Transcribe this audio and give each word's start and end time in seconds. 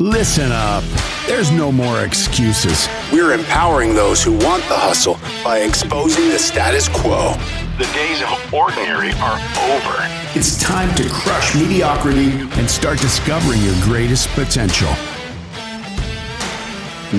Listen 0.00 0.52
up. 0.52 0.84
There's 1.26 1.50
no 1.50 1.72
more 1.72 2.04
excuses. 2.04 2.88
We're 3.12 3.32
empowering 3.32 3.96
those 3.96 4.22
who 4.22 4.30
want 4.30 4.62
the 4.68 4.76
hustle 4.76 5.18
by 5.42 5.62
exposing 5.62 6.28
the 6.28 6.38
status 6.38 6.88
quo. 6.88 7.34
The 7.78 7.90
days 7.92 8.22
of 8.22 8.54
ordinary 8.54 9.10
are 9.14 9.40
over. 9.74 9.96
It's 10.38 10.56
time 10.62 10.94
to 10.94 11.08
crush 11.08 11.52
mediocrity 11.56 12.30
and 12.30 12.70
start 12.70 13.00
discovering 13.00 13.60
your 13.62 13.74
greatest 13.82 14.28
potential. 14.36 14.86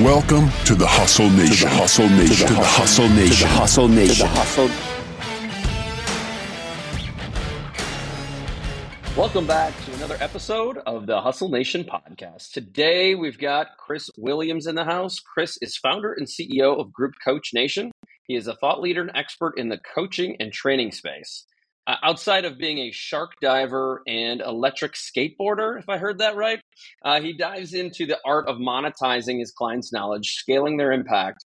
Welcome 0.01 0.49
to 0.63 0.73
the 0.73 0.87
Hustle 0.87 1.29
Nation. 1.31 1.67
To 1.67 1.75
the 1.75 1.81
Hustle 1.81 2.07
Nation. 2.07 2.47
To 2.47 2.53
the 2.53 2.63
Hustle 2.63 3.09
Nation. 3.09 3.35
To 3.35 3.43
the 3.43 3.59
Hustle 3.59 3.87
Nation. 3.89 4.98
Welcome 9.19 9.47
back 9.47 9.73
to 9.83 9.93
another 9.95 10.15
episode 10.21 10.77
of 10.77 11.05
the 11.05 11.19
Hustle 11.19 11.49
Nation 11.49 11.83
podcast. 11.83 12.53
Today 12.53 13.15
we've 13.15 13.37
got 13.37 13.75
Chris 13.77 14.09
Williams 14.17 14.65
in 14.65 14.75
the 14.75 14.85
house. 14.85 15.19
Chris 15.19 15.57
is 15.61 15.75
founder 15.75 16.13
and 16.13 16.25
CEO 16.25 16.79
of 16.79 16.93
Group 16.93 17.15
Coach 17.21 17.49
Nation. 17.53 17.91
He 18.27 18.37
is 18.37 18.47
a 18.47 18.55
thought 18.55 18.79
leader 18.79 19.01
and 19.01 19.11
expert 19.13 19.55
in 19.57 19.67
the 19.67 19.77
coaching 19.93 20.37
and 20.39 20.53
training 20.53 20.93
space. 20.93 21.45
Uh, 21.85 21.95
outside 22.01 22.45
of 22.45 22.57
being 22.57 22.77
a 22.77 22.91
shark 22.91 23.31
diver 23.41 24.03
and 24.07 24.39
electric 24.39 24.93
skateboarder, 24.93 25.77
if 25.77 25.89
I 25.89 25.97
heard 25.97 26.19
that 26.19 26.37
right, 26.37 26.61
uh, 27.03 27.19
he 27.19 27.33
dives 27.33 27.73
into 27.73 28.05
the 28.05 28.19
art 28.25 28.47
of 28.47 28.55
monetizing 28.55 29.39
his 29.39 29.51
clients' 29.51 29.91
knowledge, 29.91 30.35
scaling 30.35 30.77
their 30.77 30.93
impact 30.93 31.43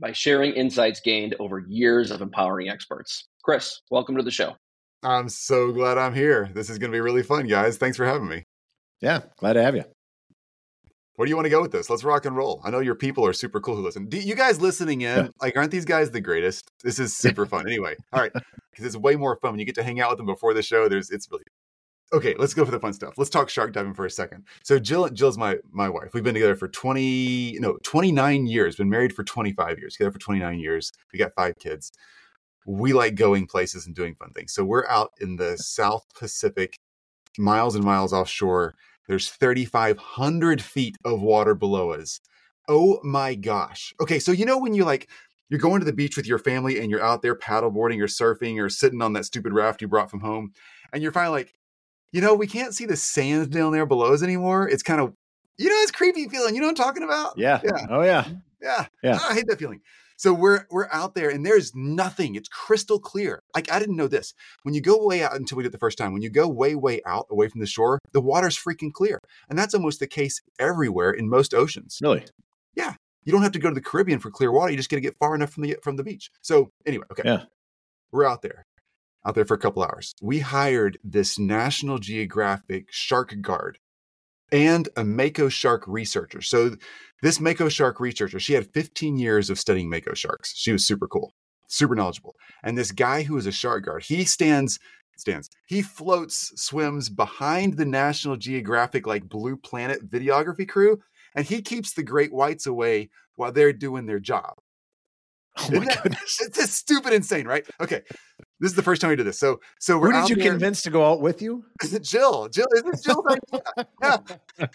by 0.00 0.10
sharing 0.10 0.54
insights 0.54 0.98
gained 0.98 1.36
over 1.38 1.62
years 1.68 2.10
of 2.10 2.22
empowering 2.22 2.68
experts. 2.68 3.28
Chris, 3.44 3.82
welcome 3.88 4.16
to 4.16 4.24
the 4.24 4.32
show. 4.32 4.56
I'm 5.02 5.28
so 5.28 5.72
glad 5.72 5.98
I'm 5.98 6.14
here. 6.14 6.50
This 6.52 6.70
is 6.70 6.78
going 6.78 6.90
to 6.90 6.96
be 6.96 7.00
really 7.00 7.22
fun, 7.22 7.46
guys. 7.46 7.76
Thanks 7.76 7.96
for 7.96 8.04
having 8.04 8.28
me. 8.28 8.44
Yeah, 9.00 9.20
glad 9.36 9.52
to 9.52 9.62
have 9.62 9.76
you. 9.76 9.84
Where 11.14 11.26
do 11.26 11.30
you 11.30 11.36
want 11.36 11.46
to 11.46 11.50
go 11.50 11.60
with 11.60 11.72
this? 11.72 11.90
Let's 11.90 12.04
rock 12.04 12.26
and 12.26 12.36
roll. 12.36 12.60
I 12.64 12.70
know 12.70 12.78
your 12.78 12.94
people 12.94 13.26
are 13.26 13.32
super 13.32 13.60
cool 13.60 13.74
who 13.74 13.82
listen. 13.82 14.06
Do 14.06 14.18
you 14.18 14.36
guys 14.36 14.60
listening 14.60 15.00
in? 15.00 15.16
Yeah. 15.16 15.28
Like, 15.40 15.56
aren't 15.56 15.72
these 15.72 15.84
guys 15.84 16.12
the 16.12 16.20
greatest? 16.20 16.70
This 16.84 17.00
is 17.00 17.16
super 17.16 17.44
fun. 17.44 17.66
Anyway, 17.66 17.96
all 18.12 18.20
right, 18.20 18.32
because 18.32 18.84
it's 18.86 18.96
way 18.96 19.16
more 19.16 19.36
fun 19.42 19.52
when 19.52 19.58
you 19.58 19.66
get 19.66 19.74
to 19.76 19.82
hang 19.82 20.00
out 20.00 20.10
with 20.10 20.18
them 20.18 20.26
before 20.26 20.54
the 20.54 20.62
show. 20.62 20.88
There's, 20.88 21.10
it's 21.10 21.28
really 21.30 21.42
okay. 22.12 22.36
Let's 22.38 22.54
go 22.54 22.64
for 22.64 22.70
the 22.70 22.78
fun 22.78 22.92
stuff. 22.92 23.14
Let's 23.16 23.30
talk 23.30 23.48
shark 23.48 23.72
diving 23.72 23.94
for 23.94 24.06
a 24.06 24.10
second. 24.10 24.44
So 24.62 24.78
Jill, 24.78 25.08
Jill's 25.08 25.36
my 25.36 25.56
my 25.72 25.88
wife. 25.88 26.10
We've 26.14 26.22
been 26.22 26.34
together 26.34 26.54
for 26.54 26.68
twenty, 26.68 27.56
no, 27.58 27.78
twenty 27.82 28.12
nine 28.12 28.46
years. 28.46 28.76
Been 28.76 28.88
married 28.88 29.12
for 29.12 29.24
twenty 29.24 29.52
five 29.52 29.80
years. 29.80 29.94
Together 29.94 30.12
for 30.12 30.20
twenty 30.20 30.38
nine 30.38 30.60
years. 30.60 30.92
We 31.12 31.18
got 31.18 31.32
five 31.34 31.58
kids 31.58 31.90
we 32.68 32.92
like 32.92 33.14
going 33.14 33.46
places 33.46 33.86
and 33.86 33.94
doing 33.94 34.14
fun 34.14 34.30
things. 34.32 34.52
So 34.52 34.62
we're 34.62 34.86
out 34.88 35.12
in 35.20 35.36
the 35.36 35.56
South 35.56 36.04
Pacific, 36.14 36.78
miles 37.38 37.74
and 37.74 37.82
miles 37.82 38.12
offshore. 38.12 38.74
There's 39.06 39.30
3,500 39.30 40.60
feet 40.60 40.96
of 41.02 41.22
water 41.22 41.54
below 41.54 41.92
us. 41.92 42.20
Oh 42.68 43.00
my 43.02 43.34
gosh. 43.34 43.94
Okay, 44.02 44.18
so 44.18 44.32
you 44.32 44.44
know 44.44 44.58
when 44.58 44.74
you 44.74 44.84
like 44.84 45.08
you're 45.48 45.58
going 45.58 45.80
to 45.80 45.86
the 45.86 45.94
beach 45.94 46.14
with 46.14 46.26
your 46.26 46.38
family 46.38 46.78
and 46.78 46.90
you're 46.90 47.02
out 47.02 47.22
there 47.22 47.34
paddleboarding 47.34 48.02
or 48.02 48.06
surfing 48.06 48.62
or 48.62 48.68
sitting 48.68 49.00
on 49.00 49.14
that 49.14 49.24
stupid 49.24 49.54
raft 49.54 49.80
you 49.80 49.88
brought 49.88 50.10
from 50.10 50.20
home, 50.20 50.52
and 50.92 51.02
you're 51.02 51.10
finally 51.10 51.38
like, 51.38 51.54
you 52.12 52.20
know, 52.20 52.34
we 52.34 52.46
can't 52.46 52.74
see 52.74 52.84
the 52.84 52.96
sand 52.96 53.50
down 53.50 53.72
there 53.72 53.86
below 53.86 54.12
us 54.12 54.22
anymore. 54.22 54.68
It's 54.68 54.82
kind 54.82 55.00
of, 55.00 55.14
you 55.56 55.70
know, 55.70 55.76
it's 55.76 55.90
creepy 55.90 56.28
feeling. 56.28 56.54
You 56.54 56.60
know 56.60 56.66
what 56.66 56.78
I'm 56.78 56.84
talking 56.84 57.02
about? 57.02 57.38
Yeah. 57.38 57.60
Yeah. 57.64 57.86
Oh 57.88 58.02
yeah. 58.02 58.28
Yeah. 58.60 58.86
Yeah. 59.02 59.18
Oh, 59.22 59.28
I 59.30 59.34
hate 59.34 59.46
that 59.46 59.58
feeling. 59.58 59.80
So 60.18 60.34
we're 60.34 60.66
we're 60.70 60.88
out 60.92 61.14
there 61.14 61.30
and 61.30 61.46
there's 61.46 61.74
nothing. 61.76 62.34
It's 62.34 62.48
crystal 62.48 62.98
clear. 62.98 63.40
Like 63.54 63.70
I 63.70 63.78
didn't 63.78 63.96
know 63.96 64.08
this. 64.08 64.34
When 64.64 64.74
you 64.74 64.80
go 64.80 65.06
way 65.06 65.22
out 65.22 65.36
until 65.36 65.56
we 65.56 65.62
did 65.62 65.72
the 65.72 65.78
first 65.78 65.96
time, 65.96 66.12
when 66.12 66.22
you 66.22 66.28
go 66.28 66.48
way, 66.48 66.74
way 66.74 67.00
out 67.06 67.26
away 67.30 67.48
from 67.48 67.60
the 67.60 67.66
shore, 67.66 68.00
the 68.12 68.20
water's 68.20 68.58
freaking 68.58 68.92
clear. 68.92 69.20
And 69.48 69.56
that's 69.56 69.74
almost 69.74 70.00
the 70.00 70.08
case 70.08 70.42
everywhere 70.58 71.12
in 71.12 71.30
most 71.30 71.54
oceans. 71.54 71.98
Really? 72.02 72.24
Yeah. 72.74 72.94
You 73.24 73.32
don't 73.32 73.42
have 73.42 73.52
to 73.52 73.60
go 73.60 73.68
to 73.68 73.74
the 73.74 73.80
Caribbean 73.80 74.18
for 74.18 74.30
clear 74.30 74.50
water. 74.50 74.72
You 74.72 74.76
just 74.76 74.90
got 74.90 74.96
to 74.96 75.02
get 75.02 75.18
far 75.18 75.36
enough 75.36 75.50
from 75.50 75.62
the 75.62 75.76
from 75.84 75.94
the 75.94 76.04
beach. 76.04 76.30
So 76.42 76.72
anyway, 76.84 77.06
okay. 77.12 77.22
Yeah. 77.24 77.42
We're 78.10 78.26
out 78.26 78.42
there. 78.42 78.64
Out 79.24 79.36
there 79.36 79.44
for 79.44 79.54
a 79.54 79.58
couple 79.58 79.84
hours. 79.84 80.14
We 80.20 80.40
hired 80.40 80.98
this 81.04 81.38
National 81.38 81.98
Geographic 81.98 82.86
shark 82.90 83.40
guard 83.40 83.78
and 84.52 84.88
a 84.96 85.04
Mako 85.04 85.48
shark 85.48 85.84
researcher. 85.86 86.42
So 86.42 86.76
this 87.22 87.40
Mako 87.40 87.68
shark 87.68 88.00
researcher, 88.00 88.40
she 88.40 88.54
had 88.54 88.72
15 88.72 89.16
years 89.16 89.50
of 89.50 89.58
studying 89.58 89.90
Mako 89.90 90.14
sharks. 90.14 90.54
She 90.56 90.72
was 90.72 90.86
super 90.86 91.06
cool, 91.08 91.34
super 91.66 91.94
knowledgeable. 91.94 92.34
And 92.62 92.76
this 92.76 92.92
guy 92.92 93.22
who 93.22 93.36
is 93.36 93.46
a 93.46 93.52
shark 93.52 93.84
guard, 93.84 94.04
he 94.04 94.24
stands 94.24 94.78
stands. 95.18 95.50
He 95.66 95.82
floats, 95.82 96.52
swims 96.56 97.08
behind 97.08 97.76
the 97.76 97.84
National 97.84 98.36
Geographic 98.36 99.06
like 99.06 99.28
Blue 99.28 99.56
Planet 99.56 100.08
videography 100.08 100.68
crew, 100.68 101.00
and 101.34 101.44
he 101.44 101.60
keeps 101.60 101.92
the 101.92 102.02
great 102.02 102.32
whites 102.32 102.66
away 102.66 103.10
while 103.34 103.52
they're 103.52 103.72
doing 103.72 104.06
their 104.06 104.20
job. 104.20 104.54
Oh 105.58 105.70
my 105.72 105.84
that, 105.86 106.02
goodness. 106.02 106.40
It's 106.40 106.56
just 106.56 106.74
stupid 106.74 107.12
insane, 107.12 107.46
right? 107.46 107.66
Okay. 107.80 108.02
This 108.60 108.70
is 108.70 108.76
the 108.76 108.82
first 108.82 109.00
time 109.00 109.10
we 109.10 109.16
did 109.16 109.26
this. 109.26 109.38
So 109.38 109.60
so 109.78 109.98
we're 109.98 110.12
Who 110.12 110.20
did 110.20 110.30
you 110.30 110.36
there. 110.36 110.50
convince 110.50 110.82
to 110.82 110.90
go 110.90 111.04
out 111.04 111.20
with 111.20 111.42
you? 111.42 111.64
Jill. 112.02 112.48
Jill, 112.48 112.66
is 112.74 112.82
this 112.82 113.02
Jill's 113.02 113.26
idea? 113.30 113.62
Yeah. 114.02 114.66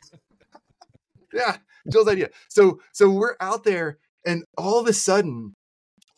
yeah. 1.33 1.57
Jill's 1.91 2.07
idea. 2.07 2.29
So 2.49 2.79
so 2.94 3.09
we're 3.09 3.35
out 3.39 3.63
there 3.63 3.97
and 4.25 4.44
all 4.57 4.79
of 4.79 4.88
a 4.88 4.94
sudden 4.94 5.55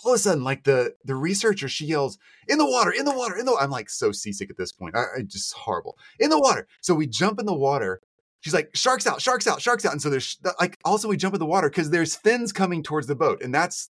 all 0.05 0.11
of 0.13 0.17
a 0.17 0.19
sudden, 0.19 0.43
like 0.43 0.63
the 0.63 0.93
the 1.03 1.15
researcher, 1.15 1.67
she 1.67 1.85
yells, 1.85 2.19
"In 2.47 2.59
the 2.59 2.65
water! 2.65 2.91
In 2.91 3.05
the 3.05 3.15
water! 3.15 3.35
In 3.35 3.45
the!" 3.45 3.55
I'm 3.55 3.71
like 3.71 3.89
so 3.89 4.11
seasick 4.11 4.51
at 4.51 4.57
this 4.57 4.71
point. 4.71 4.95
I, 4.95 5.03
I 5.17 5.21
just 5.23 5.53
horrible. 5.53 5.97
In 6.19 6.29
the 6.29 6.39
water. 6.39 6.67
So 6.81 6.93
we 6.93 7.07
jump 7.07 7.39
in 7.39 7.47
the 7.47 7.55
water. 7.55 8.01
She's 8.41 8.53
like, 8.53 8.69
"Sharks 8.75 9.07
out! 9.07 9.19
Sharks 9.21 9.47
out! 9.47 9.61
Sharks 9.61 9.83
out!" 9.83 9.93
And 9.93 10.01
so 10.01 10.11
there's 10.11 10.37
like 10.59 10.77
also 10.85 11.07
we 11.07 11.17
jump 11.17 11.33
in 11.33 11.39
the 11.39 11.45
water 11.47 11.69
because 11.69 11.89
there's 11.89 12.15
fins 12.15 12.53
coming 12.53 12.83
towards 12.83 13.07
the 13.07 13.15
boat, 13.15 13.41
and 13.41 13.53
that's 13.53 13.89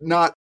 not. 0.00 0.34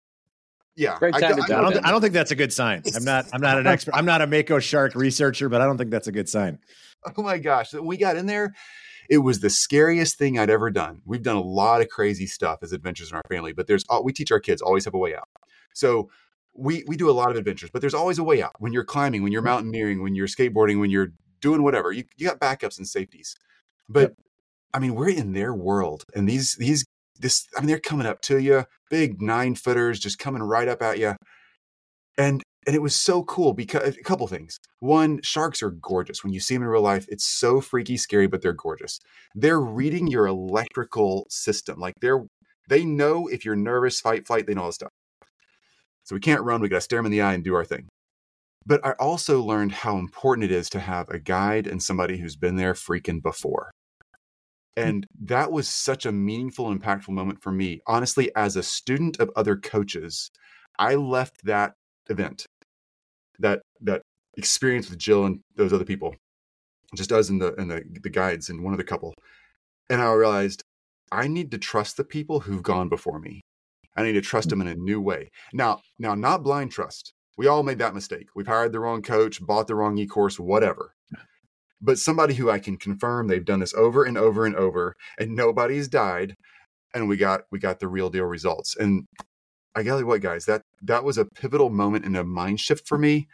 Yeah, 0.75 0.99
time 0.99 1.11
I, 1.15 1.21
to 1.21 1.27
I, 1.27 1.31
I, 1.31 1.71
don't, 1.71 1.87
I 1.87 1.91
don't 1.91 2.01
think 2.01 2.15
that's 2.15 2.31
a 2.31 2.35
good 2.35 2.53
sign. 2.53 2.83
I'm 2.97 3.05
not. 3.05 3.27
I'm 3.33 3.41
not 3.41 3.59
an 3.59 3.67
expert. 3.69 3.95
I'm 3.95 4.07
not 4.07 4.23
a 4.23 4.27
mako 4.27 4.59
shark 4.59 4.95
researcher, 4.95 5.49
but 5.49 5.61
I 5.61 5.67
don't 5.67 5.77
think 5.77 5.91
that's 5.91 6.09
a 6.09 6.13
good 6.13 6.29
sign. 6.29 6.59
Oh 7.17 7.23
my 7.23 7.39
gosh! 7.39 7.75
We 7.75 7.97
got 7.97 8.17
in 8.17 8.27
there 8.27 8.55
it 9.09 9.19
was 9.19 9.41
the 9.41 9.51
scariest 9.51 10.17
thing 10.17 10.39
I'd 10.39 10.51
ever 10.51 10.71
done. 10.71 11.03
We've 11.05 11.23
done 11.23 11.37
a 11.37 11.43
lot 11.43 11.81
of 11.81 11.89
crazy 11.89 12.27
stuff 12.27 12.61
as 12.63 12.73
adventures 12.73 13.11
in 13.11 13.17
our 13.17 13.23
family, 13.29 13.53
but 13.53 13.67
there's 13.67 13.85
we 14.03 14.13
teach 14.13 14.33
our 14.33 14.41
kids 14.41 14.63
always 14.63 14.85
have 14.85 14.95
a 14.95 14.99
way 14.99 15.15
out. 15.15 15.29
So 15.75 16.11
we 16.55 16.85
we 16.87 16.97
do 16.97 17.11
a 17.11 17.13
lot 17.13 17.31
of 17.31 17.37
adventures, 17.37 17.71
but 17.71 17.81
there's 17.81 17.95
always 17.95 18.19
a 18.19 18.25
way 18.25 18.43
out. 18.43 18.53
When 18.59 18.73
you're 18.73 18.85
climbing, 18.85 19.23
when 19.23 19.33
you're 19.33 19.43
mm-hmm. 19.43 19.51
mountaineering, 19.51 20.03
when 20.03 20.15
you're 20.15 20.27
skateboarding, 20.27 20.81
when 20.81 20.91
you're 20.91 21.13
doing 21.41 21.63
whatever, 21.63 21.93
you, 21.93 22.05
you 22.17 22.27
got 22.27 22.41
backups 22.41 22.79
and 22.79 22.87
safeties. 22.87 23.37
But 23.89 24.01
yep. 24.01 24.15
I 24.75 24.79
mean, 24.79 24.95
we're 24.95 25.11
in 25.11 25.33
their 25.33 25.53
world, 25.55 26.05
and 26.15 26.29
these 26.29 26.57
these 26.57 26.85
this 27.23 27.47
I 27.57 27.61
mean, 27.61 27.69
they're 27.69 27.81
coming 27.81 28.07
up 28.07 28.21
to 28.23 28.39
you, 28.39 28.65
big 28.91 29.23
nine 29.23 29.55
footers, 29.55 29.99
just 29.99 30.19
coming 30.19 30.43
right 30.43 30.69
up 30.69 30.83
at 30.83 30.99
you, 30.99 31.15
and 32.19 32.43
and 32.67 32.77
it 32.77 32.83
was 32.83 32.95
so 32.95 33.25
cool 33.25 33.55
because 33.55 33.97
a 33.97 34.03
couple 34.03 34.27
things. 34.29 34.59
One, 34.81 35.21
sharks 35.23 35.63
are 35.63 35.71
gorgeous. 35.71 36.23
When 36.23 36.33
you 36.33 36.41
see 36.41 36.55
them 36.55 36.63
in 36.63 36.69
real 36.69 36.83
life, 36.83 37.07
it's 37.09 37.25
so 37.25 37.61
freaky 37.61 37.97
scary, 37.97 38.27
but 38.29 38.43
they're 38.43 38.53
gorgeous. 38.53 39.01
They're 39.35 39.61
reading 39.61 40.07
your 40.07 40.27
electrical 40.27 41.27
system. 41.31 41.81
Like 41.81 41.95
they're 42.01 42.25
they 42.69 42.85
know 42.85 43.27
if 43.29 43.45
you're 43.45 43.57
nervous, 43.57 44.01
fight, 44.01 44.27
flight, 44.27 44.47
they 44.47 44.55
know 44.55 44.63
all 44.63 44.69
this 44.69 44.77
stuff. 44.77 44.93
So 46.05 46.15
we 46.15 46.21
can't 46.21 46.43
run, 46.43 46.61
we 46.61 46.69
gotta 46.69 46.81
stare 46.81 46.99
them 46.99 47.07
in 47.07 47.13
the 47.13 47.23
eye 47.23 47.35
and 47.35 47.45
do 47.45 47.55
our 47.55 47.65
thing. 47.65 47.89
But 48.65 48.85
I 48.87 48.93
also 48.93 49.43
learned 49.43 49.73
how 49.73 49.99
important 49.99 50.45
it 50.45 50.53
is 50.53 50.71
to 50.71 50.81
have 50.81 51.09
a 51.09 51.19
guide 51.19 51.67
and 51.67 51.83
somebody 51.83 52.19
who's 52.19 52.37
been 52.37 52.57
there 52.57 52.75
freaking 52.75 53.23
before. 53.23 53.71
Mm. 54.77 54.89
And 54.89 55.07
that 55.25 55.53
was 55.53 55.69
such 55.69 56.07
a 56.07 56.13
meaningful 56.13 56.75
impactful 56.75 57.11
moment 57.11 57.43
for 57.43 57.53
me. 57.53 57.81
Honestly, 57.87 58.31
as 58.37 58.57
a 58.57 58.63
student 58.63 59.21
of 59.21 59.31
other 59.37 59.57
coaches, 59.57 60.31
I 60.79 60.95
left 60.95 61.45
that 61.45 61.75
event 62.09 62.47
that 63.39 63.63
that 63.81 64.03
experience 64.37 64.89
with 64.89 64.99
Jill 64.99 65.27
and 65.27 65.41
those 65.57 65.73
other 65.73 65.85
people, 65.85 66.15
just 66.95 67.13
us 67.13 67.29
and 67.29 67.41
the 67.41 67.55
and 67.61 67.71
the 67.71 67.83
the 68.03 68.11
guides 68.11 68.49
and 68.49 68.63
one 68.63 68.75
other 68.75 68.83
couple, 68.83 69.15
and 69.91 70.01
I 70.01 70.13
realized 70.13 70.63
I 71.11 71.29
need 71.29 71.51
to 71.51 71.59
trust 71.59 71.97
the 71.97 72.05
people 72.05 72.41
who've 72.41 72.63
gone 72.63 72.89
before 72.89 73.19
me. 73.19 73.43
I 73.97 74.03
need 74.03 74.13
to 74.15 74.23
trust 74.23 74.49
mm. 74.49 74.51
them 74.51 74.61
in 74.63 74.69
a 74.69 74.75
new 74.75 75.01
way. 75.01 75.31
Now, 75.53 75.81
now, 75.99 76.15
not 76.15 76.43
blind 76.43 76.73
trust. 76.73 77.13
We 77.37 77.47
all 77.47 77.63
made 77.63 77.79
that 77.79 77.95
mistake. 77.95 78.29
We've 78.35 78.47
hired 78.47 78.73
the 78.73 78.81
wrong 78.81 79.03
coach, 79.03 79.45
bought 79.45 79.67
the 79.67 79.75
wrong 79.75 79.99
e-course, 79.99 80.39
whatever. 80.39 80.95
But 81.83 81.99
somebody 81.99 82.35
who 82.35 82.49
I 82.49 82.61
can 82.61 82.77
confirm 82.77 83.27
they've 83.27 83.45
done 83.45 83.61
this 83.61 83.75
over 83.75 84.05
and 84.05 84.17
over 84.17 84.47
and 84.47 84.55
over, 84.55 84.95
and 85.19 85.35
nobody's 85.35 85.89
died, 85.89 86.37
and 86.95 87.09
we 87.09 87.17
got 87.17 87.43
we 87.51 87.59
got 87.59 87.81
the 87.81 87.89
real 87.89 88.09
deal 88.09 88.25
results. 88.25 88.77
And 88.77 89.05
I 89.75 89.83
tell 89.83 89.99
you 89.99 90.07
what, 90.07 90.21
guys, 90.21 90.45
that 90.47 90.63
that 90.83 91.05
was 91.05 91.19
a 91.19 91.25
pivotal 91.25 91.71
moment 91.71 92.05
and 92.05 92.17
a 92.17 92.25
mind 92.25 92.61
shift 92.61 92.87
for 92.87 92.99
me 92.99 93.27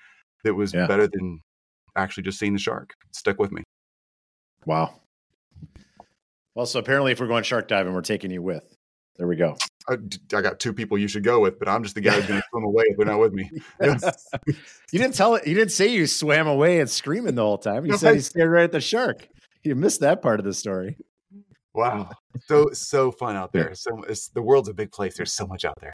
that 0.44 0.54
was 0.54 0.72
yeah. 0.72 0.86
better 0.86 1.06
than 1.06 1.40
actually 1.96 2.22
just 2.22 2.38
seeing 2.38 2.54
the 2.54 2.58
shark. 2.58 2.94
It 3.08 3.16
stuck 3.16 3.38
with 3.38 3.52
me. 3.52 3.62
Wow. 4.64 5.00
Well, 6.54 6.66
so 6.66 6.78
apparently, 6.78 7.12
if 7.12 7.20
we're 7.20 7.26
going 7.26 7.44
shark 7.44 7.68
diving, 7.68 7.92
we're 7.92 8.00
taking 8.00 8.30
you 8.30 8.42
with. 8.42 8.77
There 9.18 9.26
we 9.26 9.34
go. 9.34 9.56
I, 9.88 9.94
I 10.34 10.40
got 10.42 10.60
two 10.60 10.72
people 10.72 10.96
you 10.96 11.08
should 11.08 11.24
go 11.24 11.40
with, 11.40 11.58
but 11.58 11.68
I'm 11.68 11.82
just 11.82 11.96
the 11.96 12.00
guy 12.00 12.12
who's 12.12 12.26
going 12.26 12.40
to 12.40 12.46
swim 12.50 12.64
away 12.64 12.84
if 12.86 12.96
they're 12.96 13.06
not 13.06 13.18
with 13.18 13.32
me. 13.32 13.50
you 13.80 14.98
didn't 14.98 15.14
tell 15.14 15.34
it. 15.34 15.46
You 15.46 15.54
didn't 15.54 15.72
say 15.72 15.88
you 15.88 16.06
swam 16.06 16.46
away 16.46 16.78
and 16.78 16.88
screaming 16.88 17.34
the 17.34 17.42
whole 17.42 17.58
time. 17.58 17.84
You 17.84 17.96
said 17.98 18.14
you 18.14 18.20
stared 18.22 18.50
right 18.50 18.64
at 18.64 18.72
the 18.72 18.80
shark. 18.80 19.28
You 19.64 19.74
missed 19.74 20.00
that 20.00 20.22
part 20.22 20.38
of 20.38 20.46
the 20.46 20.54
story. 20.54 20.96
Wow, 21.74 22.10
so 22.46 22.70
so 22.72 23.12
fun 23.12 23.36
out 23.36 23.52
there. 23.52 23.74
So 23.74 24.02
it's, 24.08 24.28
the 24.28 24.42
world's 24.42 24.68
a 24.68 24.74
big 24.74 24.90
place. 24.90 25.16
There's 25.16 25.32
so 25.32 25.46
much 25.46 25.64
out 25.64 25.78
there. 25.80 25.92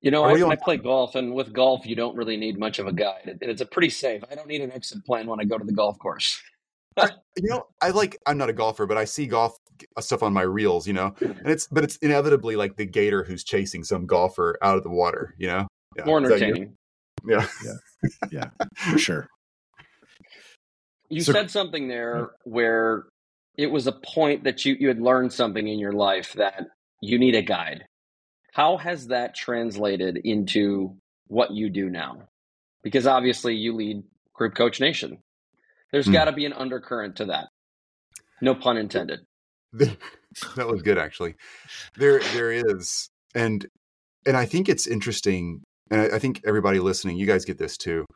You 0.00 0.10
know, 0.10 0.24
I, 0.24 0.32
we 0.32 0.42
on- 0.42 0.52
I 0.52 0.56
play 0.56 0.76
golf, 0.76 1.16
and 1.16 1.34
with 1.34 1.52
golf, 1.52 1.84
you 1.84 1.96
don't 1.96 2.16
really 2.16 2.36
need 2.36 2.58
much 2.58 2.78
of 2.78 2.86
a 2.86 2.92
guide. 2.92 3.22
It, 3.24 3.38
it's 3.40 3.60
a 3.60 3.66
pretty 3.66 3.90
safe. 3.90 4.22
I 4.30 4.34
don't 4.34 4.46
need 4.46 4.60
an 4.60 4.72
exit 4.72 5.04
plan 5.04 5.26
when 5.26 5.40
I 5.40 5.44
go 5.44 5.58
to 5.58 5.64
the 5.64 5.72
golf 5.72 5.98
course. 5.98 6.40
You 7.40 7.50
know, 7.50 7.68
I 7.80 7.90
like. 7.90 8.18
I'm 8.26 8.36
not 8.36 8.50
a 8.50 8.52
golfer, 8.52 8.84
but 8.84 8.96
I 8.98 9.04
see 9.04 9.28
golf 9.28 9.56
uh, 9.96 10.00
stuff 10.00 10.24
on 10.24 10.32
my 10.32 10.42
reels. 10.42 10.88
You 10.88 10.92
know, 10.92 11.14
and 11.20 11.46
it's 11.46 11.68
but 11.68 11.84
it's 11.84 11.96
inevitably 11.98 12.56
like 12.56 12.74
the 12.74 12.84
gator 12.84 13.22
who's 13.22 13.44
chasing 13.44 13.84
some 13.84 14.06
golfer 14.06 14.58
out 14.60 14.76
of 14.76 14.82
the 14.82 14.90
water. 14.90 15.36
You 15.38 15.46
know, 15.46 15.68
yeah. 15.96 16.04
More 16.04 16.20
Is 16.20 16.30
that 16.30 16.40
you? 16.40 16.46
entertaining. 16.46 16.74
Yeah. 17.24 17.46
Yeah, 18.30 18.50
for 18.74 18.98
sure. 18.98 19.28
You 21.08 21.20
So- 21.20 21.32
said 21.32 21.50
something 21.50 21.84
hmm. 21.84 21.88
there 21.88 22.30
where 22.44 23.04
it 23.56 23.70
was 23.70 23.86
a 23.86 23.92
point 23.92 24.44
that 24.44 24.64
you, 24.64 24.76
you 24.78 24.88
had 24.88 25.00
learned 25.00 25.32
something 25.32 25.66
in 25.66 25.78
your 25.78 25.92
life 25.92 26.34
that 26.34 26.68
you 27.00 27.18
need 27.18 27.34
a 27.34 27.42
guide. 27.42 27.84
How 28.52 28.76
has 28.76 29.08
that 29.08 29.34
translated 29.34 30.16
into 30.24 30.96
what 31.26 31.50
you 31.50 31.68
do 31.68 31.90
now? 31.90 32.28
Because 32.82 33.06
obviously 33.06 33.56
you 33.56 33.74
lead 33.74 34.04
Group 34.32 34.54
Coach 34.54 34.80
Nation. 34.80 35.18
There's 35.92 36.06
Hmm. 36.06 36.12
got 36.12 36.24
to 36.26 36.32
be 36.32 36.44
an 36.46 36.52
undercurrent 36.52 37.16
to 37.16 37.26
that. 37.26 37.48
No 38.40 38.54
pun 38.54 38.76
intended. 38.76 39.20
that 39.72 40.66
was 40.66 40.80
good 40.80 40.96
actually 40.96 41.34
there 41.96 42.20
there 42.32 42.50
is 42.50 43.10
and 43.34 43.66
and 44.26 44.34
i 44.34 44.46
think 44.46 44.66
it's 44.66 44.86
interesting 44.86 45.60
and 45.90 46.00
I, 46.00 46.16
I 46.16 46.18
think 46.18 46.40
everybody 46.46 46.78
listening 46.80 47.18
you 47.18 47.26
guys 47.26 47.44
get 47.44 47.58
this 47.58 47.76
too 47.76 48.06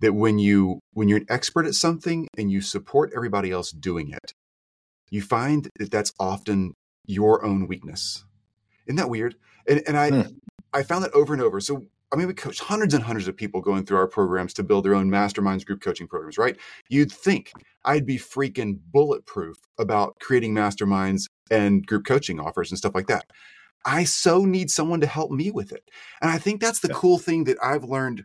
that 0.00 0.14
when 0.14 0.38
you 0.38 0.80
when 0.94 1.08
you're 1.08 1.18
an 1.18 1.26
expert 1.28 1.66
at 1.66 1.74
something 1.74 2.28
and 2.38 2.50
you 2.50 2.62
support 2.62 3.12
everybody 3.14 3.50
else 3.50 3.72
doing 3.72 4.10
it 4.10 4.32
you 5.10 5.20
find 5.20 5.68
that 5.78 5.90
that's 5.90 6.12
often 6.18 6.72
your 7.06 7.44
own 7.44 7.66
weakness 7.66 8.24
isn't 8.86 8.96
that 8.96 9.10
weird 9.10 9.34
and 9.68 9.82
and 9.86 9.98
i 9.98 10.08
Hmm. 10.10 10.30
i 10.72 10.82
found 10.82 11.04
that 11.04 11.12
over 11.12 11.34
and 11.34 11.42
over 11.42 11.60
so 11.60 11.82
I 12.12 12.16
mean, 12.16 12.26
we 12.26 12.34
coach 12.34 12.60
hundreds 12.60 12.92
and 12.92 13.02
hundreds 13.02 13.26
of 13.26 13.36
people 13.36 13.60
going 13.62 13.86
through 13.86 13.96
our 13.96 14.06
programs 14.06 14.52
to 14.54 14.62
build 14.62 14.84
their 14.84 14.94
own 14.94 15.10
masterminds 15.10 15.64
group 15.64 15.80
coaching 15.80 16.06
programs, 16.06 16.36
right? 16.36 16.56
You'd 16.90 17.10
think 17.10 17.52
I'd 17.84 18.04
be 18.04 18.18
freaking 18.18 18.78
bulletproof 18.92 19.56
about 19.78 20.18
creating 20.20 20.54
masterminds 20.54 21.24
and 21.50 21.86
group 21.86 22.04
coaching 22.04 22.38
offers 22.38 22.70
and 22.70 22.78
stuff 22.78 22.94
like 22.94 23.06
that. 23.06 23.24
I 23.84 24.04
so 24.04 24.44
need 24.44 24.70
someone 24.70 25.00
to 25.00 25.06
help 25.06 25.30
me 25.30 25.50
with 25.50 25.72
it. 25.72 25.82
And 26.20 26.30
I 26.30 26.38
think 26.38 26.60
that's 26.60 26.80
the 26.80 26.88
Yeah. 26.88 26.94
cool 26.94 27.18
thing 27.18 27.44
that 27.44 27.56
I've 27.62 27.84
learned. 27.84 28.24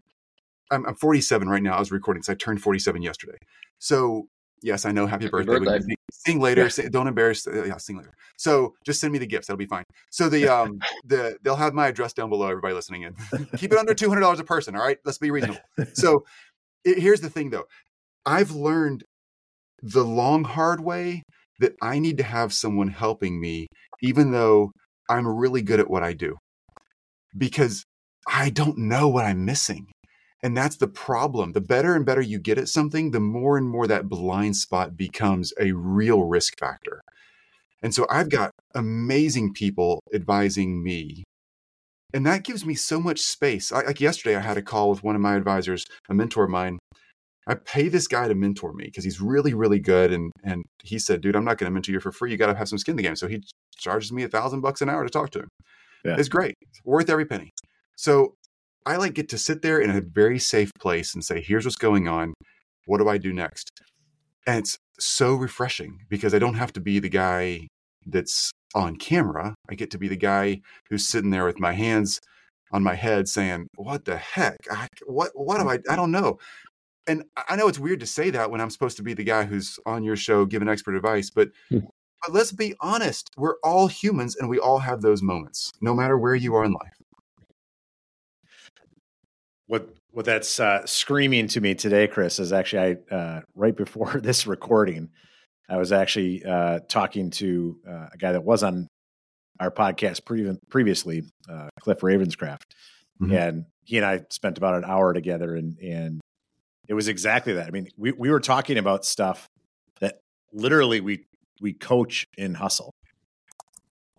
I'm, 0.69 0.85
I'm 0.85 0.95
47 0.95 1.47
right 1.47 1.63
now. 1.63 1.75
I 1.75 1.79
was 1.79 1.91
recording, 1.91 2.23
so 2.23 2.33
I 2.33 2.35
turned 2.35 2.61
47 2.61 3.01
yesterday. 3.01 3.37
So, 3.79 4.27
yes, 4.61 4.85
I 4.85 4.91
know. 4.91 5.07
Happy, 5.07 5.25
Happy 5.25 5.45
birthday. 5.45 5.65
Birthday. 5.65 5.95
Sing, 6.11 6.39
later. 6.39 6.63
Yeah. 6.63 6.67
Sing- 6.69 6.89
don't 6.89 7.07
embarrass. 7.07 7.47
uh, 7.47 7.63
yeah, 7.63 7.77
sing 7.77 7.97
later. 7.97 8.13
So 8.37 8.73
just 8.85 8.99
send 8.99 9.11
me 9.13 9.19
the 9.19 9.27
gifts. 9.27 9.47
That'll 9.47 9.57
be 9.57 9.65
fine. 9.65 9.83
So 10.11 10.29
the 10.29 10.47
um 10.53 10.79
the 11.05 11.37
they'll 11.41 11.55
have 11.55 11.73
my 11.73 11.87
address 11.87 12.13
down 12.13 12.29
below. 12.29 12.47
Everybody 12.47 12.73
listening 12.73 13.03
in, 13.03 13.15
keep 13.57 13.71
it 13.71 13.77
under 13.77 13.93
two 13.93 14.09
hundred 14.09 14.21
dollars 14.21 14.39
a 14.39 14.43
person. 14.43 14.75
All 14.75 14.83
right, 14.83 14.97
let's 15.05 15.17
be 15.17 15.31
reasonable. 15.37 15.59
So 15.93 16.25
it, 16.83 16.99
here's 16.99 17.21
the 17.21 17.29
thing, 17.29 17.49
though. 17.49 17.65
I've 18.25 18.51
learned 18.51 19.03
the 19.81 20.03
long 20.03 20.43
hard 20.43 20.81
way 20.81 21.23
that 21.59 21.73
I 21.81 21.99
need 21.99 22.17
to 22.17 22.23
have 22.23 22.53
someone 22.53 22.89
helping 22.89 23.39
me, 23.39 23.67
even 24.01 24.31
though 24.31 24.71
I'm 25.09 25.27
really 25.27 25.61
good 25.61 25.79
at 25.79 25.89
what 25.89 26.03
I 26.03 26.13
do, 26.13 26.35
because 27.37 27.83
I 28.27 28.49
don't 28.49 28.77
know 28.77 29.07
what 29.07 29.25
I'm 29.25 29.45
missing. 29.45 29.87
And 30.43 30.55
that's 30.55 30.77
the 30.77 30.87
problem. 30.87 31.53
The 31.53 31.61
better 31.61 31.95
and 31.95 32.05
better 32.05 32.21
you 32.21 32.39
get 32.39 32.57
at 32.57 32.69
something, 32.69 33.11
the 33.11 33.19
more 33.19 33.57
and 33.57 33.67
more 33.67 33.87
that 33.87 34.07
blind 34.07 34.55
spot 34.55 34.95
becomes 34.95 35.51
a 35.59 35.71
real 35.71 36.23
risk 36.23 36.59
factor. 36.59 37.01
And 37.81 37.93
so 37.93 38.05
I've 38.09 38.29
got 38.29 38.51
amazing 38.75 39.53
people 39.53 40.01
advising 40.13 40.83
me. 40.83 41.23
And 42.13 42.25
that 42.25 42.43
gives 42.43 42.65
me 42.65 42.75
so 42.75 42.99
much 42.99 43.19
space. 43.19 43.71
I, 43.71 43.81
like 43.81 43.99
yesterday, 43.99 44.35
I 44.35 44.39
had 44.39 44.57
a 44.57 44.61
call 44.61 44.89
with 44.89 45.03
one 45.03 45.15
of 45.15 45.21
my 45.21 45.35
advisors, 45.35 45.85
a 46.09 46.13
mentor 46.13 46.45
of 46.45 46.49
mine. 46.49 46.79
I 47.47 47.55
pay 47.55 47.87
this 47.87 48.07
guy 48.07 48.27
to 48.27 48.35
mentor 48.35 48.73
me 48.73 48.85
because 48.85 49.03
he's 49.03 49.21
really, 49.21 49.53
really 49.53 49.79
good. 49.79 50.11
And 50.11 50.31
and 50.43 50.63
he 50.83 50.99
said, 50.99 51.21
dude, 51.21 51.35
I'm 51.35 51.45
not 51.45 51.57
going 51.57 51.69
to 51.69 51.73
mentor 51.73 51.91
you 51.91 51.99
for 51.99 52.11
free. 52.11 52.31
You 52.31 52.37
got 52.37 52.47
to 52.47 52.55
have 52.55 52.69
some 52.69 52.77
skin 52.77 52.93
in 52.93 52.97
the 52.97 53.03
game. 53.03 53.15
So 53.15 53.27
he 53.27 53.41
charges 53.77 54.11
me 54.11 54.23
a 54.23 54.27
thousand 54.29 54.61
bucks 54.61 54.81
an 54.81 54.89
hour 54.89 55.03
to 55.03 55.09
talk 55.09 55.31
to 55.31 55.39
him. 55.39 55.49
Yeah. 56.05 56.15
It's 56.17 56.29
great. 56.29 56.55
It's 56.61 56.79
worth 56.83 57.09
every 57.09 57.25
penny. 57.25 57.51
So 57.95 58.33
I 58.87 58.95
like 58.95 59.13
get 59.13 59.27
to 59.29 59.37
sit 59.37 59.61
there 59.61 59.79
in 59.79 59.89
a 59.89 60.01
very 60.01 60.39
safe 60.39 60.71
place 60.79 61.13
and 61.13 61.23
say, 61.23 61.41
here's 61.41 61.65
what's 61.65 61.75
going 61.75 62.07
on. 62.07 62.33
What 62.85 62.99
do 62.99 63.09
I 63.09 63.17
do 63.17 63.33
next? 63.33 63.69
And 64.47 64.59
it's 64.59 64.77
so 64.97 65.35
refreshing 65.35 65.99
because 66.09 66.33
I 66.33 66.39
don't 66.39 66.53
have 66.55 66.71
to 66.73 66.79
be 66.79 66.99
the 66.99 67.09
guy 67.09 67.67
that's 68.05 68.49
on 68.73 68.95
camera. 68.95 69.55
I 69.69 69.75
get 69.75 69.91
to 69.91 69.97
be 69.97 70.07
the 70.07 70.15
guy 70.15 70.61
who's 70.89 71.05
sitting 71.05 71.31
there 71.31 71.45
with 71.45 71.59
my 71.59 71.73
hands 71.73 72.21
on 72.71 72.81
my 72.81 72.95
head 72.95 73.27
saying, 73.27 73.67
what 73.75 74.05
the 74.05 74.15
heck? 74.15 74.57
I, 74.71 74.87
what, 75.05 75.31
what 75.35 75.59
do 75.59 75.69
I, 75.69 75.79
I 75.89 75.95
don't 75.97 76.11
know. 76.11 76.39
And 77.07 77.23
I 77.49 77.57
know 77.57 77.67
it's 77.67 77.79
weird 77.79 77.99
to 78.01 78.05
say 78.05 78.29
that 78.31 78.51
when 78.51 78.61
I'm 78.61 78.69
supposed 78.69 78.97
to 78.97 79.03
be 79.03 79.13
the 79.13 79.23
guy 79.23 79.43
who's 79.43 79.79
on 79.85 80.03
your 80.03 80.15
show 80.15 80.45
giving 80.45 80.69
expert 80.69 80.95
advice, 80.95 81.29
but 81.29 81.49
Hmm. 81.69 81.79
but 82.21 82.33
let's 82.33 82.51
be 82.51 82.73
honest. 82.79 83.29
We're 83.37 83.55
all 83.63 83.87
humans 83.87 84.35
and 84.37 84.49
we 84.49 84.59
all 84.59 84.79
have 84.79 85.01
those 85.01 85.21
moments, 85.21 85.71
no 85.81 85.93
matter 85.93 86.17
where 86.17 86.35
you 86.35 86.55
are 86.55 86.63
in 86.65 86.71
life. 86.71 86.96
What 89.67 89.89
what 90.11 90.25
that's 90.25 90.59
uh, 90.59 90.85
screaming 90.85 91.47
to 91.49 91.61
me 91.61 91.75
today, 91.75 92.07
Chris, 92.07 92.39
is 92.39 92.51
actually 92.53 92.97
I 93.11 93.15
uh, 93.15 93.41
right 93.55 93.75
before 93.75 94.19
this 94.23 94.47
recording, 94.47 95.09
I 95.69 95.77
was 95.77 95.91
actually 95.91 96.43
uh, 96.43 96.79
talking 96.87 97.29
to 97.31 97.77
uh, 97.87 98.07
a 98.13 98.17
guy 98.17 98.31
that 98.31 98.43
was 98.43 98.63
on 98.63 98.87
our 99.59 99.71
podcast 99.71 100.23
pre- 100.25 100.57
previously, 100.69 101.23
uh, 101.49 101.69
Cliff 101.81 101.99
Ravenscraft, 101.99 102.63
Mhm. 103.21 103.33
and 103.35 103.65
he 103.83 103.97
and 103.97 104.05
I 104.05 104.21
spent 104.29 104.57
about 104.57 104.75
an 104.75 104.85
hour 104.85 105.13
together, 105.13 105.55
and 105.55 105.77
and 105.79 106.21
it 106.87 106.93
was 106.93 107.07
exactly 107.07 107.53
that. 107.53 107.67
I 107.67 107.71
mean, 107.71 107.89
we 107.97 108.11
we 108.13 108.29
were 108.29 108.39
talking 108.39 108.77
about 108.77 109.03
stuff 109.05 109.47
that 109.99 110.19
literally 110.53 111.01
we 111.01 111.25
we 111.59 111.73
coach 111.73 112.25
in 112.37 112.53
hustle, 112.53 112.93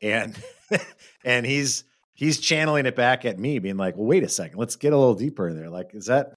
and 0.03 0.37
and 1.25 1.47
he's 1.47 1.85
he's 2.19 2.41
channeling 2.41 2.85
it 2.85 2.97
back 2.97 3.25
at 3.25 3.39
me, 3.39 3.61
being 3.61 3.77
like, 3.77 3.97
"Well, 3.97 4.07
wait 4.07 4.25
a 4.25 4.29
second, 4.29 4.59
let's 4.59 4.75
get 4.75 4.93
a 4.93 4.99
little 4.99 5.15
deeper 5.15 5.49
in 5.49 5.57
there. 5.57 5.71
Like, 5.71 5.95
is 5.95 6.07
that 6.07 6.35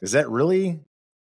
is 0.00 0.12
that 0.12 0.30
really 0.30 0.80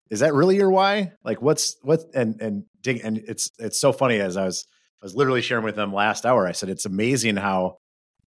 is 0.10 0.20
that 0.22 0.34
really 0.34 0.56
your 0.58 0.72
why? 0.72 1.14
Like, 1.24 1.42
what's 1.42 1.78
what 1.84 2.04
and 2.14 2.42
and 2.42 2.66
dig 2.82 3.02
and 3.04 3.20
it's 3.20 3.52
it's 3.60 3.80
so 3.80 3.94
funny 3.94 4.20
as 4.20 4.36
I 4.36 4.46
was 4.46 4.66
I 5.02 5.06
was 5.06 5.16
literally 5.16 5.42
sharing 5.42 5.64
with 5.64 5.76
them 5.76 5.94
last 5.94 6.26
hour. 6.26 6.48
I 6.48 6.52
said 6.52 6.70
it's 6.70 6.86
amazing 6.86 7.38
how 7.38 7.78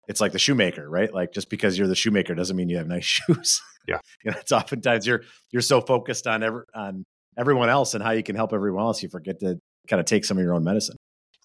it's 0.09 0.21
like 0.21 0.33
the 0.33 0.39
shoemaker, 0.39 0.89
right? 0.89 1.13
Like 1.13 1.33
just 1.33 1.51
because 1.51 1.77
you're 1.77 1.87
the 1.87 1.95
shoemaker 1.95 2.35
doesn't 2.35 2.57
mean 2.57 2.71
you 2.71 2.79
have 2.79 2.89
nice 2.89 3.05
shoes. 3.27 3.61
Yeah. 3.87 3.99
you 4.25 4.31
know, 4.31 4.39
it's 4.39 4.53
oftentimes 4.53 5.07
you're 5.07 5.23
you're 5.53 5.63
so 5.63 5.81
focused 5.83 6.27
on 6.27 6.43
every 6.43 6.63
on 6.75 7.05
everyone 7.37 7.69
else 7.69 7.95
and 7.95 8.03
how 8.03 8.13
you 8.13 8.23
can 8.23 8.35
help 8.35 8.53
everyone 8.55 8.85
else, 8.85 9.03
you 9.03 9.11
forget 9.11 9.39
to 9.41 9.59
kind 9.89 10.01
of 10.01 10.07
take 10.07 10.25
some 10.25 10.39
of 10.39 10.43
your 10.43 10.55
own 10.55 10.65
medicine. 10.65 10.97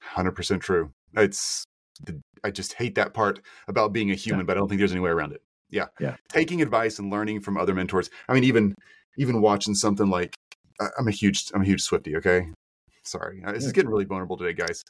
Hundred 0.02 0.32
percent 0.32 0.62
true. 0.62 0.92
It's 1.16 1.66
the, 2.06 2.20
I 2.44 2.52
just 2.52 2.74
hate 2.74 2.96
that 2.96 3.14
part 3.14 3.40
about 3.68 3.94
being 3.94 4.12
a 4.12 4.16
human, 4.16 4.46
but 4.46 4.58
I 4.58 4.60
don't 4.60 4.68
think 4.68 4.80
there's 4.80 4.92
any 4.92 5.02
way 5.02 5.12
around 5.12 5.34
it. 5.34 5.42
Yeah, 5.70 5.88
Yeah. 6.00 6.16
Taking 6.30 6.62
advice 6.62 7.00
and 7.00 7.10
learning 7.12 7.42
from 7.42 7.58
other 7.58 7.74
mentors. 7.74 8.10
I 8.28 8.34
mean, 8.34 8.44
even 8.44 8.76
even 9.18 9.42
watching 9.42 9.76
something 9.76 10.10
like 10.10 10.36
I'm 10.98 11.08
a 11.08 11.12
huge 11.12 11.52
I'm 11.54 11.62
a 11.62 11.66
huge 11.66 11.82
Swifty. 11.82 12.16
Okay, 12.18 12.48
sorry, 13.04 13.44
Uh, 13.44 13.52
this 13.54 13.66
is 13.66 13.72
getting 13.72 13.90
really 13.90 14.06
vulnerable 14.06 14.38
today, 14.38 14.54
guys. 14.54 14.84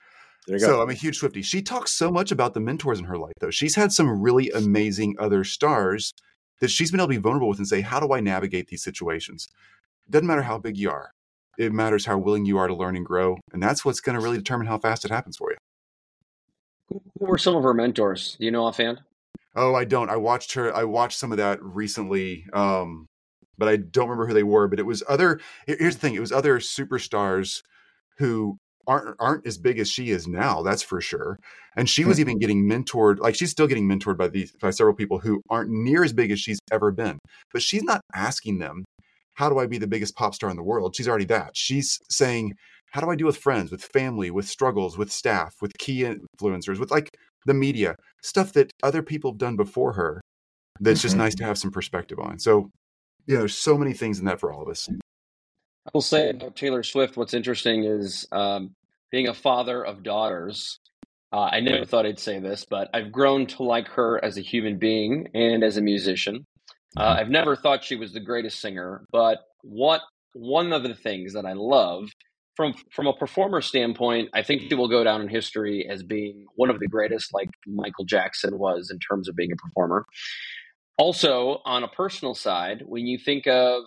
There 0.48 0.58
you 0.58 0.60
go. 0.60 0.68
So 0.68 0.82
I'm 0.82 0.90
a 0.90 0.94
huge 0.94 1.18
Swifty. 1.20 1.42
She 1.42 1.62
talks 1.62 1.92
so 1.92 2.12
much 2.12 2.32
about 2.32 2.54
the 2.54 2.60
mentors 2.60 3.00
in 3.00 3.06
her 3.06 3.18
life, 3.18 3.34
though. 3.40 3.50
She's 3.52 3.76
had 3.76 3.94
some 3.94 4.22
really 4.22 4.50
amazing 4.52 5.16
other 5.20 5.46
stars 5.46 6.14
that 6.60 6.70
she's 6.70 6.92
been 6.92 7.00
able 7.00 7.08
to 7.08 7.16
be 7.16 7.22
vulnerable 7.22 7.50
with 7.50 7.60
and 7.60 7.68
say, 7.68 7.82
"How 7.82 8.00
do 8.00 8.12
I 8.14 8.20
navigate 8.20 8.68
these 8.68 8.84
situations?" 8.84 9.48
Doesn't 10.10 10.28
matter 10.28 10.42
how 10.42 10.58
big 10.58 10.78
you 10.78 10.92
are. 10.92 11.12
It 11.58 11.72
matters 11.72 12.06
how 12.06 12.18
willing 12.18 12.46
you 12.46 12.58
are 12.58 12.68
to 12.68 12.76
learn 12.76 12.98
and 12.98 13.06
grow, 13.06 13.38
and 13.54 13.64
that's 13.64 13.86
what's 13.86 14.02
going 14.02 14.18
to 14.18 14.24
really 14.24 14.38
determine 14.38 14.68
how 14.68 14.80
fast 14.80 15.06
it 15.06 15.12
happens 15.12 15.38
for 15.38 15.52
you. 15.52 15.58
Who 16.90 17.02
were 17.20 17.38
some 17.38 17.56
of 17.56 17.64
her 17.64 17.74
mentors? 17.74 18.36
Do 18.40 18.46
you 18.46 18.52
know 18.52 18.66
offhand? 18.66 19.02
Oh, 19.56 19.76
I 19.76 19.86
don't. 19.86 20.10
I 20.10 20.18
watched 20.18 20.54
her. 20.54 20.76
I 20.76 20.84
watched 20.84 21.18
some 21.18 21.32
of 21.32 21.38
that 21.38 21.62
recently, 21.62 22.46
um, 22.54 23.08
but 23.58 23.70
I 23.70 23.78
don't 23.78 24.10
remember 24.10 24.28
who 24.28 24.34
they 24.34 24.44
were. 24.44 24.68
But 24.68 24.80
it 24.80 24.86
was 24.86 25.04
other. 25.08 25.40
Here's 25.68 25.96
the 25.96 26.02
thing: 26.02 26.16
it 26.16 26.20
was 26.20 26.32
other 26.32 26.60
superstars 26.60 27.62
who 28.18 28.58
aren't 28.88 29.16
aren't 29.20 29.48
as 29.48 29.58
big 29.58 29.80
as 29.80 29.90
she 29.90 30.10
is 30.10 30.28
now. 30.28 30.62
That's 30.62 30.82
for 30.82 31.02
sure. 31.02 31.38
And 31.76 31.90
she 31.90 32.06
was 32.06 32.20
even 32.20 32.40
getting 32.40 32.68
mentored. 32.68 33.20
Like 33.20 33.36
she's 33.36 33.52
still 33.52 33.68
getting 33.68 33.88
mentored 33.88 34.18
by 34.18 34.28
these 34.28 34.52
by 34.62 34.72
several 34.72 34.96
people 34.96 35.20
who 35.20 35.42
aren't 35.50 35.70
near 35.70 36.04
as 36.04 36.14
big 36.14 36.32
as 36.32 36.40
she's 36.40 36.60
ever 36.72 36.92
been. 36.92 37.20
But 37.52 37.62
she's 37.62 37.84
not 37.84 38.02
asking 38.14 38.60
them, 38.60 38.86
"How 39.36 39.50
do 39.50 39.60
I 39.60 39.68
be 39.68 39.78
the 39.78 39.88
biggest 39.88 40.16
pop 40.16 40.34
star 40.36 40.50
in 40.50 40.58
the 40.58 40.64
world?" 40.64 40.96
She's 40.96 41.08
already 41.08 41.26
that. 41.26 41.52
She's 41.56 42.00
saying, 42.10 42.54
"How 42.94 43.02
do 43.02 43.10
I 43.10 43.16
deal 43.16 43.28
with 43.28 43.38
friends, 43.38 43.72
with 43.72 43.84
family, 43.84 44.30
with 44.32 44.48
struggles, 44.48 44.98
with 44.98 45.12
staff, 45.12 45.56
with 45.62 45.72
key 45.80 46.04
influencers, 46.04 46.80
with 46.80 46.92
like 46.92 47.10
the 47.46 47.54
media, 47.54 47.96
stuff 48.22 48.54
that 48.54 48.72
other 48.84 49.02
people 49.02 49.32
have 49.32 49.38
done 49.38 49.56
before 49.56 49.94
her 49.94 50.22
that's 50.80 51.02
just 51.02 51.16
Mhm. 51.16 51.20
nice 51.20 51.36
to 51.36 51.44
have 51.44 51.58
some 51.58 51.72
perspective 51.72 52.20
on. 52.20 52.40
So, 52.40 52.70
yeah, 53.28 53.40
there's 53.40 53.58
so 53.58 53.78
many 53.78 53.94
things 53.94 54.20
in 54.20 54.26
that 54.26 54.40
for 54.40 54.52
all 54.52 54.62
of 54.64 54.70
us. 54.70 54.90
I 54.90 55.90
will 55.94 56.02
say 56.02 56.30
about 56.30 56.56
Taylor 56.56 56.84
Swift, 56.84 57.18
what's 57.18 57.34
interesting 57.34 57.84
is 57.84 58.28
um, 58.32 58.74
being 59.12 59.28
a 59.28 59.34
father 59.34 59.84
of 59.84 60.04
daughters, 60.04 60.80
uh, 61.32 61.50
I 61.52 61.60
never 61.60 61.86
thought 61.86 62.06
I'd 62.06 62.20
say 62.20 62.40
this, 62.40 62.66
but 62.66 62.90
I've 62.94 63.12
grown 63.12 63.46
to 63.48 63.64
like 63.64 63.88
her 63.90 64.24
as 64.24 64.38
a 64.38 64.42
human 64.42 64.78
being 64.78 65.28
and 65.34 65.64
as 65.64 65.78
a 65.78 65.82
musician. 65.82 66.46
Uh, 66.96 67.16
I've 67.20 67.30
never 67.30 67.56
thought 67.56 67.84
she 67.84 67.96
was 67.96 68.14
the 68.14 68.20
greatest 68.20 68.60
singer, 68.60 69.06
but 69.12 69.40
what 69.64 70.02
one 70.34 70.72
of 70.74 70.84
the 70.84 70.96
things 70.96 71.34
that 71.34 71.46
I 71.46 71.54
love 71.54 72.10
from 72.56 72.74
from 72.92 73.08
a 73.08 73.14
performer 73.14 73.62
standpoint, 73.62 74.30
I 74.34 74.44
think 74.44 74.64
he 74.64 74.76
will 74.76 74.88
go 74.88 75.04
down 75.04 75.22
in 75.22 75.28
history 75.28 75.88
as 75.90 76.04
being 76.04 76.46
one 76.56 76.70
of 76.70 76.80
the 76.80 76.88
greatest, 76.88 77.34
like 77.34 77.50
Michael 77.66 78.06
Jackson 78.06 78.58
was 78.60 78.90
in 78.92 79.00
terms 79.00 79.28
of 79.28 79.36
being 79.36 79.52
a 79.52 79.56
performer. 79.56 80.06
Also, 80.98 81.62
on 81.66 81.84
a 81.84 81.88
personal 81.88 82.36
side, 82.36 82.84
when 82.86 83.08
you 83.08 83.18
think 83.18 83.48
of 83.48 83.84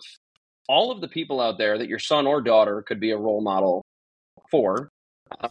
all 0.67 0.91
of 0.91 0.99
the 0.99 1.07
people 1.07 1.39
out 1.39 1.57
there 1.57 1.77
that 1.77 1.87
your 1.87 1.99
son 1.99 2.27
or 2.27 2.41
daughter 2.41 2.81
could 2.81 2.99
be 2.99 3.11
a 3.11 3.17
role 3.17 3.41
model 3.41 3.85
for, 4.51 4.89
I 5.41 5.49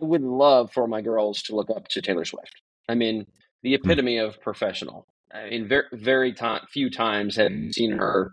would 0.00 0.22
love 0.22 0.72
for 0.72 0.88
my 0.88 1.00
girls 1.00 1.42
to 1.42 1.54
look 1.54 1.70
up 1.70 1.86
to 1.88 2.02
Taylor 2.02 2.24
Swift. 2.24 2.60
I 2.88 2.94
mean, 2.96 3.26
the 3.62 3.76
Hmm. 3.76 3.84
epitome 3.90 4.18
of 4.18 4.40
professional. 4.40 5.06
I 5.32 5.50
mean, 5.50 5.68
very, 5.68 5.84
very 5.92 6.32
ti- 6.32 6.66
few 6.70 6.90
times 6.90 7.36
have 7.36 7.52
you 7.52 7.72
seen 7.72 7.92
her 7.92 8.32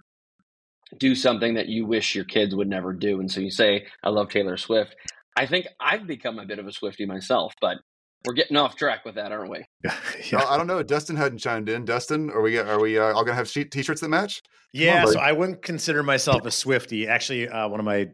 do 0.98 1.16
something 1.16 1.56
that 1.56 1.68
you 1.68 1.86
wish 1.86 2.16
your 2.16 2.26
kids 2.26 2.56
would 2.56 2.70
never 2.70 2.94
do. 2.94 3.20
And 3.20 3.32
so 3.32 3.42
you 3.42 3.52
say, 3.52 3.86
I 4.04 4.10
love 4.10 4.30
Taylor 4.30 4.58
Swift. 4.58 4.96
I 5.36 5.46
think 5.46 5.68
I've 5.80 6.08
become 6.08 6.40
a 6.40 6.46
bit 6.46 6.60
of 6.60 6.68
a 6.68 6.72
Swifty 6.72 7.06
myself, 7.06 7.54
but 7.60 7.78
we're 8.26 8.34
getting 8.34 8.58
off 8.58 8.76
track 8.76 9.06
with 9.06 9.16
that, 9.16 9.32
aren't 9.32 9.52
we? 9.52 9.66
yeah. 9.84 10.40
I 10.40 10.56
I 10.56 10.58
don't 10.58 10.68
know. 10.68 10.82
Dustin 10.82 11.16
hadn't 11.16 11.40
chimed 11.40 11.70
in. 11.70 11.86
Dustin, 11.86 12.30
are 12.32 12.42
we 12.42 12.58
are 12.58 12.80
we 12.80 12.98
uh, 12.98 13.14
all 13.14 13.24
gonna 13.24 13.36
have 13.36 13.52
t-shirts 13.52 14.02
that 14.02 14.10
match? 14.10 14.42
Yeah, 14.74 15.04
buddy. 15.04 15.14
so 15.14 15.20
I 15.20 15.32
wouldn't 15.32 15.62
consider 15.62 16.04
myself 16.04 16.46
a 16.46 16.52
Swifty. 16.52 17.08
Actually, 17.08 17.48
uh, 17.48 17.68
one 17.68 17.80
of 17.80 17.86
my 17.86 18.10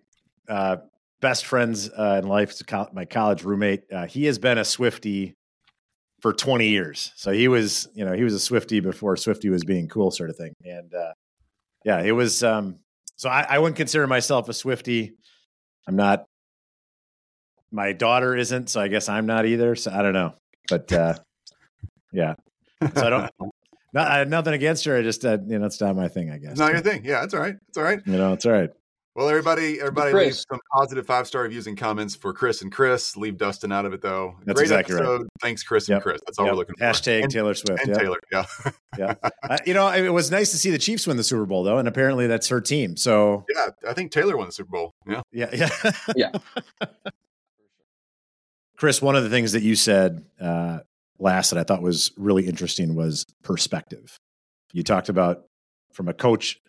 uh, 0.48 0.78
best 1.22 1.46
friends 1.46 1.90
uh, 1.90 2.20
in 2.22 2.28
life, 2.28 2.51
is 2.51 2.63
my 2.94 3.06
college 3.06 3.44
roommate. 3.44 3.84
Uh, 3.92 4.06
he 4.06 4.25
has 4.25 4.38
been 4.38 4.58
a 4.58 4.66
Swifty 4.66 5.36
for 6.20 6.34
20 6.34 6.68
years. 6.68 7.12
So 7.16 7.32
he 7.32 7.48
was, 7.48 7.88
you 7.94 8.06
know, 8.06 8.13
he 8.13 8.24
was 8.24 8.34
a 8.34 8.40
Swifty 8.40 8.80
before 8.80 9.16
Swifty 9.18 9.50
was 9.50 9.63
being 9.63 9.88
cool, 9.88 10.12
sort 10.12 10.30
of 10.30 10.38
thing. 10.38 10.54
And 10.63 10.94
uh, 10.94 11.13
yeah, 11.83 12.01
it 12.01 12.11
was. 12.11 12.43
Um, 12.43 12.79
so 13.15 13.29
I, 13.29 13.45
I 13.50 13.59
wouldn't 13.59 13.77
consider 13.77 14.07
myself 14.07 14.50
a 14.50 14.53
Swifty. 14.53 15.13
I'm 15.88 15.95
not. 15.95 16.25
My 17.71 17.93
daughter 17.93 18.35
isn't, 18.35 18.69
so 18.69 18.81
I 18.81 18.88
guess 18.88 19.07
I'm 19.07 19.25
not 19.25 19.45
either. 19.45 19.75
So 19.75 19.91
I 19.91 20.01
don't 20.01 20.13
know, 20.13 20.33
but 20.69 20.91
uh, 20.91 21.15
yeah. 22.11 22.35
So 22.81 23.05
I 23.05 23.09
don't. 23.09 23.31
Not, 23.93 24.09
I, 24.09 24.23
nothing 24.23 24.53
against 24.53 24.85
her. 24.85 24.95
I 24.95 25.01
just, 25.01 25.25
uh, 25.25 25.38
you 25.45 25.59
know, 25.59 25.65
it's 25.65 25.81
not 25.81 25.97
my 25.97 26.07
thing. 26.07 26.31
I 26.31 26.38
guess. 26.38 26.57
Not 26.57 26.71
your 26.71 26.79
thing. 26.79 27.03
Yeah, 27.03 27.19
that's 27.19 27.33
all 27.33 27.41
right. 27.41 27.57
It's 27.67 27.77
all 27.77 27.83
right. 27.83 28.00
You 28.05 28.15
know, 28.15 28.31
it's 28.31 28.45
all 28.45 28.53
right. 28.53 28.69
Well, 29.13 29.27
everybody, 29.27 29.77
everybody, 29.82 30.12
Chris. 30.12 30.25
leave 30.25 30.36
some 30.50 30.60
positive 30.72 31.06
five 31.06 31.27
star 31.27 31.41
reviews 31.41 31.68
and 31.68 31.77
comments 31.77 32.15
for 32.15 32.32
Chris 32.32 32.62
and 32.62 32.72
Chris. 32.72 33.18
Leave 33.18 33.38
Dustin 33.38 33.70
out 33.70 33.84
of 33.86 33.91
it 33.91 34.01
though. 34.01 34.36
That's 34.46 34.56
Great 34.56 34.63
exactly 34.63 34.96
right. 34.96 35.22
Thanks, 35.41 35.63
Chris 35.63 35.89
and 35.89 35.96
Yep. 35.96 36.03
Chris. 36.03 36.22
That's 36.25 36.39
all 36.39 36.46
Yep. 36.46 36.53
we're 36.53 36.58
looking 36.60 36.75
for. 36.77 36.86
Hashtag 36.86 37.24
and, 37.24 37.32
Taylor 37.32 37.53
Swift. 37.53 37.82
and 37.82 37.89
yeah. 37.89 37.98
Taylor. 37.98 38.18
Yeah. 38.32 38.46
Yeah. 38.98 39.13
Uh, 39.50 39.58
you 39.65 39.74
know, 39.74 39.88
it 39.89 40.10
was 40.10 40.32
nice 40.32 40.51
to 40.51 40.58
see 40.58 40.70
the 40.70 40.77
Chiefs 40.77 41.08
win 41.08 41.15
the 41.15 41.24
Super 41.24 41.46
Bowl, 41.46 41.63
though, 41.63 41.77
and 41.77 41.88
apparently 41.88 42.27
that's 42.27 42.50
her 42.50 42.60
team. 42.60 42.98
So 42.98 43.46
yeah. 43.56 43.68
I 43.89 43.94
think 43.94 44.12
Taylor 44.12 44.36
won 44.36 44.48
the 44.48 44.51
Super 44.51 44.70
Bowl. 44.70 44.91
Yeah. 45.08 45.22
yeah, 45.32 45.50
yeah, 45.53 45.91
Yeah. 46.15 46.32
Chris, 48.77 49.01
one 49.01 49.15
of 49.15 49.24
the 49.24 49.30
things 49.30 49.51
that 49.53 49.62
you 49.63 49.75
said 49.75 50.25
uh, 50.41 50.80
last 51.20 51.51
that 51.51 51.60
I 51.60 51.63
thought 51.63 51.82
was 51.82 52.12
really 52.18 52.48
interesting 52.48 52.96
was 52.96 53.25
perspective. 53.44 54.18
You 54.74 54.84
talked 54.84 55.08
about 55.08 55.46
from 55.94 56.08
a 56.10 56.13
coach. 56.13 56.60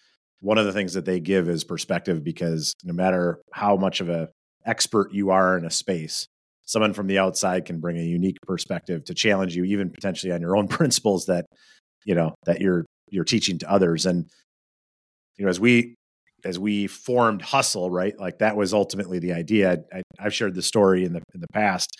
One 0.43 0.59
of 0.59 0.67
the 0.67 0.73
things 0.73 0.93
that 0.95 1.05
they 1.05 1.21
give 1.21 1.49
is 1.49 1.65
perspective 1.65 2.23
because 2.23 2.75
no 2.85 2.93
matter 2.93 3.39
how 3.53 3.77
much 3.77 4.01
of 4.01 4.11
a 4.11 4.29
expert 4.67 5.13
you 5.13 5.31
are 5.31 5.57
in 5.57 5.65
a 5.65 5.71
space, 5.71 6.27
someone 6.65 6.93
from 6.93 7.07
the 7.07 7.19
outside 7.19 7.65
can 7.65 7.81
bring 7.81 7.97
a 7.97 8.03
unique 8.03 8.37
perspective 8.43 9.05
to 9.05 9.15
challenge 9.15 9.57
you, 9.57 9.65
even 9.65 9.89
potentially 9.89 10.33
on 10.33 10.41
your 10.41 10.57
own 10.57 10.69
principles 10.79 11.27
that 11.27 11.47
you 12.05 12.15
know 12.15 12.35
that 12.45 12.61
you're 12.61 12.85
you're 13.09 13.25
teaching 13.25 13.59
to 13.59 13.71
others. 13.71 14.05
And 14.05 14.27
you 15.39 15.45
know, 15.45 15.49
as 15.49 15.61
we 15.61 15.95
as 16.45 16.59
we 16.59 16.89
formed 16.89 17.41
Hustle, 17.41 17.91
right? 17.91 18.19
Like 18.19 18.39
that 18.39 18.57
was 18.57 18.75
ultimately 18.75 19.21
the 19.21 19.33
idea. 19.33 19.79
I, 19.93 20.03
I've 20.19 20.35
shared 20.35 20.55
the 20.55 20.63
story 20.63 21.05
in 21.05 21.13
the 21.13 21.23
in 21.35 21.41
the 21.41 21.49
past 21.53 21.97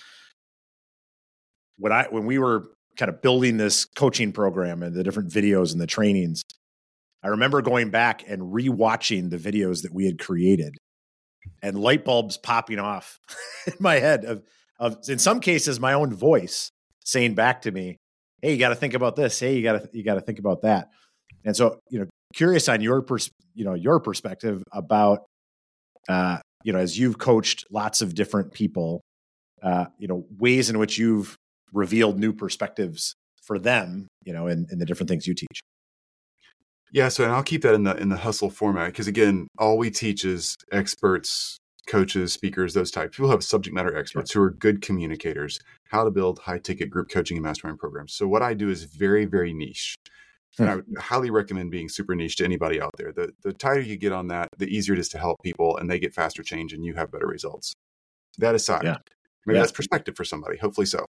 when 1.79 1.93
I 1.93 2.07
when 2.11 2.27
we 2.27 2.39
were 2.39 2.69
kind 2.97 3.09
of 3.09 3.23
building 3.23 3.57
this 3.57 3.85
coaching 3.85 4.33
program 4.33 4.83
and 4.83 4.95
the 4.95 5.03
different 5.03 5.31
videos 5.31 5.73
and 5.73 5.81
the 5.81 5.87
trainings. 5.87 6.43
I 7.23 7.29
remember 7.29 7.63
going 7.63 7.91
back 7.91 8.25
and 8.29 8.53
rewatching 8.53 9.31
the 9.31 9.37
videos 9.37 9.83
that 9.83 9.95
we 9.95 10.07
had 10.07 10.19
created, 10.19 10.75
and 11.63 11.81
light 11.81 12.05
bulbs 12.05 12.37
popping 12.37 12.79
off 12.79 13.19
in 13.67 13.75
my 13.79 13.99
head 13.99 14.25
of 14.25 14.43
of 14.79 14.99
in 15.09 15.19
some 15.19 15.41
cases 15.41 15.79
my 15.79 15.93
own 15.93 16.15
voice 16.15 16.71
saying 17.05 17.35
back 17.35 17.63
to 17.63 17.71
me, 17.71 17.99
"Hey, 18.41 18.53
you 18.53 18.59
got 18.59 18.71
to 18.71 18.75
think 18.75 18.95
about 18.95 19.17
this. 19.17 19.39
Hey, 19.39 19.57
you 19.57 19.63
got 19.63 19.83
to 19.83 19.89
you 19.93 20.05
got 20.05 20.15
to 20.15 20.21
think 20.21 20.39
about 20.39 20.63
that." 20.63 20.89
And 21.45 21.57
so, 21.57 21.79
you 21.91 22.01
know, 22.01 22.07
curious 22.35 22.69
on 22.69 22.81
your 22.81 23.03
pers- 23.03 23.31
you 23.55 23.65
know 23.65 23.75
your 23.75 24.01
perspective 24.01 24.63
about 24.73 25.21
uh, 26.09 26.39
you 26.65 26.73
know 26.73 26.79
as 26.79 26.99
you've 26.99 27.19
coached 27.19 27.65
lots 27.71 28.03
of 28.03 28.15
different 28.15 28.53
people, 28.53 29.01
uh, 29.63 29.87
you 29.99 30.09
know 30.09 30.25
ways 30.39 30.71
in 30.71 30.79
which 30.79 30.99
you've 30.99 31.37
revealed 31.73 32.19
new 32.19 32.33
perspectives 32.33 33.15
for 33.45 33.59
them, 33.59 34.09
you 34.25 34.33
know, 34.33 34.47
in, 34.47 34.67
in 34.71 34.79
the 34.79 34.85
different 34.85 35.09
things 35.09 35.27
you 35.27 35.35
teach. 35.35 35.61
Yeah, 36.93 37.09
so 37.09 37.25
and 37.25 37.33
I'll 37.33 37.43
keep 37.43 37.63
that 37.63 37.75
in 37.75 37.85
the 37.85 37.97
in 37.97 38.11
the 38.11 38.19
hustle 38.19 38.51
format 38.51 38.89
because 38.89 39.07
again, 39.07 39.49
all 39.59 39.79
we 39.79 39.91
teach 39.91 40.27
is 40.27 40.57
experts, 40.71 41.59
coaches, 41.87 42.35
speakers, 42.35 42.75
those 42.75 42.91
types. 42.91 43.17
People 43.17 43.31
have 43.31 43.43
subject 43.43 43.75
matter 43.75 43.97
experts 43.97 44.31
who 44.31 44.43
are 44.43 44.51
good 44.51 44.83
communicators, 44.83 45.59
how 45.89 46.05
to 46.05 46.11
build 46.11 46.41
high 46.41 46.59
ticket 46.59 46.91
group 46.91 47.09
coaching 47.09 47.39
and 47.39 47.45
mastermind 47.45 47.79
programs. 47.79 48.13
So 48.13 48.29
what 48.29 48.43
I 48.43 48.53
do 48.53 48.69
is 48.69 48.85
very, 48.85 49.25
very 49.25 49.55
niche. 49.55 49.97
And 50.59 50.69
I 50.69 50.73
hmm. 50.73 50.81
would 50.91 50.99
highly 50.99 51.31
recommend 51.31 51.71
being 51.71 51.89
super 51.89 52.15
niche 52.15 52.37
to 52.37 52.45
anybody 52.45 52.79
out 52.79 52.93
there. 52.99 53.11
The 53.11 53.33
the 53.43 53.55
tighter 53.55 53.81
you 53.81 53.97
get 53.97 54.13
on 54.13 54.29
that, 54.29 54.49
the 54.59 54.67
easier 54.67 54.93
it 54.93 55.01
is 55.01 55.09
to 55.11 55.19
help 55.19 55.39
people 55.43 55.79
and 55.79 55.91
they 55.91 55.99
get 55.99 56.13
faster 56.13 56.43
change 56.43 56.75
and 56.75 56.85
you 56.85 56.93
have 56.95 57.11
better 57.11 57.27
results. 57.27 57.73
That 58.37 58.55
aside, 58.55 58.85
Yeah. 58.85 58.99
maybe 59.47 59.57
Yeah. 59.57 59.63
that's 59.63 59.73
perspective 59.73 60.15
for 60.15 60.25
somebody. 60.25 60.59
Hopefully 60.59 60.87
so 60.87 61.07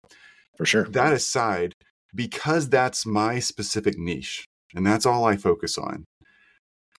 For 0.57 0.65
sure. 0.65 0.85
that 0.85 1.13
aside, 1.13 1.75
because 2.15 2.67
that's 2.67 3.05
my 3.05 3.37
specific 3.37 3.95
niche 3.95 4.47
and 4.75 4.85
that's 4.85 5.05
all 5.05 5.25
I 5.25 5.37
focus 5.37 5.77
on, 5.77 6.05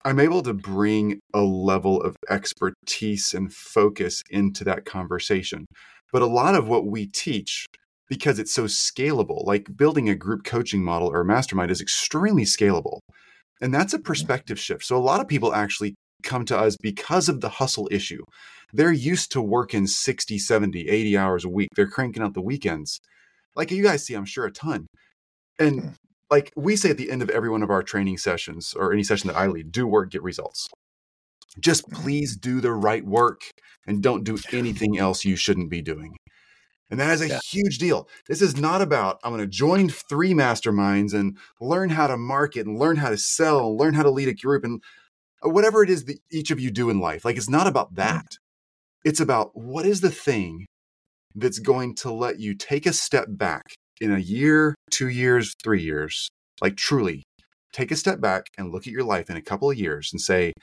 I'm 0.06 0.20
able 0.20 0.42
to 0.44 0.54
bring 0.54 1.20
a 1.34 1.42
level 1.42 2.02
of 2.02 2.16
expertise 2.30 3.34
and 3.34 3.54
focus 3.54 4.24
into 4.30 4.64
that 4.64 4.86
conversation. 4.86 5.66
But 6.14 6.22
a 6.22 6.28
lot 6.28 6.56
of 6.56 6.68
what 6.68 6.86
we 6.86 7.08
teach, 7.08 7.66
because 8.08 8.40
it's 8.40 8.54
so 8.54 8.66
scalable, 8.66 9.46
like 9.46 9.76
building 9.76 10.10
a 10.10 10.16
group 10.16 10.44
coaching 10.46 10.84
model 10.84 11.10
or 11.10 11.22
a 11.22 11.26
mastermind 11.26 11.72
is 11.72 11.82
extremely 11.82 12.44
scalable. 12.44 13.00
And 13.60 13.74
that's 13.74 13.94
a 13.94 14.00
perspective 14.00 14.60
shift. 14.60 14.86
So 14.86 14.96
a 14.96 15.00
lot 15.00 15.20
of 15.20 15.28
people 15.28 15.54
actually 15.54 15.96
come 16.24 16.46
to 16.46 16.58
us 16.58 16.78
because 16.78 17.28
of 17.28 17.42
the 17.42 17.50
hustle 17.50 17.90
issue. 17.92 18.24
They're 18.72 18.92
used 18.92 19.32
to 19.32 19.42
working 19.42 19.88
60, 19.88 20.38
70, 20.38 20.88
80 20.88 21.18
hours 21.18 21.44
a 21.44 21.50
week. 21.50 21.70
They're 21.76 21.88
cranking 21.88 22.24
out 22.24 22.34
the 22.34 22.42
weekends 22.42 23.00
like 23.58 23.72
you 23.72 23.84
guys 23.84 24.06
see, 24.06 24.14
I'm 24.14 24.26
sure 24.26 24.46
a 24.46 24.52
ton. 24.52 24.88
And 25.60 25.82
hmm. 25.82 25.88
Like 26.30 26.52
we 26.56 26.76
say 26.76 26.90
at 26.90 26.98
the 26.98 27.12
end 27.12 27.22
of 27.22 27.30
every 27.30 27.50
one 27.50 27.64
of 27.64 27.70
our 27.70 27.84
training 27.84 28.18
sessions 28.18 28.74
or 28.74 28.92
any 28.92 29.04
session 29.04 29.28
that 29.28 29.38
I 29.38 29.48
lead, 29.48 29.72
do 29.72 29.88
work, 29.88 30.12
get 30.12 30.24
results. 30.24 30.68
Just 31.60 31.90
please 31.90 32.36
do 32.36 32.62
the 32.62 32.74
right 32.74 33.06
work 33.06 33.42
and 33.86 34.04
don't 34.04 34.24
do 34.24 34.38
anything 34.52 34.98
else 34.98 35.26
you 35.26 35.36
shouldn't 35.36 35.70
be 35.70 35.82
doing. 35.82 36.16
And 36.90 37.00
that 37.00 37.14
is 37.14 37.22
a 37.22 37.28
Yeah. 37.28 37.40
huge 37.52 37.80
deal. 37.80 38.08
This 38.28 38.42
is 38.42 38.56
not 38.56 38.82
about, 38.82 39.20
I'm 39.24 39.32
going 39.32 39.42
to 39.42 39.48
join 39.48 39.90
three 39.90 40.34
masterminds 40.34 41.14
and 41.14 41.38
learn 41.60 41.90
how 41.90 42.08
to 42.08 42.18
market 42.18 42.66
and 42.66 42.78
learn 42.80 42.98
how 42.98 43.10
to 43.10 43.18
sell, 43.18 43.76
learn 43.76 43.94
how 43.94 44.04
to 44.04 44.12
lead 44.12 44.28
a 44.30 44.34
group 44.34 44.64
and 44.64 44.82
uh, 45.46 45.50
whatever 45.50 45.84
it 45.84 45.90
is 45.90 46.06
that 46.06 46.20
each 46.32 46.52
of 46.52 46.60
you 46.60 46.72
do 46.72 46.90
in 46.90 47.00
life. 47.00 47.26
Like 47.26 47.38
it's 47.38 47.50
not 47.50 47.68
about 47.68 47.96
that. 47.96 48.38
It's 49.04 49.20
about 49.20 49.52
what 49.54 49.86
is 49.86 50.02
the 50.02 50.12
thing 50.12 50.66
that's 51.36 51.60
going 51.60 51.96
to 51.96 52.12
let 52.12 52.40
you 52.40 52.54
take 52.54 52.86
a 52.86 52.94
step 52.94 53.28
back 53.30 53.64
in 54.02 54.14
a 54.14 54.20
year, 54.20 54.76
two 54.92 55.10
years, 55.10 55.54
three 55.64 55.82
years, 55.82 56.30
like 56.62 56.76
truly 56.76 57.24
take 57.78 57.92
a 57.92 57.96
step 57.96 58.20
back 58.20 58.48
and 58.58 58.72
look 58.72 58.88
at 58.88 58.94
your 58.94 59.04
life 59.04 59.30
in 59.30 59.38
a 59.38 59.42
couple 59.42 59.70
of 59.70 59.78
years 59.78 60.12
and 60.12 60.20
say, 60.20 60.54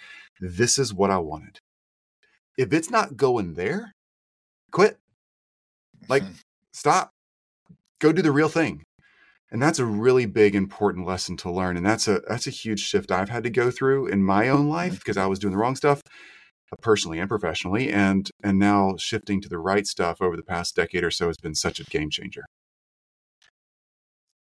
this 0.41 0.79
is 0.79 0.93
what 0.93 1.11
I 1.11 1.19
wanted. 1.19 1.59
If 2.59 2.73
it's 2.73 2.91
not 2.91 3.17
going 3.17 3.55
there, 3.55 3.93
quit. 4.71 4.99
Like, 6.09 6.25
stop. 6.73 7.11
Go 8.01 8.13
do 8.13 8.23
the 8.23 8.33
real 8.33 8.49
thing. 8.49 8.83
And 9.51 9.63
that's 9.63 9.79
a 9.79 9.85
really 9.85 10.27
big 10.27 10.55
important 10.55 11.07
lesson 11.07 11.37
to 11.39 11.51
learn. 11.51 11.77
And 11.77 11.87
that's 11.87 12.09
a 12.09 12.21
that's 12.29 12.49
a 12.49 12.51
huge 12.51 12.81
shift 12.81 13.13
I've 13.13 13.29
had 13.29 13.45
to 13.45 13.51
go 13.51 13.71
through 13.71 14.09
in 14.09 14.23
my 14.23 14.49
own 14.49 14.69
life 14.69 14.99
because 14.99 15.17
I 15.17 15.27
was 15.27 15.39
doing 15.39 15.53
the 15.53 15.59
wrong 15.59 15.77
stuff 15.77 16.01
uh, 16.73 16.77
personally 16.83 17.21
and 17.21 17.29
professionally 17.29 17.91
and 17.91 18.29
and 18.43 18.59
now 18.59 18.97
shifting 18.99 19.41
to 19.43 19.49
the 19.49 19.59
right 19.59 19.87
stuff 19.87 20.21
over 20.21 20.37
the 20.37 20.43
past 20.43 20.75
decade 20.75 21.05
or 21.05 21.11
so 21.13 21.29
has 21.29 21.37
been 21.37 21.55
such 21.55 21.79
a 21.79 21.85
game 21.85 22.11
changer 22.11 22.45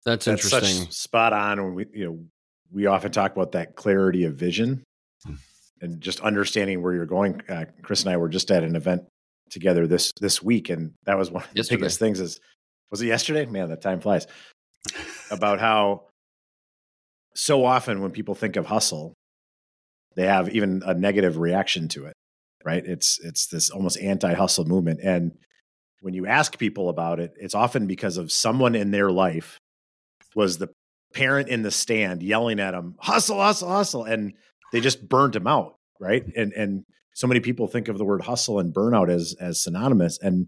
That's, 0.05 0.25
That's 0.25 0.45
interesting. 0.45 0.85
such 0.87 0.93
spot 0.93 1.33
on 1.33 1.63
when 1.63 1.75
we, 1.75 1.87
you 1.93 2.05
know, 2.07 2.25
we 2.73 2.87
often 2.87 3.13
talk 3.13 3.33
about 3.33 3.53
that 3.53 3.77
clarity 3.77 4.25
of 4.25 4.35
vision 4.35 4.83
Hmm. 5.25 5.35
and 5.81 6.01
just 6.01 6.21
understanding 6.21 6.83
where 6.83 6.93
you're 6.95 7.07
going. 7.07 7.41
Uh, 7.49 7.67
Chris 7.83 8.03
and 8.03 8.11
I 8.13 8.17
were 8.17 8.29
just 8.29 8.51
at 8.51 8.65
an 8.65 8.75
event 8.75 9.03
together 9.51 9.87
this 9.87 10.13
this 10.21 10.43
week, 10.43 10.71
and 10.71 10.93
that 11.05 11.17
was 11.19 11.31
one 11.31 11.45
of 11.45 11.51
the 11.51 11.57
Yesterday. 11.57 11.77
biggest 11.81 11.99
things. 12.01 12.19
Is 12.19 12.41
was 12.91 13.01
it 13.03 13.07
yesterday? 13.07 13.47
Man, 13.47 13.69
that 13.69 13.83
time 13.83 14.01
flies. 14.01 14.27
About 15.31 15.61
how 15.61 16.07
so 17.35 17.65
often 17.65 18.01
when 18.03 18.11
people 18.11 18.35
think 18.35 18.57
of 18.57 18.67
hustle, 18.67 19.15
they 20.17 20.27
have 20.27 20.49
even 20.51 20.83
a 20.85 20.95
negative 20.95 21.39
reaction 21.39 21.89
to 21.89 22.07
it. 22.07 22.15
Right? 22.65 22.85
It's 22.85 23.19
it's 23.23 23.47
this 23.47 23.71
almost 23.71 23.99
anti-hustle 24.01 24.65
movement, 24.65 25.01
and 25.03 25.33
when 26.01 26.15
you 26.15 26.27
ask 26.27 26.59
people 26.59 26.89
about 26.89 27.21
it, 27.21 27.33
it's 27.37 27.55
often 27.55 27.87
because 27.87 28.17
of 28.17 28.33
someone 28.33 28.75
in 28.75 28.91
their 28.91 29.11
life 29.13 29.59
was 30.35 30.59
the 30.59 30.69
parent 31.15 31.49
in 31.49 31.63
the 31.63 31.71
stand 31.71 32.23
yelling 32.23 32.61
at 32.61 32.75
him, 32.75 32.97
"Hustle, 32.99 33.41
hustle, 33.41 33.69
hustle," 33.69 34.05
and 34.05 34.33
they 34.73 34.81
just 34.81 35.09
burned 35.09 35.37
him 35.37 35.47
out. 35.47 35.77
Right? 36.01 36.25
And 36.37 36.53
and 36.53 36.85
so 37.15 37.27
many 37.27 37.41
people 37.41 37.67
think 37.67 37.89
of 37.89 37.99
the 37.99 38.05
word 38.05 38.23
hustle 38.23 38.59
and 38.59 38.75
burnout 38.75 39.11
as 39.11 39.35
as 39.41 39.63
synonymous 39.63 40.19
and 40.21 40.47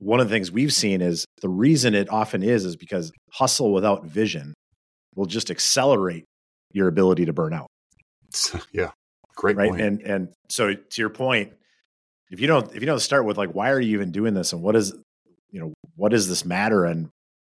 one 0.00 0.20
of 0.20 0.28
the 0.28 0.34
things 0.34 0.50
we've 0.50 0.72
seen 0.72 1.00
is 1.00 1.24
the 1.42 1.48
reason 1.48 1.94
it 1.94 2.08
often 2.10 2.42
is 2.42 2.64
is 2.64 2.76
because 2.76 3.12
hustle 3.32 3.72
without 3.72 4.04
vision 4.04 4.54
will 5.14 5.26
just 5.26 5.50
accelerate 5.50 6.24
your 6.72 6.88
ability 6.88 7.24
to 7.24 7.32
burn 7.32 7.52
out 7.52 7.66
yeah, 8.72 8.90
great 9.36 9.56
right 9.56 9.70
point. 9.70 9.82
and 9.82 10.02
and 10.02 10.28
so 10.48 10.74
to 10.74 11.02
your 11.02 11.10
point 11.10 11.52
if 12.30 12.40
you 12.40 12.46
don't 12.46 12.74
if 12.74 12.80
you 12.80 12.86
don't 12.86 13.00
start 13.00 13.24
with 13.24 13.36
like 13.36 13.54
why 13.54 13.70
are 13.70 13.80
you 13.80 13.94
even 13.94 14.12
doing 14.12 14.34
this 14.34 14.52
and 14.52 14.62
what 14.62 14.76
is 14.76 14.94
you 15.50 15.60
know 15.60 15.72
what 15.96 16.10
does 16.10 16.28
this 16.28 16.44
matter 16.44 16.84
and 16.84 17.08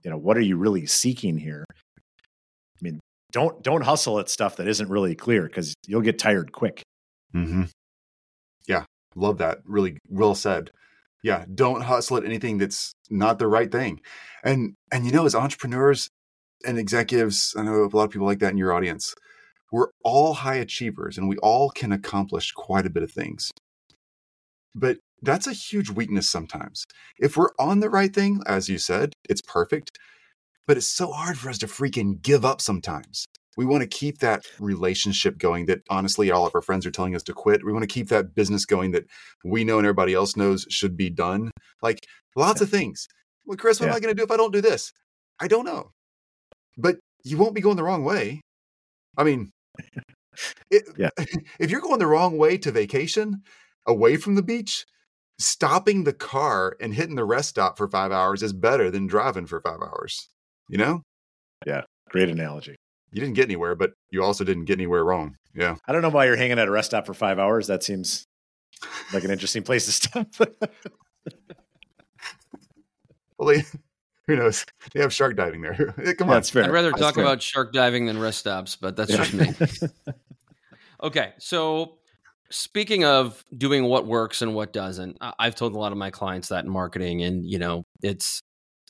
you 0.06 0.10
know 0.10 0.16
what 0.16 0.38
are 0.38 0.42
you 0.42 0.56
really 0.56 0.86
seeking 0.86 1.36
here 1.36 1.66
i 1.68 2.80
mean 2.80 3.00
don't 3.32 3.62
don't 3.62 3.82
hustle 3.82 4.18
at 4.20 4.30
stuff 4.30 4.56
that 4.56 4.68
isn't 4.68 4.88
really 4.88 5.14
clear 5.14 5.42
because 5.42 5.74
you'll 5.86 6.00
get 6.00 6.18
tired 6.18 6.52
quick 6.52 6.82
mm-hmm. 7.34 7.64
Yeah, 8.66 8.84
love 9.14 9.38
that. 9.38 9.58
Really 9.64 9.98
well 10.08 10.34
said. 10.34 10.70
Yeah, 11.22 11.44
don't 11.52 11.82
hustle 11.82 12.18
at 12.18 12.24
anything 12.24 12.58
that's 12.58 12.92
not 13.10 13.38
the 13.38 13.48
right 13.48 13.70
thing. 13.70 14.00
And 14.44 14.74
and 14.92 15.06
you 15.06 15.12
know, 15.12 15.26
as 15.26 15.34
entrepreneurs 15.34 16.08
and 16.64 16.78
executives, 16.78 17.54
I 17.56 17.62
know 17.62 17.84
a 17.84 17.96
lot 17.96 18.04
of 18.04 18.10
people 18.10 18.26
like 18.26 18.40
that 18.40 18.52
in 18.52 18.58
your 18.58 18.72
audience. 18.72 19.14
We're 19.72 19.88
all 20.04 20.34
high 20.34 20.56
achievers 20.56 21.18
and 21.18 21.28
we 21.28 21.36
all 21.38 21.70
can 21.70 21.92
accomplish 21.92 22.52
quite 22.52 22.86
a 22.86 22.90
bit 22.90 23.02
of 23.02 23.10
things. 23.10 23.50
But 24.74 24.98
that's 25.22 25.46
a 25.46 25.52
huge 25.52 25.90
weakness 25.90 26.28
sometimes. 26.28 26.84
If 27.18 27.36
we're 27.36 27.50
on 27.58 27.80
the 27.80 27.90
right 27.90 28.14
thing, 28.14 28.40
as 28.46 28.68
you 28.68 28.78
said, 28.78 29.12
it's 29.28 29.42
perfect. 29.42 29.98
But 30.66 30.76
it's 30.76 30.86
so 30.86 31.12
hard 31.12 31.38
for 31.38 31.48
us 31.48 31.58
to 31.58 31.66
freaking 31.66 32.20
give 32.20 32.44
up 32.44 32.60
sometimes. 32.60 33.26
We 33.56 33.64
want 33.64 33.82
to 33.82 33.88
keep 33.88 34.18
that 34.18 34.42
relationship 34.58 35.38
going 35.38 35.66
that 35.66 35.80
honestly 35.88 36.30
all 36.30 36.46
of 36.46 36.54
our 36.54 36.60
friends 36.60 36.84
are 36.84 36.90
telling 36.90 37.14
us 37.14 37.22
to 37.24 37.32
quit. 37.32 37.64
We 37.64 37.72
want 37.72 37.84
to 37.84 37.92
keep 37.92 38.08
that 38.08 38.34
business 38.34 38.66
going 38.66 38.90
that 38.90 39.06
we 39.44 39.64
know 39.64 39.78
and 39.78 39.86
everybody 39.86 40.12
else 40.12 40.36
knows 40.36 40.66
should 40.68 40.96
be 40.96 41.08
done. 41.08 41.50
Like 41.82 42.00
lots 42.34 42.60
of 42.60 42.68
things. 42.68 43.06
Well 43.46 43.56
chris 43.56 43.80
what 43.80 43.88
am 43.88 43.94
i 43.94 44.00
going 44.00 44.14
to 44.14 44.18
do 44.18 44.24
if 44.24 44.30
i 44.30 44.36
don't 44.36 44.52
do 44.52 44.60
this? 44.60 44.92
I 45.40 45.48
don't 45.48 45.64
know. 45.64 45.92
But 46.76 46.96
you 47.24 47.38
won't 47.38 47.54
be 47.54 47.60
going 47.60 47.76
the 47.76 47.84
wrong 47.84 48.04
way. 48.04 48.42
I 49.16 49.24
mean 49.24 49.50
it, 50.70 50.82
Yeah. 50.98 51.10
if 51.58 51.70
you're 51.70 51.80
going 51.80 51.98
the 51.98 52.06
wrong 52.06 52.36
way 52.36 52.58
to 52.58 52.70
vacation 52.70 53.42
away 53.86 54.16
from 54.16 54.34
the 54.34 54.42
beach 54.42 54.84
stopping 55.38 56.04
the 56.04 56.12
car 56.12 56.76
and 56.80 56.94
hitting 56.94 57.14
the 57.16 57.24
rest 57.24 57.50
stop 57.50 57.76
for 57.76 57.88
five 57.88 58.10
hours 58.12 58.42
is 58.42 58.52
better 58.52 58.90
than 58.90 59.06
driving 59.06 59.46
for 59.46 59.60
five 59.60 59.80
hours 59.82 60.28
you 60.68 60.78
know 60.78 61.02
Yeah. 61.66 61.82
great 62.10 62.28
analogy 62.28 62.76
you 63.12 63.20
didn't 63.20 63.36
get 63.36 63.44
anywhere, 63.44 63.74
but 63.76 63.92
you 64.10 64.22
also 64.22 64.44
didn't 64.44 64.64
get 64.66 64.74
anywhere 64.74 65.02
wrong. 65.04 65.36
Yeah. 65.54 65.76
I 65.86 65.92
don't 65.92 66.02
know 66.02 66.10
why 66.10 66.26
you're 66.26 66.36
hanging 66.36 66.58
at 66.58 66.68
a 66.68 66.70
rest 66.70 66.90
stop 66.90 67.06
for 67.06 67.14
five 67.14 67.38
hours. 67.38 67.68
That 67.68 67.82
seems 67.82 68.26
like 69.14 69.24
an 69.24 69.30
interesting 69.30 69.62
place 69.62 69.86
to 69.86 69.92
stop. 69.92 70.26
Well, 73.38 73.48
they, 73.48 73.64
who 74.26 74.36
knows? 74.36 74.64
They 74.92 75.00
have 75.00 75.12
shark 75.12 75.36
diving 75.36 75.60
there. 75.62 75.74
Come 76.18 76.28
on. 76.28 76.34
That's 76.34 76.50
fair. 76.50 76.64
I'd 76.64 76.70
rather 76.70 76.90
That's 76.90 77.00
talk 77.02 77.14
fair. 77.14 77.24
about 77.24 77.42
shark 77.42 77.72
diving 77.72 78.06
than 78.06 78.18
rest 78.18 78.38
stops, 78.40 78.76
but 78.76 78.96
that's 78.96 79.10
Yeah. 79.10 79.24
just 79.24 79.34
me. 79.34 79.88
Okay, 81.02 81.34
so 81.38 81.98
speaking 82.50 83.04
of 83.04 83.44
doing 83.56 83.84
what 83.84 84.06
works 84.06 84.42
and 84.42 84.54
what 84.54 84.72
doesn't, 84.72 85.16
I've 85.38 85.54
told 85.54 85.74
a 85.74 85.78
lot 85.78 85.92
of 85.92 85.98
my 85.98 86.10
clients 86.10 86.48
that 86.48 86.64
in 86.64 86.70
marketing, 86.70 87.22
and 87.22 87.44
you 87.44 87.58
know, 87.58 87.84
it's 88.02 88.40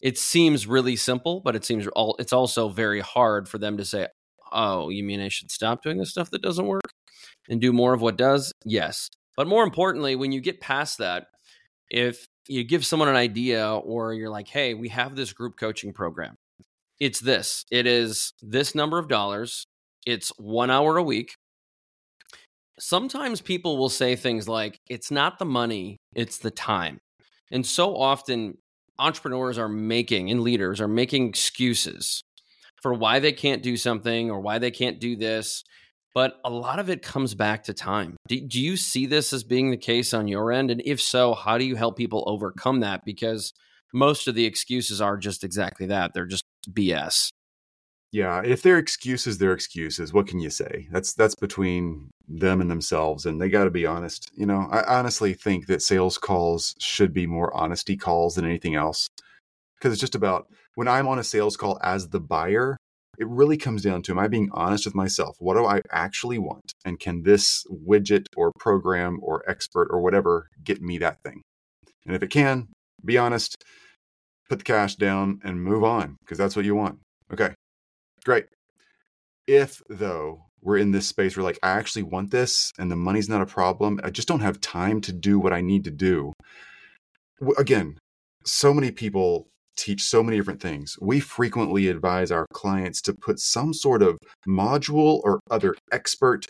it 0.02 0.18
seems 0.18 0.66
really 0.66 0.96
simple, 0.96 1.40
but 1.40 1.56
it 1.56 1.64
seems 1.64 1.86
all 1.88 2.16
it's 2.18 2.32
also 2.32 2.68
very 2.68 3.00
hard 3.00 3.48
for 3.48 3.58
them 3.58 3.76
to 3.78 3.84
say, 3.84 4.08
"Oh, 4.52 4.90
you 4.90 5.04
mean 5.04 5.20
I 5.20 5.28
should 5.28 5.50
stop 5.50 5.82
doing 5.82 5.98
the 5.98 6.06
stuff 6.06 6.30
that 6.30 6.42
doesn't 6.42 6.66
work 6.66 6.92
and 7.48 7.60
do 7.60 7.72
more 7.72 7.94
of 7.94 8.02
what 8.02 8.16
does?" 8.18 8.52
Yes, 8.64 9.10
but 9.36 9.48
more 9.48 9.64
importantly, 9.64 10.16
when 10.16 10.32
you 10.32 10.40
get 10.40 10.60
past 10.60 10.98
that, 10.98 11.28
if 11.90 12.26
you 12.48 12.64
give 12.64 12.86
someone 12.86 13.08
an 13.08 13.16
idea 13.16 13.68
or 13.74 14.14
you're 14.14 14.30
like, 14.30 14.48
"Hey, 14.48 14.74
we 14.74 14.88
have 14.90 15.16
this 15.16 15.32
group 15.32 15.56
coaching 15.58 15.92
program." 15.94 16.36
It's 17.00 17.20
this. 17.20 17.64
It 17.70 17.86
is 17.86 18.32
this 18.42 18.74
number 18.74 18.98
of 18.98 19.08
dollars. 19.08 19.66
It's 20.06 20.30
1 20.38 20.70
hour 20.70 20.96
a 20.98 21.02
week 21.02 21.36
sometimes 22.78 23.40
people 23.40 23.76
will 23.76 23.88
say 23.88 24.16
things 24.16 24.48
like, 24.48 24.78
it's 24.88 25.10
not 25.10 25.38
the 25.38 25.44
money, 25.44 25.98
it's 26.14 26.38
the 26.38 26.50
time. 26.50 26.98
And 27.50 27.64
so 27.64 27.96
often, 27.96 28.58
entrepreneurs 28.98 29.58
are 29.58 29.68
making 29.68 30.30
and 30.30 30.40
leaders 30.40 30.80
are 30.80 30.88
making 30.88 31.28
excuses 31.28 32.22
for 32.82 32.94
why 32.94 33.18
they 33.18 33.32
can't 33.32 33.62
do 33.62 33.76
something 33.76 34.30
or 34.30 34.40
why 34.40 34.58
they 34.58 34.70
can't 34.70 35.00
do 35.00 35.16
this. 35.16 35.64
But 36.14 36.40
a 36.44 36.50
lot 36.50 36.78
of 36.78 36.88
it 36.88 37.02
comes 37.02 37.34
back 37.34 37.64
to 37.64 37.74
time. 37.74 38.16
Do, 38.26 38.40
do 38.40 38.60
you 38.60 38.78
see 38.78 39.04
this 39.04 39.34
as 39.34 39.44
being 39.44 39.70
the 39.70 39.76
case 39.76 40.14
on 40.14 40.28
your 40.28 40.50
end? 40.50 40.70
And 40.70 40.80
if 40.86 41.00
so, 41.00 41.34
how 41.34 41.58
do 41.58 41.64
you 41.64 41.76
help 41.76 41.98
people 41.98 42.24
overcome 42.26 42.80
that? 42.80 43.04
Because 43.04 43.52
most 43.92 44.26
of 44.26 44.34
the 44.34 44.46
excuses 44.46 45.00
are 45.00 45.18
just 45.18 45.44
exactly 45.44 45.86
that 45.86 46.14
they're 46.14 46.26
just 46.26 46.44
BS. 46.70 47.28
Yeah. 48.16 48.40
If 48.42 48.62
they're 48.62 48.78
excuses, 48.78 49.36
they're 49.36 49.52
excuses. 49.52 50.10
What 50.10 50.26
can 50.26 50.40
you 50.40 50.48
say? 50.48 50.88
That's 50.90 51.12
that's 51.12 51.34
between 51.34 52.08
them 52.26 52.62
and 52.62 52.70
themselves, 52.70 53.26
and 53.26 53.38
they 53.38 53.50
got 53.50 53.64
to 53.64 53.70
be 53.70 53.84
honest. 53.84 54.30
You 54.34 54.46
know, 54.46 54.68
I 54.70 54.82
honestly 54.84 55.34
think 55.34 55.66
that 55.66 55.82
sales 55.82 56.16
calls 56.16 56.74
should 56.80 57.12
be 57.12 57.26
more 57.26 57.54
honesty 57.54 57.94
calls 57.94 58.36
than 58.36 58.46
anything 58.46 58.74
else, 58.74 59.06
because 59.76 59.92
it's 59.92 60.00
just 60.00 60.14
about 60.14 60.46
when 60.76 60.88
I'm 60.88 61.06
on 61.06 61.18
a 61.18 61.22
sales 61.22 61.58
call 61.58 61.78
as 61.82 62.08
the 62.08 62.18
buyer. 62.18 62.78
It 63.18 63.28
really 63.28 63.58
comes 63.58 63.82
down 63.82 64.00
to 64.04 64.12
am 64.12 64.18
I 64.18 64.28
being 64.28 64.48
honest 64.50 64.86
with 64.86 64.94
myself? 64.94 65.36
What 65.38 65.58
do 65.58 65.66
I 65.66 65.82
actually 65.92 66.38
want? 66.38 66.72
And 66.86 66.98
can 66.98 67.22
this 67.22 67.66
widget 67.70 68.24
or 68.34 68.50
program 68.58 69.18
or 69.22 69.42
expert 69.46 69.88
or 69.90 70.00
whatever 70.00 70.48
get 70.64 70.80
me 70.80 70.96
that 70.98 71.22
thing? 71.22 71.42
And 72.06 72.16
if 72.16 72.22
it 72.22 72.30
can, 72.30 72.68
be 73.04 73.18
honest, 73.18 73.56
put 74.48 74.60
the 74.60 74.64
cash 74.64 74.96
down 74.96 75.40
and 75.44 75.62
move 75.62 75.84
on 75.84 76.16
because 76.20 76.38
that's 76.38 76.56
what 76.56 76.64
you 76.64 76.74
want. 76.74 76.98
Okay, 77.30 77.52
great. 78.26 78.46
If, 79.46 79.80
though, 79.88 80.42
we're 80.60 80.76
in 80.78 80.90
this 80.90 81.06
space 81.06 81.36
where, 81.36 81.44
like, 81.44 81.58
I 81.62 81.70
actually 81.70 82.02
want 82.02 82.30
this 82.30 82.72
and 82.78 82.90
the 82.90 82.96
money's 82.96 83.28
not 83.28 83.40
a 83.40 83.46
problem, 83.46 84.00
I 84.02 84.10
just 84.10 84.28
don't 84.28 84.40
have 84.40 84.60
time 84.60 85.00
to 85.02 85.12
do 85.12 85.38
what 85.38 85.52
I 85.52 85.60
need 85.60 85.84
to 85.84 85.90
do. 85.90 86.32
Again, 87.56 87.98
so 88.44 88.74
many 88.74 88.90
people 88.90 89.48
teach 89.76 90.02
so 90.02 90.22
many 90.22 90.36
different 90.36 90.60
things. 90.60 90.96
We 91.00 91.20
frequently 91.20 91.88
advise 91.88 92.32
our 92.32 92.46
clients 92.52 93.00
to 93.02 93.14
put 93.14 93.38
some 93.38 93.72
sort 93.72 94.02
of 94.02 94.18
module 94.48 95.20
or 95.22 95.40
other 95.50 95.76
expert 95.92 96.46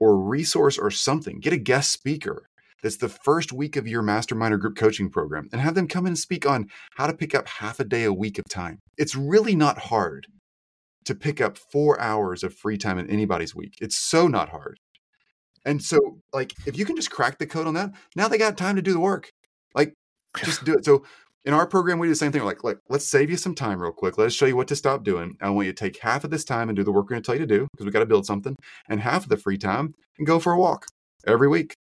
or 0.00 0.18
resource 0.18 0.78
or 0.78 0.90
something, 0.90 1.38
get 1.40 1.52
a 1.52 1.58
guest 1.58 1.92
speaker 1.92 2.46
that's 2.82 2.96
the 2.96 3.08
first 3.08 3.52
week 3.52 3.76
of 3.76 3.86
your 3.86 4.02
mastermind 4.02 4.52
or 4.52 4.58
group 4.58 4.76
coaching 4.76 5.08
program 5.08 5.48
and 5.52 5.60
have 5.60 5.74
them 5.74 5.88
come 5.88 6.06
in 6.06 6.10
and 6.10 6.18
speak 6.18 6.46
on 6.46 6.66
how 6.96 7.06
to 7.06 7.14
pick 7.14 7.34
up 7.34 7.48
half 7.48 7.80
a 7.80 7.84
day 7.84 8.04
a 8.04 8.12
week 8.12 8.38
of 8.38 8.44
time. 8.50 8.78
It's 8.98 9.14
really 9.14 9.54
not 9.54 9.78
hard 9.78 10.26
to 11.04 11.14
pick 11.14 11.40
up 11.40 11.58
four 11.58 12.00
hours 12.00 12.42
of 12.42 12.54
free 12.54 12.78
time 12.78 12.98
in 12.98 13.08
anybody's 13.10 13.54
week. 13.54 13.74
It's 13.80 13.96
so 13.96 14.28
not 14.28 14.48
hard. 14.50 14.78
And 15.64 15.82
so, 15.82 15.98
like, 16.32 16.52
if 16.66 16.76
you 16.76 16.84
can 16.84 16.96
just 16.96 17.10
crack 17.10 17.38
the 17.38 17.46
code 17.46 17.66
on 17.66 17.74
that, 17.74 17.92
now 18.16 18.28
they 18.28 18.38
got 18.38 18.58
time 18.58 18.76
to 18.76 18.82
do 18.82 18.92
the 18.92 19.00
work. 19.00 19.30
Like, 19.74 19.94
just 20.44 20.64
do 20.64 20.74
it. 20.74 20.84
So, 20.84 21.04
in 21.44 21.52
our 21.52 21.66
program, 21.66 21.98
we 21.98 22.06
do 22.06 22.10
the 22.10 22.16
same 22.16 22.32
thing. 22.32 22.40
We're 22.40 22.48
like, 22.48 22.64
look, 22.64 22.80
let's 22.88 23.06
save 23.06 23.30
you 23.30 23.36
some 23.36 23.54
time 23.54 23.80
real 23.80 23.92
quick. 23.92 24.16
Let 24.16 24.26
us 24.26 24.34
show 24.34 24.46
you 24.46 24.56
what 24.56 24.68
to 24.68 24.76
stop 24.76 25.04
doing. 25.04 25.36
I 25.42 25.50
want 25.50 25.66
you 25.66 25.72
to 25.72 25.78
take 25.78 26.00
half 26.00 26.24
of 26.24 26.30
this 26.30 26.44
time 26.44 26.68
and 26.68 26.76
do 26.76 26.84
the 26.84 26.92
work 26.92 27.04
we're 27.04 27.10
going 27.10 27.22
to 27.22 27.26
tell 27.26 27.34
you 27.34 27.46
to 27.46 27.58
do 27.58 27.68
because 27.72 27.84
we 27.84 27.92
got 27.92 28.00
to 28.00 28.06
build 28.06 28.26
something, 28.26 28.56
and 28.88 29.00
half 29.00 29.24
of 29.24 29.28
the 29.28 29.36
free 29.36 29.58
time 29.58 29.94
and 30.18 30.26
go 30.26 30.38
for 30.38 30.52
a 30.52 30.58
walk 30.58 30.86
every 31.26 31.48
week. 31.48 31.74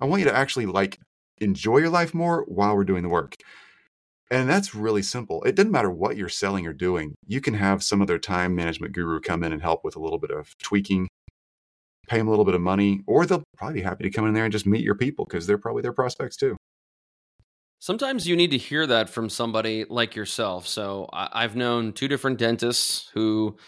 I 0.00 0.06
want 0.06 0.20
you 0.20 0.28
to 0.28 0.36
actually 0.36 0.66
like 0.66 0.98
enjoy 1.38 1.78
your 1.78 1.90
life 1.90 2.14
more 2.14 2.44
while 2.48 2.74
we're 2.74 2.84
doing 2.84 3.02
the 3.02 3.08
work. 3.08 3.34
And 4.32 4.48
that's 4.48 4.74
really 4.74 5.02
simple. 5.02 5.42
It 5.42 5.56
doesn't 5.56 5.70
matter 5.70 5.90
what 5.90 6.16
you're 6.16 6.30
selling 6.30 6.66
or 6.66 6.72
doing. 6.72 7.14
You 7.26 7.42
can 7.42 7.52
have 7.52 7.82
some 7.82 8.00
other 8.00 8.18
time 8.18 8.54
management 8.54 8.94
guru 8.94 9.20
come 9.20 9.44
in 9.44 9.52
and 9.52 9.60
help 9.60 9.84
with 9.84 9.94
a 9.94 10.00
little 10.00 10.18
bit 10.18 10.30
of 10.30 10.56
tweaking, 10.56 11.06
pay 12.08 12.16
them 12.16 12.28
a 12.28 12.30
little 12.30 12.46
bit 12.46 12.54
of 12.54 12.62
money, 12.62 13.02
or 13.06 13.26
they'll 13.26 13.42
probably 13.58 13.80
be 13.80 13.82
happy 13.82 14.04
to 14.04 14.10
come 14.10 14.26
in 14.26 14.32
there 14.32 14.44
and 14.44 14.52
just 14.52 14.66
meet 14.66 14.82
your 14.82 14.94
people 14.94 15.26
because 15.26 15.46
they're 15.46 15.58
probably 15.58 15.82
their 15.82 15.92
prospects 15.92 16.38
too. 16.38 16.56
Sometimes 17.78 18.26
you 18.26 18.34
need 18.34 18.52
to 18.52 18.58
hear 18.58 18.86
that 18.86 19.10
from 19.10 19.28
somebody 19.28 19.84
like 19.86 20.16
yourself. 20.16 20.66
So 20.66 21.10
I've 21.12 21.54
known 21.54 21.92
two 21.92 22.08
different 22.08 22.38
dentists 22.38 23.10
who 23.12 23.58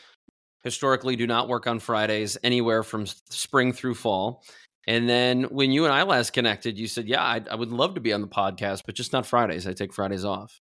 historically 0.63 1.15
do 1.15 1.27
not 1.27 1.47
work 1.47 1.67
on 1.67 1.79
Fridays 1.79 2.39
anywhere 2.43 2.83
from 2.83 3.05
spring 3.29 3.75
through 3.75 3.97
fall. 3.97 4.43
And 4.87 5.09
then 5.09 5.45
when 5.45 5.71
you 5.71 5.85
and 5.85 5.93
I 5.93 6.03
last 6.03 6.33
connected, 6.33 6.79
you 6.79 6.87
said, 6.87 7.09
"Yeah, 7.09 7.23
I, 7.23 7.41
I 7.51 7.55
would 7.55 7.73
love 7.73 7.95
to 7.95 8.01
be 8.01 8.13
on 8.13 8.21
the 8.21 8.29
podcast, 8.29 8.83
but 8.87 8.95
just 8.95 9.13
not 9.13 9.27
Fridays. 9.27 9.67
I 9.67 9.73
take 9.73 9.95
Fridays 9.95 10.25
off." 10.25 10.61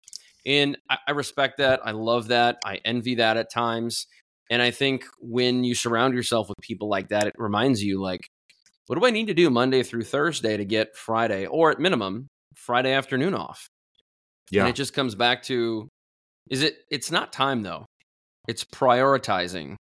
And 0.46 0.78
I, 0.90 0.98
I 1.08 1.12
respect 1.12 1.58
that. 1.58 1.82
I 1.84 1.92
love 1.92 2.30
that. 2.30 2.58
I 2.66 2.80
envy 2.86 3.16
that 3.16 3.38
at 3.38 3.52
times. 3.52 4.08
And 4.50 4.62
I 4.62 4.72
think 4.72 5.06
when 5.20 5.64
you 5.64 5.76
surround 5.76 6.14
yourself 6.16 6.50
with 6.50 6.58
people 6.62 6.90
like 6.90 7.10
that, 7.10 7.28
it 7.28 7.34
reminds 7.38 7.84
you, 7.84 8.02
like, 8.02 8.22
what 8.88 8.98
do 9.00 9.06
I 9.06 9.12
need 9.12 9.28
to 9.28 9.34
do 9.36 9.50
Monday 9.50 9.84
through 9.84 10.04
Thursday 10.04 10.58
to 10.58 10.66
get 10.66 10.96
Friday, 10.96 11.46
or 11.46 11.72
at 11.72 11.80
minimum, 11.80 12.28
Friday 12.56 12.94
afternoon 12.94 13.36
off? 13.36 13.68
Yeah. 14.52 14.62
And 14.62 14.70
it 14.70 14.76
just 14.76 14.94
comes 14.94 15.16
back 15.16 15.44
to 15.44 15.88
is 16.50 16.64
it 16.64 16.78
it's 16.90 17.12
not 17.12 17.32
time 17.32 17.62
though. 17.62 17.86
It's 18.48 18.64
prioritizing. 18.64 19.76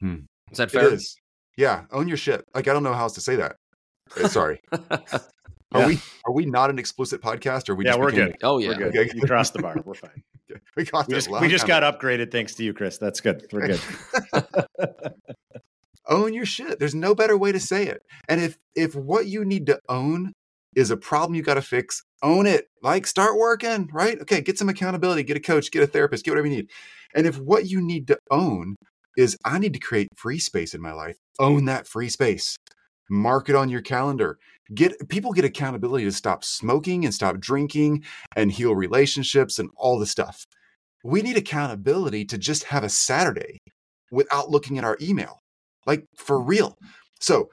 Hmm. 0.00 0.26
Is 0.50 0.58
that 0.58 0.70
fair? 0.70 0.92
is. 0.92 1.16
Yeah. 1.58 1.84
Own 1.92 2.08
your 2.08 2.16
shit. 2.16 2.42
Like 2.54 2.68
I 2.68 2.72
don't 2.72 2.82
know 2.84 2.94
how 2.94 3.02
else 3.02 3.14
to 3.14 3.20
say 3.20 3.36
that. 3.36 3.56
Uh, 4.16 4.28
Sorry. 4.28 4.60
Are 5.72 5.80
Yeah. 5.82 5.86
we 5.88 5.98
are 6.26 6.32
we 6.32 6.46
not 6.46 6.70
an 6.70 6.78
explicit 6.78 7.20
podcast 7.20 7.68
or 7.68 7.74
we 7.74 7.84
yeah, 7.84 7.90
just 7.90 8.00
we're 8.00 8.10
became- 8.10 8.26
good. 8.28 8.36
oh 8.42 8.56
yeah. 8.56 8.68
We're 8.68 8.90
good. 8.90 8.96
Okay. 8.96 9.10
You 9.14 9.20
crossed 9.26 9.52
the 9.52 9.58
bar. 9.60 9.76
We're 9.84 9.92
fine. 9.92 10.22
We 10.76 10.84
got 10.84 11.06
We 11.08 11.14
just, 11.14 11.30
we 11.30 11.48
just 11.48 11.66
got 11.66 11.82
ago. 11.82 11.98
upgraded 11.98 12.32
thanks 12.32 12.54
to 12.54 12.64
you, 12.64 12.72
Chris. 12.72 12.96
That's 12.96 13.20
good. 13.20 13.44
We're 13.52 13.66
good. 13.66 13.80
own 16.08 16.32
your 16.32 16.46
shit. 16.46 16.78
There's 16.78 16.94
no 16.94 17.14
better 17.14 17.36
way 17.36 17.52
to 17.52 17.60
say 17.60 17.86
it. 17.86 18.00
And 18.28 18.40
if 18.40 18.56
if 18.74 18.94
what 18.94 19.26
you 19.26 19.44
need 19.44 19.66
to 19.66 19.78
own 19.90 20.32
is 20.74 20.90
a 20.90 20.96
problem 20.96 21.34
you 21.34 21.42
got 21.42 21.54
to 21.54 21.62
fix, 21.62 22.02
own 22.22 22.46
it. 22.46 22.66
Like 22.82 23.06
start 23.06 23.36
working, 23.36 23.90
right? 23.92 24.18
Okay, 24.22 24.40
get 24.40 24.56
some 24.58 24.68
accountability, 24.70 25.22
get 25.24 25.36
a 25.36 25.40
coach, 25.40 25.70
get 25.70 25.82
a 25.82 25.86
therapist, 25.86 26.24
get 26.24 26.30
whatever 26.30 26.46
you 26.46 26.56
need. 26.56 26.70
And 27.14 27.26
if 27.26 27.38
what 27.38 27.66
you 27.66 27.80
need 27.82 28.06
to 28.08 28.18
own 28.30 28.76
is 29.16 29.36
I 29.44 29.58
need 29.58 29.72
to 29.74 29.80
create 29.80 30.08
free 30.16 30.38
space 30.38 30.72
in 30.74 30.80
my 30.80 30.92
life, 30.92 31.16
own 31.38 31.64
that 31.66 31.86
free 31.86 32.08
space. 32.08 32.56
Mark 33.10 33.48
it 33.48 33.54
on 33.54 33.68
your 33.68 33.82
calendar. 33.82 34.38
Get 34.74 35.08
people 35.08 35.32
get 35.32 35.44
accountability 35.44 36.04
to 36.04 36.12
stop 36.12 36.44
smoking 36.44 37.04
and 37.04 37.14
stop 37.14 37.38
drinking 37.38 38.04
and 38.36 38.52
heal 38.52 38.74
relationships 38.74 39.58
and 39.58 39.70
all 39.76 39.98
the 39.98 40.06
stuff. 40.06 40.44
We 41.02 41.22
need 41.22 41.38
accountability 41.38 42.24
to 42.26 42.38
just 42.38 42.64
have 42.64 42.84
a 42.84 42.88
Saturday 42.88 43.58
without 44.10 44.50
looking 44.50 44.78
at 44.78 44.84
our 44.84 44.98
email 45.00 45.40
like 45.88 46.04
for 46.14 46.40
real. 46.40 46.76
So 47.18 47.50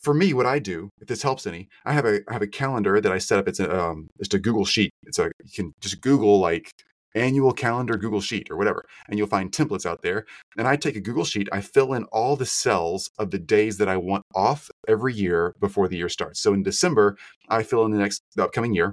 for 0.00 0.14
me, 0.14 0.32
what 0.32 0.46
I 0.46 0.60
do, 0.60 0.90
if 1.00 1.08
this 1.08 1.22
helps 1.22 1.46
any, 1.46 1.68
I 1.84 1.92
have 1.92 2.04
a 2.04 2.20
I 2.28 2.34
have 2.34 2.42
a 2.42 2.46
calendar 2.46 3.00
that 3.00 3.10
I 3.10 3.18
set 3.18 3.40
up. 3.40 3.48
It's 3.48 3.58
a 3.58 3.76
um, 3.76 4.08
it's 4.20 4.32
a 4.32 4.38
Google 4.38 4.64
sheet. 4.64 4.92
It's 5.04 5.18
a 5.18 5.32
you 5.42 5.50
can 5.52 5.72
just 5.80 6.00
Google 6.00 6.38
like 6.38 6.70
annual 7.14 7.52
calendar 7.52 7.96
Google 7.96 8.20
sheet 8.20 8.50
or 8.50 8.56
whatever, 8.56 8.84
and 9.08 9.18
you'll 9.18 9.28
find 9.28 9.50
templates 9.50 9.86
out 9.86 10.02
there. 10.02 10.26
And 10.56 10.66
I 10.66 10.76
take 10.76 10.96
a 10.96 11.00
Google 11.00 11.24
sheet, 11.24 11.48
I 11.52 11.60
fill 11.60 11.94
in 11.94 12.04
all 12.04 12.36
the 12.36 12.46
cells 12.46 13.10
of 13.18 13.30
the 13.30 13.38
days 13.38 13.78
that 13.78 13.88
I 13.88 13.96
want 13.96 14.24
off 14.34 14.70
every 14.86 15.14
year 15.14 15.54
before 15.60 15.88
the 15.88 15.96
year 15.96 16.08
starts. 16.08 16.40
So 16.40 16.52
in 16.52 16.62
December, 16.62 17.16
I 17.48 17.62
fill 17.62 17.84
in 17.84 17.92
the 17.92 17.98
next 17.98 18.22
the 18.36 18.44
upcoming 18.44 18.74
year. 18.74 18.92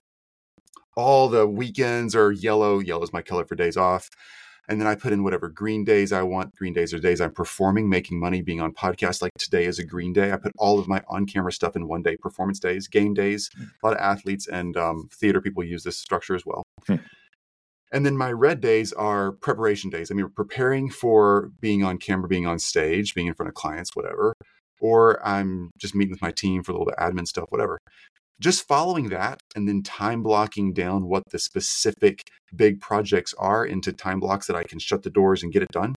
All 0.95 1.27
the 1.27 1.45
weekends 1.45 2.15
are 2.15 2.31
yellow. 2.31 2.79
Yellow 2.79 3.03
is 3.03 3.11
my 3.11 3.21
color 3.21 3.45
for 3.45 3.55
days 3.55 3.75
off. 3.75 4.09
And 4.67 4.79
then 4.79 4.87
I 4.87 4.95
put 4.95 5.13
in 5.13 5.23
whatever 5.23 5.49
green 5.49 5.83
days 5.83 6.11
I 6.11 6.23
want. 6.23 6.55
Green 6.55 6.73
days 6.73 6.93
are 6.93 6.99
days 6.99 7.21
I'm 7.21 7.31
performing, 7.31 7.89
making 7.89 8.19
money, 8.19 8.41
being 8.41 8.61
on 8.61 8.73
podcasts. 8.73 9.21
Like 9.21 9.31
today 9.37 9.65
is 9.65 9.77
a 9.77 9.83
green 9.83 10.13
day. 10.13 10.31
I 10.31 10.37
put 10.37 10.53
all 10.57 10.79
of 10.79 10.87
my 10.87 11.01
on 11.07 11.25
camera 11.25 11.51
stuff 11.51 11.75
in 11.75 11.87
one 11.87 12.01
day 12.01 12.17
performance 12.17 12.59
days, 12.59 12.87
game 12.87 13.13
days. 13.13 13.49
A 13.59 13.85
lot 13.85 13.95
of 13.95 14.01
athletes 14.01 14.47
and 14.47 14.75
um, 14.77 15.07
theater 15.11 15.41
people 15.41 15.63
use 15.63 15.83
this 15.83 15.97
structure 15.97 16.35
as 16.35 16.45
well. 16.45 16.63
Hmm. 16.87 16.95
And 17.95 18.05
then 18.05 18.15
my 18.17 18.31
red 18.31 18.61
days 18.61 18.93
are 18.93 19.31
preparation 19.31 19.89
days. 19.89 20.11
I 20.11 20.13
mean, 20.13 20.29
preparing 20.35 20.91
for 20.91 21.51
being 21.61 21.83
on 21.83 21.97
camera, 21.97 22.27
being 22.27 22.45
on 22.45 22.59
stage, 22.59 23.15
being 23.15 23.27
in 23.27 23.33
front 23.33 23.47
of 23.47 23.55
clients, 23.55 23.95
whatever. 23.95 24.33
Or 24.79 25.25
I'm 25.25 25.71
just 25.79 25.95
meeting 25.95 26.11
with 26.11 26.21
my 26.21 26.31
team 26.31 26.61
for 26.61 26.71
a 26.71 26.75
little 26.75 26.85
bit 26.85 26.95
of 26.95 27.13
admin 27.13 27.25
stuff, 27.25 27.45
whatever 27.49 27.79
just 28.41 28.67
following 28.67 29.09
that 29.09 29.39
and 29.55 29.67
then 29.67 29.81
time 29.81 30.21
blocking 30.21 30.73
down 30.73 31.07
what 31.07 31.23
the 31.31 31.39
specific 31.39 32.21
big 32.55 32.81
projects 32.81 33.33
are 33.37 33.65
into 33.65 33.93
time 33.93 34.19
blocks 34.19 34.47
that 34.47 34.55
I 34.55 34.63
can 34.63 34.79
shut 34.79 35.03
the 35.03 35.09
doors 35.09 35.41
and 35.41 35.53
get 35.53 35.63
it 35.63 35.71
done 35.71 35.95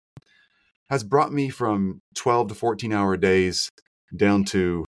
has 0.90 1.04
brought 1.04 1.34
me 1.34 1.50
from 1.50 2.00
12 2.16 2.50
to 2.50 2.56
14 2.56 2.94
hour 2.94 3.18
days 3.18 3.70
down 4.16 4.46
to 4.46 4.86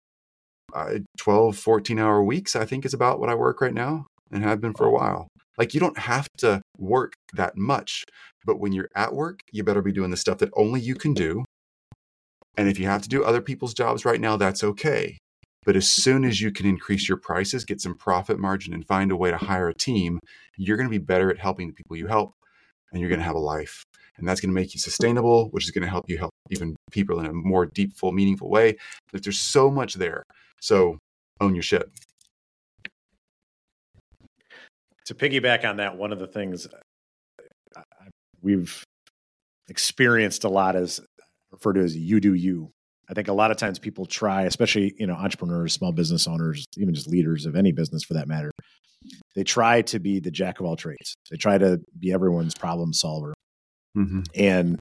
uh, 0.73 0.95
12, 1.19 1.57
14 1.57 1.99
hour 1.99 2.21
weeks, 2.21 2.55
I 2.55 2.65
think 2.65 2.85
is 2.85 2.93
about 2.93 3.19
what 3.19 3.29
I 3.29 3.35
work 3.35 3.61
right 3.61 3.73
now 3.73 4.07
and 4.31 4.43
have 4.43 4.59
been 4.59 4.73
for 4.73 4.85
a 4.85 4.91
while. 4.91 5.27
Like 5.57 5.73
you 5.73 5.79
don't 5.79 5.97
have 5.97 6.27
to 6.39 6.61
work 6.77 7.13
that 7.33 7.57
much, 7.57 8.03
but 8.45 8.59
when 8.59 8.73
you're 8.73 8.89
at 8.95 9.13
work, 9.13 9.39
you 9.51 9.63
better 9.63 9.81
be 9.81 9.91
doing 9.91 10.11
the 10.11 10.17
stuff 10.17 10.39
that 10.39 10.49
only 10.55 10.81
you 10.81 10.95
can 10.95 11.13
do. 11.13 11.45
And 12.57 12.69
if 12.69 12.79
you 12.79 12.87
have 12.87 13.01
to 13.01 13.09
do 13.09 13.23
other 13.23 13.41
people's 13.41 13.73
jobs 13.73 14.05
right 14.05 14.21
now, 14.21 14.37
that's 14.37 14.63
okay. 14.63 15.17
But 15.65 15.75
as 15.75 15.89
soon 15.89 16.23
as 16.23 16.39
you 16.39 16.51
can 16.51 16.65
increase 16.65 17.09
your 17.09 17.17
prices, 17.17 17.65
get 17.65 17.81
some 17.81 17.95
profit 17.95 18.39
margin, 18.39 18.73
and 18.73 18.85
find 18.85 19.11
a 19.11 19.15
way 19.15 19.31
to 19.31 19.37
hire 19.37 19.67
a 19.67 19.73
team, 19.73 20.19
you're 20.57 20.77
going 20.77 20.87
to 20.87 20.99
be 20.99 21.03
better 21.03 21.29
at 21.31 21.39
helping 21.39 21.67
the 21.67 21.73
people 21.73 21.97
you 21.97 22.07
help, 22.07 22.33
and 22.91 23.01
you're 23.01 23.09
going 23.09 23.19
to 23.19 23.25
have 23.25 23.35
a 23.35 23.39
life. 23.39 23.83
And 24.17 24.27
that's 24.27 24.39
going 24.39 24.51
to 24.51 24.55
make 24.55 24.73
you 24.73 24.79
sustainable, 24.79 25.49
which 25.49 25.65
is 25.65 25.71
going 25.71 25.83
to 25.83 25.89
help 25.89 26.05
you 26.07 26.17
help 26.17 26.31
even 26.51 26.75
people 26.91 27.19
in 27.19 27.25
a 27.25 27.33
more 27.33 27.65
deep, 27.65 27.93
full, 27.97 28.11
meaningful 28.11 28.49
way. 28.49 28.77
But 29.11 29.23
there's 29.23 29.39
so 29.39 29.69
much 29.69 29.95
there. 29.95 30.23
So 30.61 30.99
own 31.41 31.55
your 31.55 31.63
shit. 31.63 31.89
To 35.05 35.15
piggyback 35.15 35.65
on 35.65 35.77
that, 35.77 35.97
one 35.97 36.11
of 36.11 36.19
the 36.19 36.27
things 36.27 36.67
uh, 37.75 37.81
we've 38.41 38.83
experienced 39.67 40.43
a 40.43 40.49
lot 40.49 40.75
is 40.75 41.01
referred 41.51 41.73
to 41.73 41.81
as 41.81 41.95
you 41.95 42.19
do 42.19 42.33
you. 42.33 42.71
I 43.09 43.13
think 43.13 43.27
a 43.27 43.33
lot 43.33 43.51
of 43.51 43.57
times 43.57 43.77
people 43.77 44.05
try, 44.05 44.43
especially 44.43 44.93
you 44.97 45.07
know 45.07 45.13
entrepreneurs, 45.13 45.73
small 45.73 45.91
business 45.91 46.27
owners, 46.27 46.65
even 46.77 46.93
just 46.93 47.07
leaders 47.07 47.45
of 47.45 47.55
any 47.55 47.71
business 47.71 48.03
for 48.03 48.15
that 48.15 48.27
matter. 48.27 48.51
They 49.35 49.43
try 49.43 49.83
to 49.83 49.99
be 49.99 50.19
the 50.19 50.31
jack 50.31 50.59
of 50.59 50.65
all 50.65 50.75
trades. 50.75 51.15
They 51.29 51.37
try 51.37 51.57
to 51.57 51.79
be 51.97 52.11
everyone's 52.11 52.55
problem 52.55 52.93
solver. 52.93 53.33
Mm-hmm. 53.95 54.21
And 54.33 54.79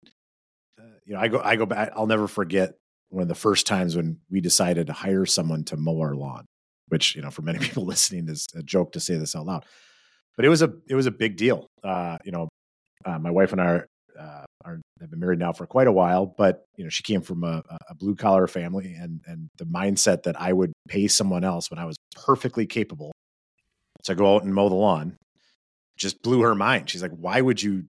uh, 0.78 0.84
you 1.04 1.14
know, 1.14 1.20
I 1.20 1.28
go, 1.28 1.40
I 1.42 1.56
go 1.56 1.66
back. 1.66 1.90
I'll 1.94 2.06
never 2.06 2.26
forget 2.26 2.74
one 3.10 3.22
of 3.22 3.28
the 3.28 3.34
first 3.34 3.66
times 3.66 3.94
when 3.94 4.18
we 4.30 4.40
decided 4.40 4.86
to 4.86 4.92
hire 4.94 5.26
someone 5.26 5.64
to 5.64 5.76
mow 5.76 6.00
our 6.00 6.14
lawn. 6.14 6.46
Which 6.88 7.14
you 7.14 7.22
know, 7.22 7.30
for 7.30 7.42
many 7.42 7.58
people 7.66 7.84
listening, 7.84 8.28
is 8.28 8.46
a 8.54 8.62
joke 8.62 8.92
to 8.92 9.00
say 9.00 9.16
this 9.16 9.36
out 9.36 9.44
loud, 9.44 9.66
but 10.36 10.44
it 10.44 10.48
was 10.48 10.62
a 10.62 10.72
it 10.88 10.94
was 10.94 11.06
a 11.06 11.10
big 11.10 11.36
deal. 11.36 11.66
Uh, 11.82 12.18
you 12.24 12.32
know, 12.32 12.48
uh, 13.04 13.18
my 13.18 13.30
wife 13.30 13.52
and 13.52 13.60
I 13.60 13.64
are, 13.64 13.86
uh, 14.18 14.44
are 14.64 14.80
have 15.00 15.10
been 15.10 15.20
married 15.20 15.38
now 15.38 15.52
for 15.52 15.66
quite 15.66 15.86
a 15.86 15.92
while, 15.92 16.26
but 16.26 16.64
you 16.76 16.84
know, 16.84 16.90
she 16.90 17.02
came 17.02 17.20
from 17.20 17.44
a, 17.44 17.62
a 17.88 17.94
blue 17.94 18.14
collar 18.14 18.46
family, 18.46 18.94
and 18.94 19.20
and 19.26 19.48
the 19.58 19.66
mindset 19.66 20.22
that 20.24 20.40
I 20.40 20.52
would 20.52 20.72
pay 20.88 21.08
someone 21.08 21.44
else 21.44 21.70
when 21.70 21.78
I 21.78 21.84
was 21.84 21.96
perfectly 22.14 22.66
capable 22.66 23.12
to 24.04 24.14
go 24.14 24.36
out 24.36 24.44
and 24.44 24.54
mow 24.54 24.68
the 24.68 24.74
lawn 24.74 25.16
just 25.96 26.22
blew 26.22 26.42
her 26.42 26.54
mind. 26.54 26.90
She's 26.90 27.02
like, 27.02 27.12
"Why 27.12 27.40
would 27.40 27.62
you 27.62 27.84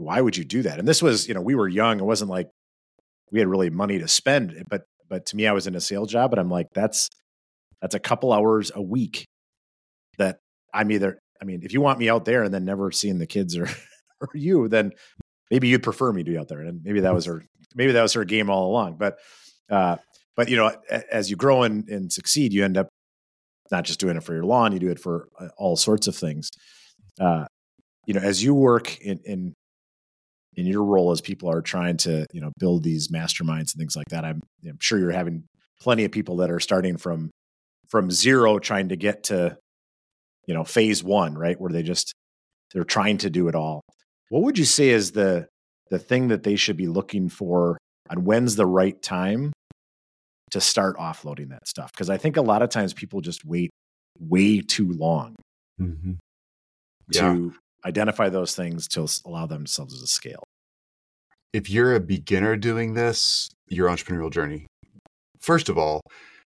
why 0.00 0.20
would 0.20 0.36
you 0.36 0.44
do 0.44 0.62
that? 0.62 0.78
And 0.78 0.88
this 0.88 1.02
was, 1.02 1.28
you 1.28 1.34
know, 1.34 1.42
we 1.42 1.54
were 1.54 1.68
young. 1.68 2.00
It 2.00 2.04
wasn't 2.04 2.30
like 2.30 2.48
we 3.30 3.38
had 3.38 3.48
really 3.48 3.70
money 3.70 3.98
to 3.98 4.08
spend. 4.08 4.64
But 4.68 4.82
but 5.08 5.26
to 5.26 5.36
me, 5.36 5.46
I 5.46 5.52
was 5.52 5.66
in 5.66 5.74
a 5.74 5.80
sales 5.80 6.10
job, 6.10 6.32
and 6.32 6.40
I'm 6.40 6.50
like, 6.50 6.68
that's 6.74 7.08
that's 7.80 7.94
a 7.94 8.00
couple 8.00 8.32
hours 8.32 8.72
a 8.74 8.82
week 8.82 9.26
that 10.18 10.38
I'm 10.72 10.90
either. 10.90 11.18
I 11.40 11.44
mean, 11.44 11.60
if 11.62 11.72
you 11.72 11.80
want 11.80 11.98
me 11.98 12.08
out 12.08 12.24
there 12.24 12.42
and 12.42 12.52
then 12.52 12.64
never 12.64 12.90
seeing 12.90 13.18
the 13.18 13.26
kids 13.26 13.56
or 13.56 13.68
or 14.20 14.28
you, 14.34 14.68
then 14.68 14.92
maybe 15.50 15.68
you'd 15.68 15.82
prefer 15.82 16.12
me 16.12 16.22
to 16.22 16.30
be 16.30 16.38
out 16.38 16.48
there. 16.48 16.60
And 16.60 16.82
maybe 16.84 17.00
that 17.00 17.14
was 17.14 17.24
her. 17.26 17.44
Maybe 17.74 17.92
that 17.92 18.02
was 18.02 18.12
her 18.14 18.24
game 18.24 18.50
all 18.50 18.70
along. 18.70 18.96
But 18.98 19.18
uh, 19.70 19.96
but 20.36 20.48
you 20.48 20.56
know, 20.56 20.72
as 21.10 21.30
you 21.30 21.36
grow 21.36 21.62
and, 21.62 21.88
and 21.88 22.12
succeed, 22.12 22.52
you 22.52 22.64
end 22.64 22.76
up 22.76 22.88
not 23.70 23.84
just 23.84 24.00
doing 24.00 24.16
it 24.16 24.24
for 24.24 24.34
your 24.34 24.44
lawn. 24.44 24.72
You 24.72 24.78
do 24.78 24.90
it 24.90 24.98
for 24.98 25.28
uh, 25.38 25.48
all 25.56 25.76
sorts 25.76 26.06
of 26.06 26.16
things. 26.16 26.50
Uh, 27.18 27.46
you 28.06 28.14
know, 28.14 28.20
as 28.20 28.42
you 28.42 28.54
work 28.54 28.98
in, 29.00 29.20
in 29.24 29.54
in 30.56 30.66
your 30.66 30.84
role 30.84 31.10
as 31.10 31.20
people 31.20 31.50
are 31.50 31.62
trying 31.62 31.96
to 31.96 32.26
you 32.32 32.40
know 32.40 32.52
build 32.58 32.82
these 32.82 33.08
masterminds 33.08 33.72
and 33.72 33.78
things 33.78 33.96
like 33.96 34.08
that 34.08 34.24
i'm, 34.24 34.40
I'm 34.66 34.78
sure 34.80 34.98
you're 34.98 35.10
having 35.10 35.44
plenty 35.80 36.04
of 36.04 36.12
people 36.12 36.36
that 36.36 36.50
are 36.50 36.60
starting 36.60 36.96
from 36.96 37.30
from 37.88 38.10
zero 38.10 38.58
trying 38.58 38.88
to 38.88 38.96
get 38.96 39.24
to 39.24 39.56
you 40.46 40.54
know 40.54 40.64
phase 40.64 41.02
one 41.04 41.34
right 41.36 41.60
where 41.60 41.72
they 41.72 41.82
just 41.82 42.14
they're 42.72 42.84
trying 42.84 43.18
to 43.18 43.30
do 43.30 43.48
it 43.48 43.54
all. 43.54 43.82
What 44.28 44.42
would 44.42 44.58
you 44.58 44.64
say 44.64 44.90
is 44.90 45.12
the 45.12 45.48
the 45.90 45.98
thing 45.98 46.28
that 46.28 46.42
they 46.44 46.56
should 46.56 46.76
be 46.76 46.86
looking 46.86 47.28
for 47.28 47.78
on 48.08 48.24
when's 48.24 48.56
the 48.56 48.66
right 48.66 49.00
time 49.02 49.52
to 50.52 50.60
start 50.60 50.96
offloading 50.96 51.50
that 51.50 51.66
stuff? 51.66 51.92
Because 51.92 52.10
i 52.10 52.16
think 52.16 52.36
a 52.36 52.42
lot 52.42 52.62
of 52.62 52.70
times 52.70 52.92
people 52.92 53.20
just 53.20 53.44
wait 53.44 53.70
way 54.18 54.60
too 54.60 54.90
long 54.92 55.34
Mm-hmm. 55.80 56.12
to 57.14 57.54
identify 57.86 58.28
those 58.28 58.54
things 58.54 58.86
to 58.88 59.08
allow 59.24 59.46
themselves 59.46 59.98
to 59.98 60.06
scale. 60.06 60.42
If 61.54 61.70
you're 61.70 61.94
a 61.94 62.00
beginner 62.00 62.56
doing 62.56 62.92
this, 62.92 63.48
your 63.68 63.88
entrepreneurial 63.88 64.30
journey, 64.30 64.66
first 65.40 65.70
of 65.70 65.78
all, 65.78 66.02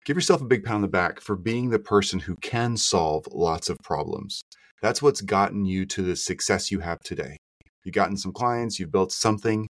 give 0.09 0.17
yourself 0.17 0.41
a 0.41 0.47
big 0.47 0.65
pat 0.65 0.75
on 0.75 0.81
the 0.81 0.89
back 0.89 1.21
for 1.21 1.37
being 1.37 1.69
the 1.69 1.79
person 1.79 2.19
who 2.19 2.35
can 2.37 2.79
solve 2.79 3.27
lots 3.31 3.69
of 3.69 3.77
problems. 3.85 4.41
That's 4.81 5.03
what's 5.03 5.21
gotten 5.21 5.67
you 5.67 5.85
to 5.85 6.03
the 6.03 6.17
success 6.17 6.71
you 6.71 6.81
have 6.81 7.01
today. 7.01 7.37
You've 7.85 7.95
gotten 7.95 8.17
some 8.17 8.33
clients, 8.33 8.81
you've 8.81 8.91
built 8.91 9.13
something. 9.13 9.69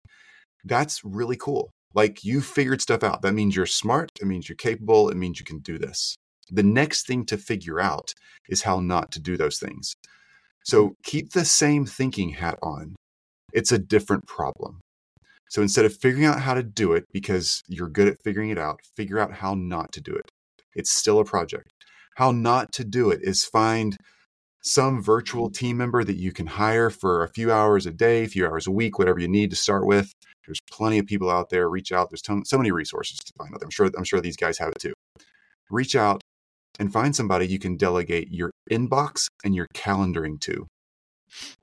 That's 0.62 1.02
really 1.02 1.36
cool. 1.36 1.70
Like 1.94 2.22
you 2.22 2.42
figured 2.42 2.82
stuff 2.82 3.02
out. 3.02 3.22
That 3.22 3.32
means 3.32 3.56
you're 3.56 3.64
smart. 3.64 4.10
It 4.20 4.26
means 4.26 4.46
you're 4.46 4.56
capable. 4.56 5.08
It 5.08 5.16
means 5.16 5.38
you 5.40 5.46
can 5.46 5.60
do 5.60 5.78
this. 5.78 6.16
The 6.50 6.62
next 6.62 7.06
thing 7.06 7.24
to 7.26 7.38
figure 7.38 7.80
out 7.80 8.12
is 8.50 8.60
how 8.60 8.80
not 8.80 9.12
to 9.12 9.20
do 9.20 9.38
those 9.38 9.58
things. 9.58 9.94
So 10.66 10.96
keep 11.02 11.32
the 11.32 11.46
same 11.46 11.86
thinking 11.86 12.28
hat 12.28 12.58
on. 12.62 12.94
It's 13.54 13.72
a 13.72 13.78
different 13.78 14.26
problem. 14.26 14.80
So 15.48 15.62
instead 15.62 15.84
of 15.84 15.96
figuring 15.96 16.26
out 16.26 16.40
how 16.40 16.54
to 16.54 16.62
do 16.62 16.92
it 16.92 17.04
because 17.12 17.62
you're 17.68 17.88
good 17.88 18.08
at 18.08 18.22
figuring 18.22 18.50
it 18.50 18.58
out, 18.58 18.80
figure 18.96 19.18
out 19.18 19.32
how 19.32 19.54
not 19.54 19.92
to 19.92 20.00
do 20.00 20.12
it. 20.14 20.30
It's 20.74 20.90
still 20.90 21.18
a 21.20 21.24
project. 21.24 21.70
How 22.16 22.32
not 22.32 22.72
to 22.72 22.84
do 22.84 23.10
it 23.10 23.20
is 23.22 23.44
find 23.44 23.96
some 24.62 25.00
virtual 25.00 25.48
team 25.48 25.76
member 25.76 26.02
that 26.02 26.16
you 26.16 26.32
can 26.32 26.46
hire 26.46 26.90
for 26.90 27.22
a 27.22 27.28
few 27.28 27.52
hours 27.52 27.86
a 27.86 27.92
day, 27.92 28.24
a 28.24 28.28
few 28.28 28.44
hours 28.46 28.66
a 28.66 28.72
week, 28.72 28.98
whatever 28.98 29.20
you 29.20 29.28
need 29.28 29.50
to 29.50 29.56
start 29.56 29.86
with. 29.86 30.12
There's 30.44 30.60
plenty 30.70 30.98
of 30.98 31.06
people 31.06 31.30
out 31.30 31.50
there. 31.50 31.68
Reach 31.68 31.92
out. 31.92 32.10
There's 32.10 32.22
so 32.48 32.58
many 32.58 32.72
resources 32.72 33.18
to 33.18 33.32
find 33.38 33.54
out. 33.54 33.62
I'm 33.62 33.70
sure. 33.70 33.90
I'm 33.96 34.04
sure 34.04 34.20
these 34.20 34.36
guys 34.36 34.58
have 34.58 34.70
it 34.70 34.80
too. 34.80 34.92
Reach 35.70 35.94
out 35.94 36.20
and 36.78 36.92
find 36.92 37.14
somebody 37.14 37.46
you 37.46 37.58
can 37.58 37.76
delegate 37.76 38.28
your 38.30 38.50
inbox 38.70 39.26
and 39.44 39.54
your 39.54 39.66
calendaring 39.74 40.40
to. 40.40 40.66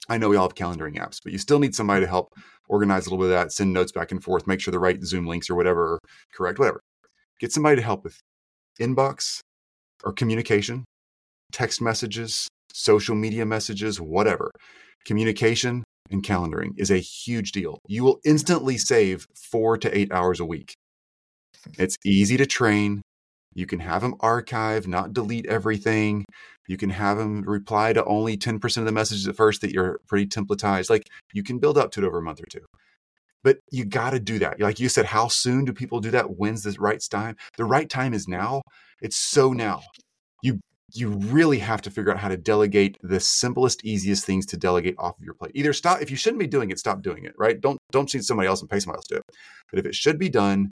I 0.10 0.18
know 0.18 0.30
we 0.30 0.36
all 0.36 0.48
have 0.48 0.56
calendaring 0.56 0.98
apps, 0.98 1.20
but 1.24 1.32
you 1.32 1.40
still 1.40 1.60
need 1.60 1.76
somebody 1.76 2.02
to 2.02 2.10
help 2.10 2.34
organize 2.68 3.06
a 3.06 3.10
little 3.10 3.26
bit 3.26 3.34
of 3.34 3.40
that, 3.40 3.52
send 3.52 3.74
notes 3.74 3.92
back 3.92 4.12
and 4.12 4.24
forth, 4.24 4.48
make 4.48 4.60
sure 4.60 4.72
the 4.72 4.80
right 4.80 5.04
Zoom 5.04 5.28
links 5.28 5.50
or 5.50 5.56
whatever 5.56 6.00
correct, 6.34 6.60
whatever. 6.60 6.82
Get 7.40 7.52
somebody 7.52 7.76
to 7.78 7.82
help 7.82 8.04
with 8.04 8.20
inbox 8.80 9.40
or 10.04 10.14
communication, 10.14 10.86
text 11.52 11.82
messages, 11.82 12.48
social 12.74 13.16
media 13.16 13.46
messages, 13.46 14.00
whatever. 14.00 14.52
Communication 15.06 15.84
and 16.10 16.24
calendaring 16.24 16.72
is 16.78 16.92
a 16.92 16.98
huge 16.98 17.52
deal. 17.52 17.80
You 17.88 18.04
will 18.04 18.20
instantly 18.26 18.78
save 18.78 19.28
four 19.36 19.78
to 19.78 19.98
eight 19.98 20.12
hours 20.12 20.40
a 20.40 20.46
week. 20.46 20.74
It's 21.78 21.96
easy 22.06 22.38
to 22.38 22.46
train. 22.46 23.02
You 23.56 23.66
can 23.66 23.80
have 23.80 24.02
them 24.02 24.16
archive, 24.20 24.88
not 24.88 25.14
delete 25.14 25.46
everything. 25.46 26.26
You 26.68 26.78
can 26.78 26.90
have 26.90 27.18
them 27.18 27.44
reply 27.44 27.94
to 27.94 28.06
only 28.06 28.38
10% 28.38 28.78
of 28.78 28.86
the 28.86 28.92
messages 28.92 29.28
at 29.28 29.36
first 29.36 29.62
that 29.62 29.72
you're 29.72 30.00
pretty 30.08 30.28
templatized. 30.28 30.90
Like 30.90 31.08
you 31.34 31.44
can 31.44 31.60
build 31.60 31.78
up 31.78 31.92
to 31.92 32.02
it 32.02 32.06
over 32.06 32.20
a 32.20 32.22
month 32.22 32.42
or 32.42 32.46
two. 32.50 32.66
But 33.44 33.58
you 33.72 33.84
got 33.84 34.12
to 34.12 34.20
do 34.20 34.40
that. 34.40 34.62
Like 34.62 34.80
you 34.80 34.88
said, 34.88 35.06
how 35.06 35.28
soon 35.28 35.66
do 35.66 35.74
people 35.74 36.00
do 36.00 36.12
that? 36.12 36.38
When's 36.38 36.64
the 36.64 36.76
right 36.80 37.04
time? 37.12 37.36
The 37.58 37.66
right 37.66 37.90
time 37.90 38.14
is 38.14 38.28
now. 38.28 38.62
It's 39.02 39.18
so 39.18 39.52
now. 39.52 39.82
You 40.42 40.60
you 40.94 41.10
really 41.10 41.60
have 41.60 41.82
to 41.82 41.92
figure 41.92 42.12
out 42.12 42.20
how 42.20 42.30
to 42.30 42.38
delegate 42.38 42.98
the 43.02 43.20
simplest, 43.20 43.84
easiest 43.84 44.26
things 44.26 44.46
to 44.46 44.58
delegate 44.58 44.96
off 44.98 45.18
of 45.18 45.26
your 45.26 45.34
plate. 45.34 45.52
Either 45.56 45.74
stop 45.74 46.02
if 46.02 46.10
you 46.10 46.16
shouldn't 46.16 46.40
be 46.40 46.48
doing 46.48 46.72
it, 46.72 46.80
stop 46.80 47.02
doing 47.02 47.26
it, 47.26 47.34
right? 47.38 47.60
Don't 47.60 47.78
don't 47.92 48.10
see 48.10 48.22
somebody 48.22 48.48
else 48.48 48.62
and 48.62 48.70
pay 48.70 48.80
somebody 48.80 49.00
else 49.00 49.08
to 49.08 49.16
do 49.16 49.20
it. 49.20 49.36
But 49.70 49.80
if 49.80 49.86
it 49.86 49.96
should 49.96 50.18
be 50.18 50.30
done, 50.30 50.70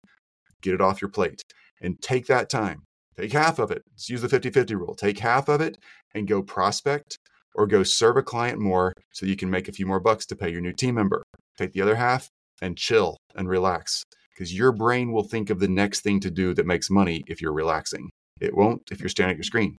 get 0.62 0.74
it 0.74 0.82
off 0.82 1.02
your 1.02 1.10
plate 1.10 1.41
and 1.82 2.02
take 2.02 2.28
that 2.28 2.50
time. 2.50 2.84
Take 3.17 3.34
half 3.34 3.60
of 3.60 3.72
it. 3.72 3.82
Let's 3.91 4.10
use 4.10 4.22
the 4.22 4.28
50-50 4.28 4.72
rule. 4.72 4.96
Take 4.96 5.20
half 5.20 5.50
of 5.50 5.62
it 5.62 5.78
and 6.15 6.28
go 6.28 6.41
prospect 6.41 7.17
or 7.56 7.67
go 7.67 7.84
serve 7.84 8.17
a 8.17 8.24
client 8.24 8.60
more 8.60 8.94
so 9.12 9.26
you 9.26 9.36
can 9.36 9.50
make 9.50 9.67
a 9.67 9.74
few 9.74 9.86
more 9.86 10.00
bucks 10.00 10.26
to 10.28 10.36
pay 10.36 10.50
your 10.50 10.62
new 10.62 10.74
team 10.74 10.96
member. 10.96 11.24
Take 11.58 11.74
the 11.74 11.82
other 11.82 11.96
half 11.96 12.30
and 12.62 12.78
chill 12.78 13.17
and 13.36 13.50
relax 13.50 14.04
because 14.34 14.56
your 14.56 14.72
brain 14.72 15.12
will 15.12 15.24
think 15.24 15.50
of 15.50 15.60
the 15.60 15.67
next 15.67 16.02
thing 16.02 16.20
to 16.22 16.32
do 16.32 16.54
that 16.54 16.65
makes 16.65 16.89
money 16.89 17.24
if 17.28 17.41
you're 17.41 17.54
relaxing. 17.54 18.10
It 18.39 18.56
won't 18.56 18.82
if 18.91 19.00
you're 19.00 19.10
staring 19.10 19.32
at 19.32 19.38
your 19.38 19.44
screen. 19.44 19.78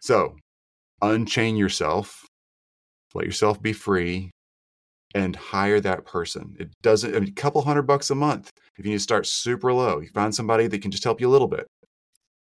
So, 0.00 0.36
unchain 1.02 1.56
yourself, 1.56 2.24
let 3.14 3.24
yourself 3.26 3.60
be 3.60 3.72
free, 3.72 4.30
and 5.14 5.34
hire 5.34 5.80
that 5.80 6.04
person. 6.04 6.54
It 6.60 6.70
doesn't, 6.82 7.14
I 7.14 7.20
mean, 7.20 7.30
a 7.30 7.32
couple 7.32 7.62
hundred 7.62 7.82
bucks 7.82 8.10
a 8.10 8.14
month. 8.14 8.50
If 8.78 8.84
you 8.84 8.92
need 8.92 8.98
to 8.98 9.02
start 9.02 9.26
super 9.26 9.72
low, 9.72 10.00
you 10.00 10.08
find 10.08 10.34
somebody 10.34 10.68
that 10.68 10.82
can 10.82 10.90
just 10.90 11.04
help 11.04 11.20
you 11.20 11.28
a 11.28 11.32
little 11.32 11.48
bit, 11.48 11.66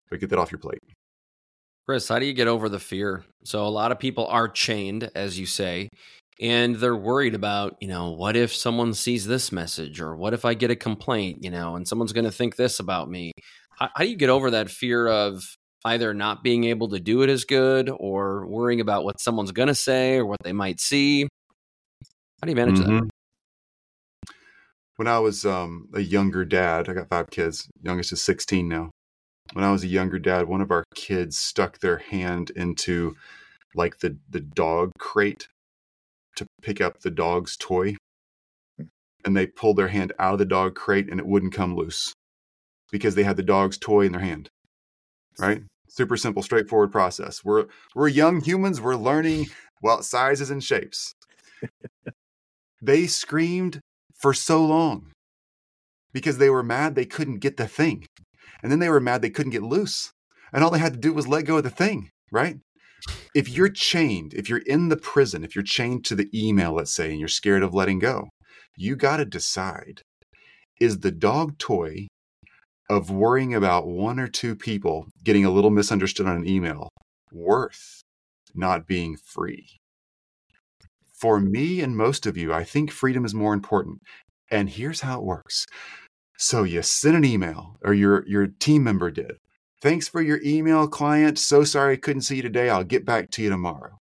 but 0.10 0.20
get 0.20 0.30
that 0.30 0.40
off 0.40 0.52
your 0.52 0.60
plate. 0.60 0.80
Chris, 1.88 2.08
how 2.08 2.20
do 2.20 2.26
you 2.26 2.34
get 2.34 2.48
over 2.48 2.70
the 2.70 2.80
fear? 2.80 3.26
So, 3.44 3.66
a 3.66 3.70
lot 3.70 3.92
of 3.92 4.00
people 4.00 4.28
are 4.28 4.48
chained, 4.48 5.10
as 5.16 5.40
you 5.40 5.48
say, 5.48 5.90
and 6.40 6.76
they're 6.76 6.96
worried 6.96 7.34
about, 7.34 7.76
you 7.82 7.88
know, 7.88 8.12
what 8.12 8.36
if 8.36 8.54
someone 8.54 8.94
sees 8.94 9.26
this 9.26 9.52
message 9.52 10.00
or 10.00 10.16
what 10.16 10.34
if 10.34 10.46
I 10.46 10.54
get 10.54 10.70
a 10.70 10.76
complaint, 10.76 11.44
you 11.44 11.50
know, 11.50 11.76
and 11.76 11.88
someone's 11.88 12.14
going 12.14 12.26
to 12.26 12.32
think 12.32 12.56
this 12.56 12.80
about 12.80 13.10
me? 13.10 13.32
How, 13.72 13.90
how 13.96 14.04
do 14.04 14.10
you 14.10 14.16
get 14.16 14.30
over 14.30 14.52
that 14.52 14.70
fear 14.70 15.08
of 15.08 15.44
either 15.86 16.14
not 16.14 16.44
being 16.44 16.66
able 16.66 16.90
to 16.90 17.00
do 17.00 17.24
it 17.24 17.30
as 17.30 17.46
good 17.46 17.90
or 17.90 18.46
worrying 18.46 18.80
about 18.80 19.04
what 19.04 19.20
someone's 19.20 19.52
going 19.52 19.68
to 19.68 19.76
say 19.76 20.18
or 20.18 20.26
what 20.28 20.40
they 20.44 20.54
might 20.54 20.80
see? 20.80 21.24
How 21.24 22.46
do 22.46 22.52
you 22.52 22.56
manage 22.56 22.78
mm-hmm. 22.78 23.00
that? 23.00 23.10
When 25.02 25.08
I 25.08 25.18
was 25.18 25.48
um, 25.48 25.90
a 25.96 26.00
younger 26.00 26.46
dad, 26.46 26.88
I 26.88 26.94
got 26.94 27.10
five 27.10 27.32
kids. 27.32 27.68
Youngest 27.82 28.12
is 28.12 28.22
16 28.22 28.70
now. 28.70 28.92
When 29.54 29.66
I 29.66 29.72
was 29.72 29.84
a 29.84 29.88
younger 29.88 30.20
dad, 30.20 30.48
one 30.48 30.62
of 30.62 30.70
our 30.70 30.84
kids 30.94 31.40
stuck 31.40 31.80
their 31.80 31.98
hand 31.98 32.52
into 32.52 33.16
like 33.74 33.98
the 33.98 34.20
the 34.30 34.42
dog 34.42 34.92
crate 35.00 35.48
to 36.36 36.46
pick 36.62 36.82
up 36.82 37.00
the 37.00 37.10
dog's 37.10 37.58
toy. 37.58 37.96
And 39.26 39.36
they 39.36 39.48
pulled 39.48 39.78
their 39.78 39.88
hand 39.88 40.14
out 40.20 40.34
of 40.34 40.38
the 40.40 40.46
dog 40.46 40.76
crate 40.76 41.10
and 41.10 41.20
it 41.20 41.26
wouldn't 41.26 41.56
come 41.56 41.76
loose 41.76 42.14
because 42.92 43.16
they 43.16 43.24
had 43.24 43.38
the 43.38 43.42
dog's 43.42 43.80
toy 43.80 44.06
in 44.06 44.12
their 44.12 44.22
hand. 44.22 44.50
Right? 45.40 45.64
Super 45.90 46.16
simple, 46.16 46.44
straightforward 46.44 46.92
process. 46.92 47.44
We're 47.44 47.66
we're 47.96 48.08
young 48.08 48.40
humans, 48.40 48.80
we're 48.80 48.98
learning 48.98 49.48
well 49.82 50.04
sizes 50.04 50.52
and 50.52 50.64
shapes. 50.64 51.16
they 52.84 53.08
screamed 53.08 53.82
for 54.22 54.34
so 54.34 54.64
long 54.64 55.12
because 56.14 56.38
they 56.38 56.50
were 56.50 56.64
mad 56.64 56.96
they 56.96 57.06
couldn't 57.06 57.40
get 57.40 57.58
the 57.58 57.68
thing. 57.68 58.06
And 58.62 58.72
then 58.72 58.80
they 58.80 58.90
were 58.90 59.00
mad 59.00 59.22
they 59.22 59.30
couldn't 59.30 59.52
get 59.52 59.64
loose. 59.64 60.12
And 60.54 60.64
all 60.64 60.70
they 60.70 60.80
had 60.80 60.94
to 60.94 61.00
do 61.00 61.14
was 61.14 61.28
let 61.28 61.46
go 61.46 61.58
of 61.58 61.64
the 61.64 61.70
thing, 61.70 62.10
right? 62.32 62.58
if 63.34 63.50
you're 63.50 63.70
chained, 63.70 64.34
if 64.34 64.50
you're 64.50 64.60
in 64.60 64.90
the 64.90 64.98
prison, 64.98 65.44
if 65.44 65.56
you're 65.56 65.64
chained 65.64 66.06
to 66.06 66.16
the 66.16 66.30
email, 66.34 66.74
let's 66.74 66.94
say, 66.94 67.12
and 67.12 67.20
you're 67.20 67.28
scared 67.28 67.64
of 67.64 67.74
letting 67.74 68.00
go, 68.00 68.30
you 68.78 68.96
got 68.96 69.18
to 69.18 69.26
decide 69.26 70.02
is 70.80 71.00
the 71.00 71.12
dog 71.12 71.58
toy 71.58 72.08
of 72.90 73.12
worrying 73.12 73.54
about 73.54 73.88
one 73.88 74.20
or 74.20 74.28
two 74.28 74.56
people 74.56 75.06
getting 75.24 75.46
a 75.46 75.52
little 75.52 75.70
misunderstood 75.70 76.26
on 76.26 76.38
an 76.38 76.48
email 76.48 76.90
worth 77.32 78.02
not 78.56 78.88
being 78.88 79.16
free? 79.16 79.68
For 81.22 81.40
me 81.40 81.82
and 81.82 81.96
most 81.96 82.26
of 82.26 82.36
you, 82.36 82.52
I 82.52 82.64
think 82.64 82.92
freedom 82.92 83.24
is 83.26 83.34
more 83.34 83.54
important. 83.54 84.00
And 84.50 84.70
here's 84.70 85.02
how 85.02 85.20
it 85.20 85.24
works. 85.24 85.66
So 86.38 86.64
you 86.64 86.82
send 86.82 87.16
an 87.16 87.24
email, 87.24 87.78
or 87.84 87.94
your, 87.94 88.28
your 88.28 88.48
team 88.48 88.84
member 88.84 89.12
did, 89.12 89.38
Thanks 89.82 90.08
for 90.08 90.22
your 90.22 90.40
email, 90.46 90.88
client. 90.88 91.40
So 91.40 91.64
sorry 91.64 91.94
I 91.94 91.98
couldn't 91.98 92.22
see 92.22 92.36
you 92.36 92.44
today. 92.44 92.70
I'll 92.70 92.84
get 92.84 93.04
back 93.04 93.32
to 93.32 93.42
you 93.42 93.50
tomorrow. 93.50 93.98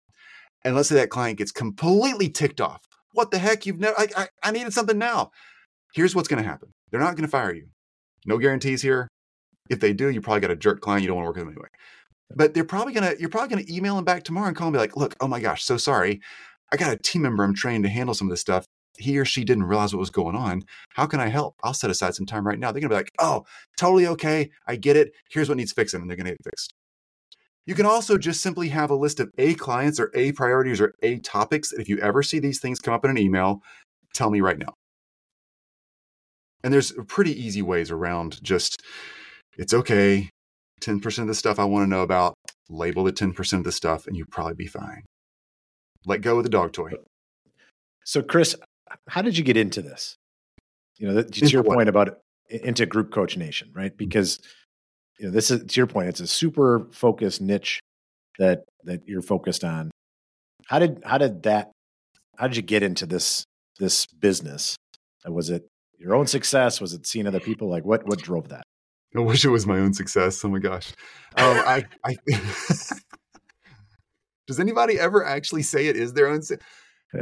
And 0.65 0.75
let's 0.75 0.89
say 0.89 0.97
that 0.97 1.11
client 1.11 1.39
gets 1.39 1.53
completely 1.53 2.29
ticked 2.29 2.61
off. 2.61 2.83
What 3.13 3.31
the 3.31 3.39
heck? 3.39 3.65
You've 3.65 3.79
never, 3.79 3.99
I, 3.99 4.09
I, 4.17 4.29
I 4.43 4.51
needed 4.51 4.73
something 4.73 4.99
now. 4.99 5.31
Here's 5.95 6.17
what's 6.17 6.29
going 6.29 6.43
to 6.43 6.49
happen 6.49 6.71
they're 6.91 7.01
not 7.01 7.15
going 7.15 7.25
to 7.25 7.31
fire 7.31 7.55
you. 7.55 7.69
No 8.27 8.39
guarantees 8.39 8.83
here. 8.83 9.09
If 9.71 9.79
they 9.79 9.93
do, 9.93 10.11
you 10.11 10.21
probably 10.21 10.41
got 10.41 10.51
a 10.51 10.57
jerk 10.57 10.81
client. 10.81 11.03
You 11.03 11.09
don't 11.09 11.17
want 11.17 11.27
to 11.27 11.29
work 11.29 11.37
with 11.37 11.45
them 11.45 11.53
anyway. 11.53 11.69
But 12.35 12.55
they're 12.55 12.65
probably 12.65 12.93
gonna, 12.93 13.15
you're 13.19 13.31
probably 13.31 13.49
gonna 13.49 13.75
email 13.75 13.97
them 13.97 14.05
back 14.05 14.25
tomorrow 14.25 14.49
and 14.49 14.57
call 14.57 14.67
them 14.67 14.75
and 14.75 14.83
be 14.83 14.87
like, 14.87 14.97
look, 14.97 15.17
oh 15.21 15.29
my 15.29 15.41
gosh, 15.41 15.65
so 15.65 15.77
sorry. 15.77 16.21
I 16.73 16.77
got 16.77 16.93
a 16.93 16.99
team 16.99 17.23
member 17.23 17.45
I'm 17.45 17.55
trained 17.55 17.85
to 17.85 17.91
handle 17.91 18.15
some 18.15 18.29
of 18.29 18.31
this 18.31 18.41
stuff 18.41 18.65
he 18.99 19.19
or 19.19 19.25
she 19.25 19.45
didn't 19.45 19.65
realize 19.65 19.95
what 19.95 20.01
was 20.01 20.11
going 20.11 20.37
on. 20.37 20.65
How 20.91 21.07
can 21.07 21.21
I 21.21 21.29
help? 21.29 21.55
I'll 21.63 21.75
set 21.75 21.91
aside 21.91 22.15
some 22.15 22.27
time 22.27 22.47
right 22.47 22.59
now. 22.59 22.71
They're 22.71 22.81
going 22.81 22.91
to 22.91 22.95
be 22.95 22.99
like, 22.99 23.13
oh, 23.19 23.45
totally 23.77 24.07
okay. 24.09 24.51
I 24.67 24.77
get 24.77 24.97
it. 24.97 25.13
Here's 25.31 25.49
what 25.49 25.57
needs 25.57 25.73
fixing. 25.73 26.01
And 26.01 26.11
they're 26.11 26.17
going 26.17 26.27
to 26.27 26.33
get 26.33 26.45
fixed. 26.45 26.75
You 27.67 27.75
can 27.75 27.87
also 27.87 28.17
just 28.19 28.43
simply 28.43 28.69
have 28.69 28.91
a 28.91 28.97
list 28.97 29.21
of 29.21 29.31
A 29.39 29.55
clients 29.55 30.01
or 30.01 30.11
A 30.15 30.33
priorities 30.33 30.81
or 30.81 30.95
A 31.03 31.19
topics. 31.19 31.73
If 31.73 31.89
you 31.89 31.99
ever 31.99 32.23
see 32.23 32.39
these 32.39 32.61
things 32.61 32.81
come 32.81 32.95
up 32.95 33.05
in 33.05 33.11
an 33.11 33.19
email, 33.19 33.61
tell 34.15 34.31
me 34.31 34.41
right 34.41 34.59
now. 34.59 34.75
And 36.65 36.73
there's 36.73 36.93
pretty 37.07 37.41
easy 37.41 37.63
ways 37.63 37.91
around 37.91 38.43
just, 38.43 38.83
it's 39.57 39.75
okay. 39.75 40.31
10% 40.81 41.19
of 41.19 41.27
the 41.27 41.35
stuff 41.35 41.59
I 41.59 41.65
want 41.65 41.85
to 41.85 41.91
know 41.91 42.03
about, 42.03 42.35
label 42.69 43.05
the 43.05 43.13
10% 43.13 43.53
of 43.59 43.65
the 43.65 43.73
stuff, 43.73 44.07
and 44.07 44.17
you'll 44.17 44.27
probably 44.31 44.55
be 44.55 44.67
fine. 44.67 45.03
Let 46.07 46.23
go 46.23 46.39
of 46.39 46.45
the 46.45 46.51
dog 46.51 46.73
toy. 46.73 46.93
So, 48.05 48.23
Chris, 48.23 48.57
how 49.09 49.23
did 49.23 49.37
you 49.37 49.45
get 49.45 49.57
into 49.57 49.83
this? 49.83 50.17
You 50.97 51.09
know, 51.09 51.15
that, 51.15 51.33
to 51.33 51.47
your 51.47 51.63
what? 51.63 51.77
point 51.77 51.89
about 51.89 52.19
into 52.49 52.87
Group 52.87 53.13
Coach 53.13 53.37
Nation, 53.37 53.71
right? 53.75 53.93
Mm-hmm. 53.93 53.99
Because 53.99 54.41
you 55.19 55.27
know, 55.27 55.33
this 55.33 55.51
is 55.51 55.65
to 55.65 55.81
your 55.81 55.87
point. 55.87 56.09
It's 56.09 56.21
a 56.21 56.27
super 56.27 56.87
focused 56.93 57.41
niche 57.41 57.81
that 58.39 58.65
that 58.85 59.03
you're 59.07 59.23
focused 59.23 59.65
on. 59.65 59.91
How 60.67 60.79
did 60.79 61.03
how 61.05 61.19
did 61.19 61.43
that? 61.45 61.71
How 62.37 62.47
did 62.47 62.57
you 62.57 62.63
get 62.63 62.83
into 62.83 63.07
this 63.07 63.45
this 63.79 64.07
business? 64.07 64.77
Was 65.27 65.51
it 65.51 65.67
your 65.99 66.15
own 66.15 66.27
success? 66.27 66.81
Was 66.81 66.95
it 66.95 67.07
seeing 67.07 67.27
other 67.27 67.41
people? 67.41 67.69
Like 67.69 67.85
what 67.85 68.07
what 68.07 68.21
drove 68.21 68.49
that? 68.49 68.63
I 69.17 69.21
wish 69.21 69.45
it 69.45 69.51
was 69.51 69.67
my 69.67 69.79
own 69.79 69.95
success. 69.95 70.45
Oh 70.45 70.49
my 70.49 70.59
gosh. 70.59 70.93
Um, 71.37 71.57
I, 71.67 71.85
I 72.05 72.17
does 74.49 74.59
anybody 74.59 74.99
ever 74.99 75.25
actually 75.25 75.63
say 75.63 75.87
it 75.87 75.95
is 75.97 76.13
their 76.13 76.27
own? 76.27 76.41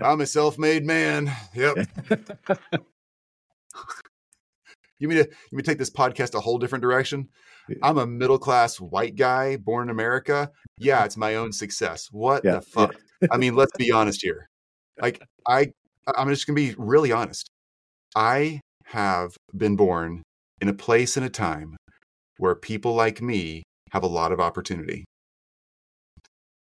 I'm 0.03 0.23
a 0.23 0.27
self-made 0.27 0.85
man. 0.87 1.31
Yep. 1.55 1.77
You 4.99 5.09
mean 5.09 5.19
to 5.19 5.29
you 5.29 5.57
mean 5.57 5.63
to 5.63 5.71
take 5.71 5.79
this 5.79 5.91
podcast 5.91 6.35
a 6.35 6.41
whole 6.41 6.59
different 6.59 6.81
direction? 6.83 7.29
I'm 7.83 7.99
a 7.99 8.07
middle 8.07 8.39
class 8.39 8.81
white 8.81 9.17
guy 9.17 9.57
born 9.57 9.89
in 9.89 9.91
America. 9.91 10.51
Yeah, 10.79 11.05
it's 11.05 11.17
my 11.17 11.35
own 11.35 11.53
success. 11.53 12.09
What 12.11 12.45
Yeah, 12.45 12.55
the 12.57 12.61
fuck? 12.63 12.95
I 13.31 13.37
mean, 13.37 13.55
let's 13.55 13.77
be 13.77 13.91
honest 13.93 14.23
here. 14.23 14.49
Like 14.99 15.23
I 15.47 15.73
I'm 16.17 16.31
just 16.31 16.47
gonna 16.47 16.55
be 16.55 16.75
really 16.79 17.13
honest. 17.13 17.51
I 18.15 18.61
have 18.85 19.37
been 19.55 19.77
born 19.77 20.23
in 20.63 20.69
a 20.69 20.75
place 20.75 21.19
and 21.19 21.27
a 21.27 21.31
time 21.31 21.77
where 22.39 22.55
people 22.55 22.95
like 22.95 23.21
me 23.21 23.65
have 23.91 24.03
a 24.03 24.07
lot 24.09 24.33
of 24.33 24.41
opportunity. 24.41 25.05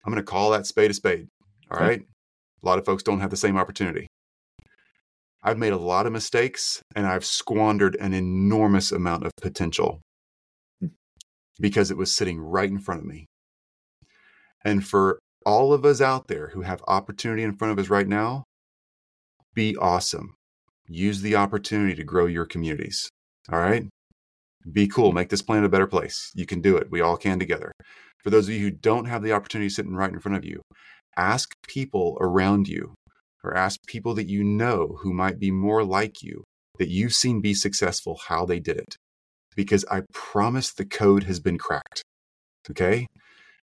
I'm 0.04 0.12
gonna 0.12 0.22
call 0.22 0.50
that 0.50 0.66
spade 0.66 0.90
a 0.90 0.94
spade. 0.94 1.28
All 1.70 1.76
Okay. 1.78 1.86
right. 1.86 2.00
A 2.62 2.66
lot 2.66 2.78
of 2.78 2.84
folks 2.84 3.02
don't 3.02 3.20
have 3.20 3.30
the 3.30 3.36
same 3.36 3.56
opportunity. 3.56 4.06
I've 5.42 5.58
made 5.58 5.72
a 5.72 5.78
lot 5.78 6.06
of 6.06 6.12
mistakes 6.12 6.82
and 6.94 7.06
I've 7.06 7.24
squandered 7.24 7.96
an 7.96 8.12
enormous 8.12 8.92
amount 8.92 9.24
of 9.24 9.32
potential 9.40 10.00
Hmm. 10.80 10.88
because 11.58 11.90
it 11.90 11.96
was 11.96 12.14
sitting 12.14 12.38
right 12.38 12.68
in 12.68 12.78
front 12.78 13.00
of 13.00 13.06
me. 13.06 13.26
And 14.64 14.86
for 14.86 15.18
all 15.46 15.72
of 15.72 15.86
us 15.86 16.00
out 16.02 16.28
there 16.28 16.48
who 16.48 16.60
have 16.62 16.82
opportunity 16.86 17.42
in 17.42 17.56
front 17.56 17.72
of 17.72 17.78
us 17.78 17.88
right 17.88 18.06
now, 18.06 18.44
be 19.54 19.74
awesome. 19.76 20.34
Use 20.86 21.22
the 21.22 21.36
opportunity 21.36 21.94
to 21.94 22.04
grow 22.04 22.26
your 22.26 22.44
communities. 22.44 23.08
All 23.50 23.58
right. 23.58 23.86
Be 24.70 24.86
cool. 24.88 25.12
Make 25.12 25.30
this 25.30 25.42
planet 25.42 25.64
a 25.64 25.70
better 25.70 25.86
place. 25.86 26.30
You 26.34 26.46
can 26.46 26.60
do 26.60 26.76
it. 26.76 26.90
We 26.90 27.00
all 27.00 27.16
can 27.16 27.38
together. 27.38 27.72
For 28.22 28.30
those 28.30 28.48
of 28.48 28.54
you 28.54 28.60
who 28.60 28.70
don't 28.70 29.06
have 29.06 29.22
the 29.22 29.32
opportunity 29.32 29.70
sitting 29.70 29.94
right 29.94 30.12
in 30.12 30.20
front 30.20 30.36
of 30.36 30.44
you, 30.44 30.60
ask 31.16 31.52
people 31.66 32.18
around 32.20 32.68
you 32.68 32.94
or 33.42 33.56
ask 33.56 33.78
people 33.86 34.14
that 34.14 34.28
you 34.28 34.44
know 34.44 34.98
who 35.00 35.14
might 35.14 35.38
be 35.38 35.50
more 35.50 35.82
like 35.82 36.22
you 36.22 36.44
that 36.78 36.88
you've 36.88 37.14
seen 37.14 37.40
be 37.40 37.54
successful 37.54 38.20
how 38.28 38.44
they 38.44 38.58
did 38.58 38.76
it. 38.76 38.96
Because 39.56 39.84
I 39.90 40.02
promise 40.12 40.72
the 40.72 40.84
code 40.84 41.24
has 41.24 41.40
been 41.40 41.58
cracked. 41.58 42.02
Okay? 42.70 43.06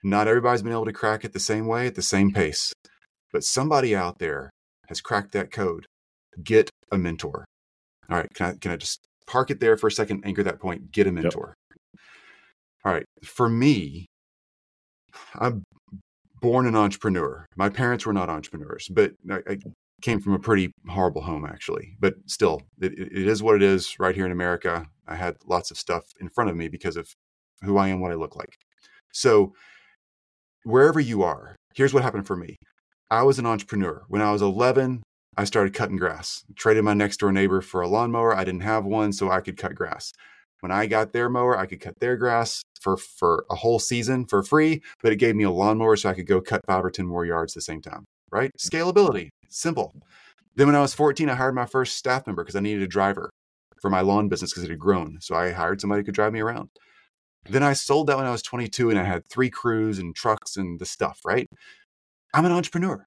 Not 0.03 0.27
everybody's 0.27 0.61
been 0.61 0.71
able 0.71 0.85
to 0.85 0.93
crack 0.93 1.25
it 1.25 1.33
the 1.33 1.39
same 1.39 1.65
way 1.65 1.87
at 1.87 1.95
the 1.95 2.01
same 2.01 2.31
pace, 2.31 2.73
but 3.33 3.43
somebody 3.43 3.95
out 3.95 4.19
there 4.19 4.51
has 4.87 5.01
cracked 5.01 5.31
that 5.33 5.51
code. 5.51 5.87
Get 6.43 6.69
a 6.91 6.97
mentor. 6.97 7.45
All 8.09 8.17
right, 8.17 8.29
can 8.35 8.45
I, 8.45 8.53
can 8.59 8.71
I 8.71 8.75
just 8.77 9.03
park 9.27 9.51
it 9.51 9.59
there 9.59 9.77
for 9.77 9.87
a 9.87 9.91
second, 9.91 10.23
anchor 10.25 10.43
that 10.43 10.59
point, 10.59 10.91
get 10.91 11.07
a 11.07 11.11
mentor? 11.11 11.53
All 12.83 12.93
right, 12.93 13.05
for 13.23 13.49
me, 13.49 14.05
I'm 15.35 15.63
born 16.41 16.67
an 16.67 16.75
entrepreneur. 16.75 17.45
My 17.55 17.69
parents 17.69 18.05
were 18.05 18.13
not 18.13 18.29
entrepreneurs, 18.29 18.87
but 18.87 19.13
I, 19.31 19.39
I 19.49 19.57
came 20.01 20.19
from 20.19 20.33
a 20.33 20.39
pretty 20.39 20.71
horrible 20.87 21.21
home, 21.21 21.45
actually. 21.45 21.95
But 21.99 22.15
still, 22.27 22.61
it, 22.79 22.93
it 22.93 23.27
is 23.27 23.41
what 23.41 23.55
it 23.55 23.63
is 23.63 23.97
right 23.99 24.15
here 24.15 24.25
in 24.25 24.31
America. 24.31 24.85
I 25.07 25.15
had 25.15 25.35
lots 25.45 25.71
of 25.71 25.77
stuff 25.77 26.03
in 26.19 26.29
front 26.29 26.49
of 26.49 26.55
me 26.55 26.67
because 26.67 26.97
of 26.97 27.07
who 27.63 27.77
I 27.77 27.87
am, 27.87 27.99
what 27.99 28.11
I 28.11 28.15
look 28.15 28.35
like. 28.35 28.55
So, 29.13 29.53
wherever 30.63 30.99
you 30.99 31.23
are, 31.23 31.55
here's 31.73 31.93
what 31.93 32.03
happened 32.03 32.27
for 32.27 32.35
me. 32.35 32.57
I 33.09 33.23
was 33.23 33.39
an 33.39 33.45
entrepreneur. 33.45 34.03
When 34.07 34.21
I 34.21 34.31
was 34.31 34.41
11, 34.41 35.01
I 35.37 35.43
started 35.43 35.73
cutting 35.73 35.97
grass. 35.97 36.45
Traded 36.55 36.83
my 36.83 36.93
next 36.93 37.17
door 37.17 37.31
neighbor 37.31 37.61
for 37.61 37.81
a 37.81 37.87
lawnmower. 37.87 38.35
I 38.35 38.43
didn't 38.43 38.61
have 38.61 38.85
one, 38.85 39.11
so 39.11 39.29
I 39.29 39.41
could 39.41 39.57
cut 39.57 39.75
grass. 39.75 40.13
When 40.61 40.71
I 40.71 40.85
got 40.85 41.11
their 41.11 41.29
mower, 41.29 41.57
I 41.57 41.65
could 41.65 41.81
cut 41.81 41.99
their 41.99 42.17
grass 42.17 42.63
for 42.79 42.97
for 42.97 43.45
a 43.51 43.55
whole 43.55 43.79
season 43.79 44.25
for 44.25 44.41
free, 44.43 44.81
but 45.03 45.11
it 45.11 45.17
gave 45.17 45.35
me 45.35 45.43
a 45.43 45.51
lawnmower 45.51 45.95
so 45.95 46.09
I 46.09 46.13
could 46.13 46.27
go 46.27 46.41
cut 46.41 46.61
five 46.65 46.83
or 46.83 46.91
10 46.91 47.05
more 47.05 47.25
yards 47.25 47.53
at 47.53 47.55
the 47.55 47.61
same 47.61 47.81
time, 47.81 48.05
right? 48.31 48.51
Scalability, 48.57 49.29
simple. 49.49 49.93
Then 50.55 50.67
when 50.67 50.75
I 50.75 50.81
was 50.81 50.93
14, 50.93 51.29
I 51.29 51.35
hired 51.35 51.55
my 51.55 51.65
first 51.65 51.97
staff 51.97 52.25
member 52.25 52.43
because 52.43 52.55
I 52.55 52.61
needed 52.61 52.81
a 52.81 52.87
driver 52.87 53.29
for 53.81 53.89
my 53.89 54.01
lawn 54.01 54.29
business 54.29 54.51
because 54.51 54.63
it 54.63 54.69
had 54.69 54.79
grown. 54.79 55.17
So 55.19 55.35
I 55.35 55.51
hired 55.51 55.81
somebody 55.81 55.99
who 55.99 56.05
could 56.05 56.15
drive 56.15 56.33
me 56.33 56.39
around. 56.39 56.69
Then 57.49 57.61
I 57.61 57.73
sold 57.73 58.07
that 58.07 58.17
when 58.17 58.25
I 58.25 58.31
was 58.31 58.41
22 58.41 58.89
and 58.89 58.97
I 58.97 59.03
had 59.03 59.27
three 59.27 59.49
crews 59.49 59.99
and 59.99 60.15
trucks 60.15 60.57
and 60.57 60.79
the 60.79 60.85
stuff, 60.85 61.19
right? 61.25 61.47
I'm 62.33 62.45
an 62.45 62.51
entrepreneur. 62.51 63.05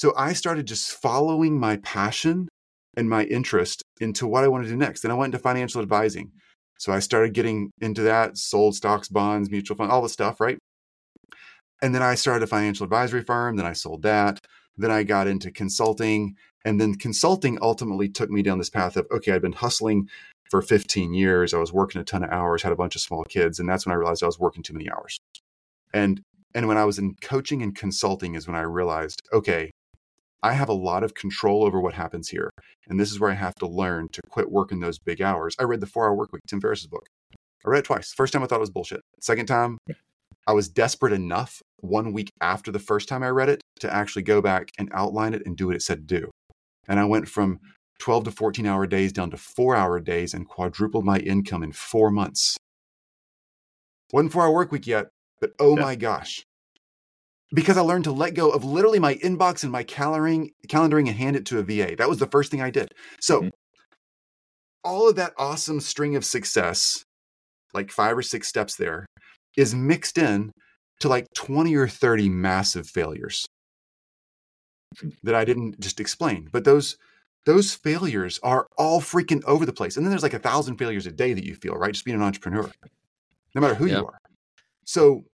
So 0.00 0.14
I 0.16 0.32
started 0.32 0.64
just 0.64 0.92
following 0.92 1.60
my 1.60 1.76
passion 1.76 2.48
and 2.96 3.06
my 3.06 3.24
interest 3.24 3.82
into 4.00 4.26
what 4.26 4.44
I 4.44 4.48
want 4.48 4.64
to 4.64 4.70
do 4.70 4.74
next. 4.74 5.02
Then 5.02 5.10
I 5.10 5.14
went 5.14 5.34
into 5.34 5.42
financial 5.42 5.82
advising. 5.82 6.32
So 6.78 6.90
I 6.90 7.00
started 7.00 7.34
getting 7.34 7.70
into 7.82 8.00
that, 8.04 8.38
sold 8.38 8.74
stocks, 8.74 9.10
bonds, 9.10 9.50
mutual 9.50 9.76
fund, 9.76 9.92
all 9.92 10.00
the 10.00 10.08
stuff, 10.08 10.40
right? 10.40 10.56
And 11.82 11.94
then 11.94 12.02
I 12.02 12.14
started 12.14 12.42
a 12.42 12.46
financial 12.46 12.84
advisory 12.84 13.20
firm. 13.20 13.56
Then 13.56 13.66
I 13.66 13.74
sold 13.74 14.00
that. 14.00 14.38
Then 14.74 14.90
I 14.90 15.02
got 15.02 15.26
into 15.26 15.50
consulting. 15.50 16.34
And 16.64 16.80
then 16.80 16.94
consulting 16.94 17.58
ultimately 17.60 18.08
took 18.08 18.30
me 18.30 18.40
down 18.40 18.56
this 18.56 18.70
path 18.70 18.96
of 18.96 19.06
okay, 19.12 19.32
I'd 19.32 19.42
been 19.42 19.52
hustling 19.52 20.08
for 20.50 20.62
15 20.62 21.12
years. 21.12 21.52
I 21.52 21.58
was 21.58 21.74
working 21.74 22.00
a 22.00 22.04
ton 22.04 22.24
of 22.24 22.30
hours, 22.30 22.62
had 22.62 22.72
a 22.72 22.76
bunch 22.76 22.96
of 22.96 23.02
small 23.02 23.24
kids. 23.24 23.60
And 23.60 23.68
that's 23.68 23.84
when 23.84 23.92
I 23.92 23.96
realized 23.96 24.22
I 24.22 24.26
was 24.26 24.40
working 24.40 24.62
too 24.62 24.72
many 24.72 24.90
hours. 24.90 25.18
And 25.92 26.22
and 26.54 26.68
when 26.68 26.78
I 26.78 26.86
was 26.86 26.98
in 26.98 27.16
coaching 27.20 27.62
and 27.62 27.76
consulting 27.76 28.34
is 28.34 28.46
when 28.46 28.56
I 28.56 28.62
realized, 28.62 29.20
okay, 29.30 29.70
I 30.42 30.52
have 30.54 30.68
a 30.68 30.74
lot 30.74 31.02
of 31.02 31.14
control 31.14 31.64
over 31.64 31.80
what 31.80 31.94
happens 31.94 32.28
here. 32.28 32.50
And 32.88 32.98
this 32.98 33.10
is 33.10 33.20
where 33.20 33.30
I 33.30 33.34
have 33.34 33.54
to 33.56 33.66
learn 33.66 34.08
to 34.12 34.20
quit 34.30 34.50
working 34.50 34.80
those 34.80 34.98
big 34.98 35.20
hours. 35.20 35.54
I 35.58 35.64
read 35.64 35.80
The 35.80 35.86
Four 35.86 36.06
Hour 36.06 36.14
Work 36.14 36.32
Week, 36.32 36.42
Tim 36.48 36.60
Ferriss's 36.60 36.86
book. 36.86 37.06
I 37.64 37.68
read 37.68 37.80
it 37.80 37.84
twice. 37.84 38.12
First 38.12 38.32
time 38.32 38.42
I 38.42 38.46
thought 38.46 38.56
it 38.56 38.60
was 38.60 38.70
bullshit. 38.70 39.02
Second 39.20 39.46
time, 39.46 39.76
I 40.46 40.52
was 40.52 40.68
desperate 40.68 41.12
enough 41.12 41.60
one 41.80 42.12
week 42.14 42.30
after 42.40 42.72
the 42.72 42.78
first 42.78 43.06
time 43.08 43.22
I 43.22 43.28
read 43.28 43.50
it 43.50 43.60
to 43.80 43.92
actually 43.92 44.22
go 44.22 44.40
back 44.40 44.70
and 44.78 44.90
outline 44.94 45.34
it 45.34 45.42
and 45.44 45.56
do 45.56 45.66
what 45.66 45.76
it 45.76 45.82
said 45.82 46.08
to 46.08 46.20
do. 46.20 46.30
And 46.88 46.98
I 46.98 47.04
went 47.04 47.28
from 47.28 47.60
12 47.98 48.24
to 48.24 48.30
14 48.30 48.66
hour 48.66 48.86
days 48.86 49.12
down 49.12 49.30
to 49.30 49.36
four 49.36 49.76
hour 49.76 50.00
days 50.00 50.32
and 50.32 50.48
quadrupled 50.48 51.04
my 51.04 51.18
income 51.18 51.62
in 51.62 51.72
four 51.72 52.10
months. 52.10 52.56
Wasn't 54.12 54.32
four 54.32 54.42
hour 54.44 54.52
work 54.52 54.72
week 54.72 54.86
yet, 54.86 55.08
but 55.40 55.52
oh 55.60 55.76
Yeah. 55.76 55.82
my 55.82 55.94
gosh. 55.96 56.42
Because 57.52 57.76
I 57.76 57.80
learned 57.80 58.04
to 58.04 58.12
let 58.12 58.34
go 58.34 58.50
of 58.50 58.64
literally 58.64 59.00
my 59.00 59.16
inbox 59.16 59.64
and 59.64 59.72
my 59.72 59.82
calendaring, 59.82 60.50
calendaring 60.68 61.08
and 61.08 61.16
hand 61.16 61.36
it 61.36 61.46
to 61.46 61.58
a 61.58 61.62
VA. 61.62 61.96
That 61.96 62.08
was 62.08 62.18
the 62.18 62.28
first 62.28 62.50
thing 62.50 62.62
I 62.62 62.70
did. 62.70 62.92
So, 63.20 63.42
Mhm. 63.42 63.50
all 64.84 65.08
of 65.08 65.16
that 65.16 65.34
awesome 65.36 65.80
string 65.80 66.16
of 66.16 66.24
success, 66.24 67.04
like 67.74 67.90
five 67.90 68.16
or 68.16 68.22
six 68.22 68.48
steps 68.48 68.76
there, 68.76 69.06
is 69.56 69.74
mixed 69.74 70.18
in 70.18 70.52
to 71.00 71.08
like 71.08 71.26
20 71.34 71.74
or 71.74 71.88
30 71.88 72.28
massive 72.28 72.88
failures 72.88 73.46
that 75.22 75.34
I 75.34 75.44
didn't 75.44 75.80
just 75.80 76.00
explain. 76.00 76.48
But 76.52 76.64
those 76.64 76.96
those 77.46 77.74
failures 77.74 78.38
are 78.42 78.66
all 78.76 79.00
freaking 79.00 79.42
over 79.44 79.64
the 79.64 79.72
place. 79.72 79.96
And 79.96 80.04
then 80.04 80.10
there's 80.10 80.22
like 80.22 80.34
a 80.34 80.38
thousand 80.38 80.76
failures 80.76 81.06
a 81.06 81.10
day 81.12 81.32
that 81.32 81.44
you 81.44 81.54
feel, 81.54 81.74
right? 81.74 81.92
Just 81.92 82.04
being 82.04 82.16
an 82.16 82.22
entrepreneur, 82.22 82.70
no 83.54 83.60
matter 83.60 83.74
who 83.74 83.86
Yeah. 83.86 83.98
you 83.98 84.06
are. 84.06 84.18
So 84.84 85.24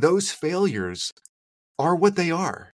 those 0.00 0.32
failures 0.32 1.12
are 1.78 1.96
what 1.96 2.16
they 2.16 2.30
are. 2.30 2.72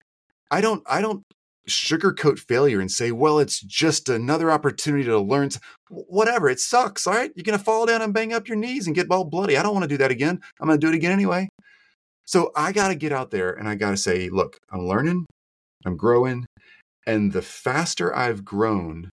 I 0.51 0.61
don't 0.61 0.83
I 0.87 1.01
don't 1.01 1.25
sugarcoat 1.69 2.39
failure 2.41 2.81
and 2.81 2.91
say, 2.91 3.13
well, 3.13 3.39
it's 3.39 3.61
just 3.61 4.09
another 4.09 4.51
opportunity 4.51 5.05
to 5.05 5.19
learn. 5.21 5.47
s- 5.47 5.61
Whatever, 5.91 6.49
it 6.49 6.61
sucks. 6.61 7.07
All 7.07 7.15
right. 7.15 7.33
You're 7.37 7.45
gonna 7.45 7.59
fall 7.59 7.87
down 7.87 8.03
and 8.03 8.15
bang 8.15 8.33
up 8.33 8.49
your 8.49 8.57
knees 8.59 8.87
and 8.87 8.97
get 8.97 9.11
all 9.11 9.25
bloody. 9.25 9.57
I 9.57 9.63
don't 9.63 9.75
want 9.75 9.85
to 9.85 9.89
do 9.89 9.99
that 9.99 10.11
again. 10.11 10.41
I'm 10.61 10.69
gonna 10.69 10.79
do 10.79 10.89
it 10.89 10.95
again 10.95 11.13
anyway. 11.13 11.49
So 12.27 12.53
I 12.57 12.73
gotta 12.73 12.95
get 12.97 13.13
out 13.13 13.31
there 13.31 13.53
and 13.53 13.69
I 13.69 13.75
gotta 13.77 13.97
say, 13.97 14.29
look, 14.31 14.59
I'm 14.73 14.87
learning, 14.87 15.27
I'm 15.87 15.97
growing, 15.97 16.47
and 17.07 17.33
the 17.33 17.43
faster 17.43 18.15
I've 18.17 18.45
grown 18.45 19.11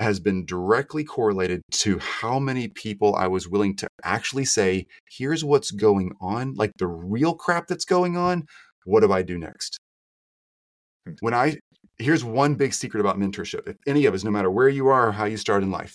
has 0.00 0.18
been 0.20 0.46
directly 0.46 1.04
correlated 1.04 1.62
to 1.70 1.98
how 1.98 2.38
many 2.38 2.68
people 2.68 3.14
I 3.16 3.26
was 3.26 3.48
willing 3.48 3.76
to 3.76 3.88
actually 4.02 4.46
say, 4.46 4.86
here's 5.10 5.44
what's 5.44 5.70
going 5.70 6.12
on, 6.20 6.54
like 6.54 6.72
the 6.78 6.86
real 6.86 7.34
crap 7.34 7.66
that's 7.68 7.84
going 7.84 8.16
on. 8.16 8.46
What 8.84 9.00
do 9.00 9.12
I 9.12 9.22
do 9.22 9.38
next? 9.38 9.78
Hmm. 11.06 11.14
When 11.20 11.34
I, 11.34 11.56
here's 11.98 12.24
one 12.24 12.54
big 12.54 12.74
secret 12.74 13.00
about 13.00 13.18
mentorship. 13.18 13.68
If 13.68 13.76
any 13.86 14.06
of 14.06 14.14
us, 14.14 14.24
no 14.24 14.30
matter 14.30 14.50
where 14.50 14.68
you 14.68 14.88
are 14.88 15.08
or 15.08 15.12
how 15.12 15.24
you 15.24 15.36
start 15.36 15.62
in 15.62 15.70
life, 15.70 15.94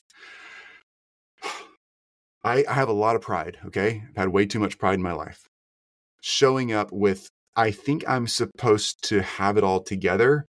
I, 2.44 2.64
I 2.68 2.74
have 2.74 2.90
a 2.90 2.94
lot 2.94 3.16
of 3.16 3.22
pride, 3.22 3.58
okay? 3.68 4.04
I've 4.10 4.18
had 4.18 4.30
way 4.30 4.46
too 4.46 4.60
much 4.60 4.78
pride 4.78 4.96
in 4.96 5.02
my 5.02 5.14
life. 5.14 5.48
Showing 6.22 6.72
up 6.72 6.92
with, 6.92 7.28
I 7.56 7.72
think 7.72 8.04
I'm 8.08 8.28
supposed 8.28 9.08
to 9.10 9.22
have 9.22 9.58
it 9.58 9.64
all 9.64 9.82
together 9.82 10.46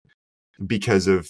because 0.64 1.06
of 1.06 1.28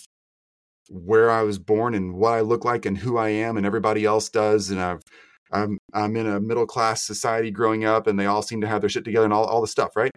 where 0.90 1.30
I 1.30 1.42
was 1.42 1.58
born 1.58 1.94
and 1.94 2.14
what 2.14 2.34
I 2.34 2.40
look 2.40 2.64
like 2.64 2.84
and 2.86 2.98
who 2.98 3.16
I 3.16 3.30
am 3.30 3.56
and 3.56 3.66
everybody 3.66 4.04
else 4.04 4.28
does. 4.28 4.70
And 4.70 4.80
I've, 4.80 5.02
I'm, 5.50 5.78
I'm 5.94 6.16
in 6.16 6.26
a 6.26 6.40
middle 6.40 6.66
class 6.66 7.02
society 7.02 7.50
growing 7.50 7.84
up 7.84 8.06
and 8.06 8.18
they 8.18 8.26
all 8.26 8.42
seem 8.42 8.60
to 8.60 8.68
have 8.68 8.82
their 8.82 8.90
shit 8.90 9.04
together 9.04 9.24
and 9.24 9.32
all, 9.32 9.44
all 9.44 9.60
the 9.60 9.66
stuff, 9.66 9.96
right? 9.96 10.10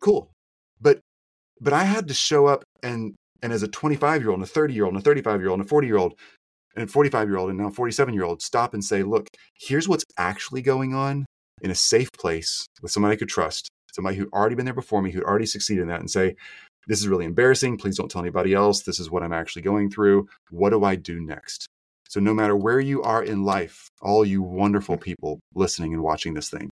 Cool. 0.00 0.30
But, 0.80 1.00
but 1.60 1.72
I 1.72 1.84
had 1.84 2.08
to 2.08 2.14
show 2.14 2.46
up 2.46 2.64
and, 2.82 3.14
and 3.42 3.52
as 3.52 3.62
a 3.62 3.68
25 3.68 4.22
year 4.22 4.30
old 4.30 4.38
and 4.38 4.48
a 4.48 4.50
30 4.50 4.74
year 4.74 4.84
old 4.84 4.94
and 4.94 5.02
a 5.02 5.04
35 5.04 5.40
year 5.40 5.50
old 5.50 5.60
and 5.60 5.66
a 5.66 5.68
40 5.68 5.86
year 5.86 5.96
old 5.98 6.14
and 6.76 6.90
45 6.90 7.28
year 7.28 7.36
old 7.36 7.50
and 7.50 7.58
now 7.58 7.70
47 7.70 8.14
year 8.14 8.24
old 8.24 8.42
stop 8.42 8.74
and 8.74 8.84
say, 8.84 9.02
look, 9.02 9.28
here's 9.58 9.88
what's 9.88 10.04
actually 10.18 10.62
going 10.62 10.94
on 10.94 11.26
in 11.62 11.70
a 11.70 11.74
safe 11.74 12.10
place 12.12 12.66
with 12.82 12.92
somebody 12.92 13.14
I 13.14 13.18
could 13.18 13.28
trust, 13.28 13.68
somebody 13.92 14.16
who'd 14.16 14.32
already 14.32 14.54
been 14.54 14.64
there 14.64 14.74
before 14.74 15.02
me, 15.02 15.10
who'd 15.10 15.24
already 15.24 15.46
succeeded 15.46 15.82
in 15.82 15.88
that, 15.88 16.00
and 16.00 16.10
say, 16.10 16.36
this 16.86 17.00
is 17.00 17.08
really 17.08 17.24
embarrassing. 17.24 17.76
Please 17.76 17.96
don't 17.96 18.10
tell 18.10 18.22
anybody 18.22 18.54
else. 18.54 18.82
This 18.82 18.98
is 18.98 19.10
what 19.10 19.22
I'm 19.22 19.32
actually 19.32 19.62
going 19.62 19.90
through. 19.90 20.26
What 20.50 20.70
do 20.70 20.84
I 20.84 20.96
do 20.96 21.20
next? 21.20 21.66
So, 22.08 22.18
no 22.18 22.34
matter 22.34 22.56
where 22.56 22.80
you 22.80 23.02
are 23.02 23.22
in 23.22 23.44
life, 23.44 23.88
all 24.00 24.24
you 24.24 24.42
wonderful 24.42 24.96
people 24.96 25.38
listening 25.54 25.94
and 25.94 26.02
watching 26.02 26.34
this 26.34 26.50
thing, 26.50 26.70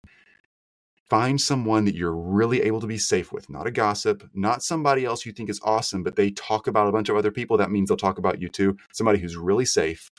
find 1.14 1.40
someone 1.40 1.86
that 1.86 1.94
you're 1.94 2.16
really 2.16 2.64
able 2.64 2.82
to 2.82 2.88
be 2.88 2.98
safe 2.98 3.32
with, 3.32 3.48
not 3.48 3.68
a 3.68 3.72
gossip, 3.72 4.28
not 4.34 4.64
somebody 4.64 5.06
else 5.06 5.28
you 5.28 5.32
think 5.32 5.48
is 5.48 5.62
awesome, 5.64 6.02
but 6.02 6.16
they 6.16 6.32
talk 6.32 6.66
about 6.66 6.88
a 6.88 6.92
bunch 6.92 7.08
of 7.08 7.16
other 7.16 7.30
people. 7.30 7.56
That 7.56 7.70
means 7.70 7.88
they'll 7.90 7.98
talk 7.98 8.18
about 8.18 8.42
you 8.42 8.50
too. 8.50 8.76
Somebody 8.94 9.20
who's 9.20 9.38
really 9.38 9.66
safe 9.66 10.10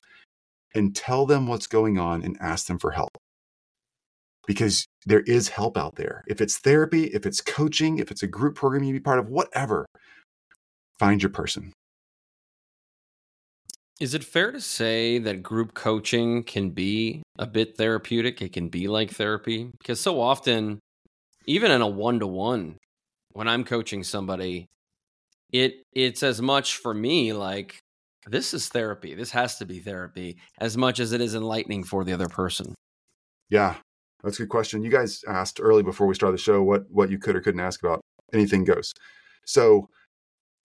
and 0.72 0.95
tell 0.95 1.26
them 1.26 1.49
what's 1.49 1.66
going 1.66 1.99
on 1.99 2.22
and 2.22 2.36
ask 2.40 2.68
them 2.68 2.78
for 2.78 2.92
help. 2.92 3.11
Because 4.47 4.86
there 5.05 5.22
is 5.22 5.49
help 5.49 5.76
out 5.76 5.97
there. 5.97 6.22
If 6.28 6.40
it's 6.40 6.59
therapy, 6.59 7.07
if 7.07 7.26
it's 7.26 7.40
coaching, 7.40 7.99
if 7.99 8.12
it's 8.12 8.22
a 8.22 8.28
group 8.28 8.55
program 8.55 8.84
you'd 8.84 8.92
be 8.92 9.01
part 9.01 9.18
of, 9.18 9.28
whatever, 9.28 9.86
find 11.01 11.20
your 11.20 11.30
person. 11.30 11.72
Is 14.01 14.14
it 14.14 14.22
fair 14.22 14.53
to 14.53 14.61
say 14.61 15.18
that 15.18 15.42
group 15.42 15.74
coaching 15.74 16.45
can 16.45 16.70
be 16.70 17.22
a 17.36 17.49
bit 17.49 17.76
therapeutic? 17.76 18.40
It 18.42 18.53
can 18.53 18.68
be 18.68 18.86
like 18.86 19.11
therapy? 19.11 19.70
Because 19.78 20.01
so 20.01 20.20
often, 20.20 20.78
even 21.47 21.70
in 21.70 21.82
a 21.82 21.88
one 21.88 22.20
to 22.20 22.26
one, 22.26 22.78
when 23.32 23.49
I'm 23.49 23.64
coaching 23.64 24.03
somebody, 24.03 24.66
it 25.53 25.82
it's 25.92 26.22
as 26.22 26.40
much 26.40 26.78
for 26.78 26.95
me 26.95 27.32
like 27.32 27.78
this 28.26 28.55
is 28.55 28.68
therapy. 28.68 29.14
This 29.14 29.30
has 29.32 29.59
to 29.59 29.66
be 29.66 29.78
therapy 29.80 30.38
as 30.59 30.76
much 30.76 31.01
as 31.01 31.12
it 31.12 31.20
is 31.20 31.34
enlightening 31.34 31.84
for 31.84 32.05
the 32.05 32.12
other 32.12 32.28
person. 32.28 32.74
Yeah, 33.51 33.74
that's 34.22 34.38
a 34.38 34.42
good 34.42 34.49
question. 34.49 34.82
You 34.82 34.90
guys 34.90 35.22
asked 35.28 35.61
early 35.61 35.82
before 35.82 36.07
we 36.07 36.14
started 36.14 36.34
the 36.34 36.42
show 36.42 36.62
what 36.62 36.84
what 36.90 37.11
you 37.11 37.18
could 37.18 37.36
or 37.36 37.40
couldn't 37.40 37.61
ask 37.61 37.82
about. 37.82 38.01
Anything 38.32 38.64
goes. 38.64 38.92
So 39.47 39.88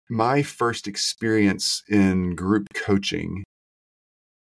my 0.09 0.41
first 0.41 0.87
experience 0.87 1.83
in 1.89 2.35
group 2.35 2.67
coaching 2.73 3.43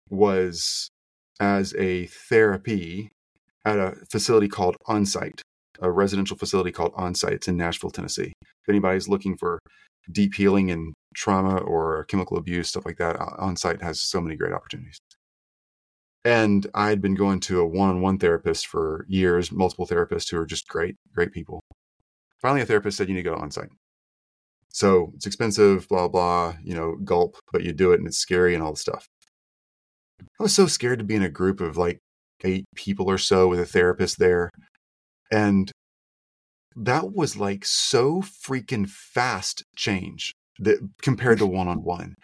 was 0.08 0.88
as 1.40 1.74
a 1.74 2.06
therapy 2.06 3.10
at 3.64 3.78
a 3.78 3.96
facility 4.10 4.48
called 4.48 4.76
Onsite, 4.88 5.40
a 5.80 5.90
residential 5.90 6.36
facility 6.36 6.72
called 6.72 6.92
Onsite. 6.94 7.32
It's 7.32 7.48
in 7.48 7.56
Nashville, 7.56 7.90
Tennessee. 7.90 8.32
If 8.42 8.68
anybody's 8.68 9.08
looking 9.08 9.36
for 9.36 9.58
deep 10.10 10.34
healing 10.34 10.70
and 10.70 10.94
trauma 11.14 11.58
or 11.58 12.04
chemical 12.04 12.36
abuse, 12.36 12.68
stuff 12.68 12.86
like 12.86 12.98
that, 12.98 13.16
Onsite 13.16 13.82
has 13.82 14.00
so 14.00 14.20
many 14.20 14.36
great 14.36 14.52
opportunities. 14.52 14.98
And 16.24 16.66
I 16.74 16.88
had 16.88 17.00
been 17.00 17.14
going 17.14 17.40
to 17.40 17.60
a 17.60 17.66
one 17.66 17.88
on 17.88 18.00
one 18.00 18.18
therapist 18.18 18.66
for 18.66 19.06
years, 19.08 19.52
multiple 19.52 19.86
therapists 19.86 20.30
who 20.30 20.38
are 20.38 20.46
just 20.46 20.68
great, 20.68 20.96
great 21.14 21.32
people. 21.32 21.60
Finally, 22.40 22.62
a 22.62 22.66
therapist 22.66 22.96
said, 22.96 23.08
You 23.08 23.14
need 23.14 23.22
to 23.22 23.30
go 23.30 23.36
to 23.36 23.40
Onsite. 23.40 23.70
So 24.70 25.12
it's 25.14 25.26
expensive, 25.26 25.88
blah, 25.88 26.08
blah, 26.08 26.54
you 26.62 26.74
know, 26.74 26.96
gulp, 26.96 27.36
but 27.52 27.62
you 27.62 27.72
do 27.72 27.92
it 27.92 27.98
and 27.98 28.06
it's 28.06 28.18
scary 28.18 28.54
and 28.54 28.62
all 28.62 28.72
the 28.72 28.78
stuff. 28.78 29.06
I 30.20 30.42
was 30.42 30.54
so 30.54 30.66
scared 30.66 30.98
to 30.98 31.04
be 31.04 31.14
in 31.14 31.22
a 31.22 31.30
group 31.30 31.60
of 31.60 31.76
like 31.76 31.98
eight 32.44 32.64
people 32.74 33.10
or 33.10 33.18
so 33.18 33.48
with 33.48 33.60
a 33.60 33.66
therapist 33.66 34.18
there. 34.18 34.50
And 35.30 35.70
that 36.76 37.12
was 37.12 37.36
like 37.36 37.64
so 37.64 38.22
freaking 38.22 38.88
fast 38.88 39.64
change 39.76 40.32
that 40.60 40.78
compared 41.02 41.38
to 41.38 41.46
one 41.46 41.68
on 41.68 41.82
one. 41.82 42.14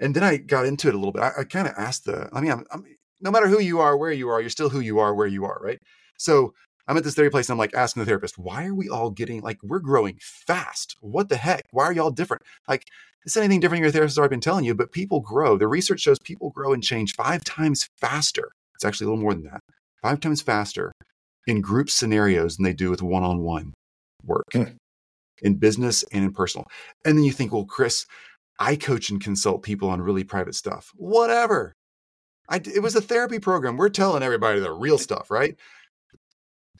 And 0.00 0.14
then 0.14 0.22
I 0.22 0.36
got 0.36 0.66
into 0.66 0.88
it 0.88 0.94
a 0.94 0.98
little 0.98 1.12
bit. 1.12 1.22
I, 1.22 1.32
I 1.40 1.44
kind 1.44 1.66
of 1.66 1.74
asked 1.76 2.04
the, 2.04 2.28
I 2.32 2.40
mean, 2.40 2.52
I'm, 2.52 2.64
I'm, 2.70 2.84
no 3.20 3.30
matter 3.30 3.48
who 3.48 3.60
you 3.60 3.80
are, 3.80 3.96
where 3.96 4.12
you 4.12 4.28
are, 4.28 4.40
you're 4.40 4.50
still 4.50 4.68
who 4.68 4.80
you 4.80 4.98
are, 4.98 5.14
where 5.14 5.26
you 5.26 5.44
are, 5.44 5.58
right? 5.60 5.78
So 6.18 6.52
I'm 6.86 6.96
at 6.96 7.04
this 7.04 7.14
therapy 7.14 7.32
place 7.32 7.48
and 7.48 7.54
I'm 7.54 7.58
like 7.58 7.74
asking 7.74 8.00
the 8.00 8.06
therapist, 8.06 8.38
why 8.38 8.66
are 8.66 8.74
we 8.74 8.88
all 8.88 9.10
getting 9.10 9.40
like 9.40 9.58
we're 9.62 9.78
growing 9.78 10.18
fast? 10.20 10.96
What 11.00 11.28
the 11.28 11.36
heck? 11.36 11.62
Why 11.70 11.84
are 11.84 11.92
y'all 11.92 12.10
different? 12.10 12.42
Like, 12.68 12.84
is 13.24 13.36
anything 13.36 13.60
different 13.60 13.82
your 13.82 13.90
therapist 13.90 14.18
already 14.18 14.32
been 14.32 14.40
telling 14.40 14.64
you, 14.64 14.74
but 14.74 14.92
people 14.92 15.20
grow. 15.20 15.56
The 15.56 15.66
research 15.66 16.00
shows 16.00 16.18
people 16.18 16.50
grow 16.50 16.74
and 16.74 16.82
change 16.82 17.14
five 17.14 17.42
times 17.42 17.88
faster. 17.96 18.50
It's 18.74 18.84
actually 18.84 19.06
a 19.06 19.10
little 19.10 19.22
more 19.22 19.32
than 19.32 19.44
that. 19.44 19.60
Five 20.02 20.20
times 20.20 20.42
faster 20.42 20.92
in 21.46 21.60
group 21.60 21.90
scenarios 21.90 22.56
than 22.56 22.64
they 22.64 22.72
do 22.72 22.90
with 22.90 23.02
one-on-one 23.02 23.74
work 24.24 24.46
hmm. 24.52 24.64
in 25.42 25.56
business 25.56 26.04
and 26.12 26.24
in 26.24 26.32
personal. 26.32 26.66
And 27.04 27.16
then 27.16 27.24
you 27.24 27.32
think, 27.32 27.52
well, 27.52 27.64
Chris, 27.64 28.06
I 28.58 28.76
coach 28.76 29.10
and 29.10 29.20
consult 29.20 29.62
people 29.62 29.88
on 29.88 30.00
really 30.00 30.24
private 30.24 30.54
stuff. 30.54 30.90
Whatever. 30.94 31.72
I, 32.48 32.56
it 32.56 32.82
was 32.82 32.94
a 32.94 33.00
therapy 33.00 33.38
program. 33.38 33.76
We're 33.76 33.88
telling 33.88 34.22
everybody 34.22 34.60
the 34.60 34.72
real 34.72 34.98
stuff, 34.98 35.30
right? 35.30 35.56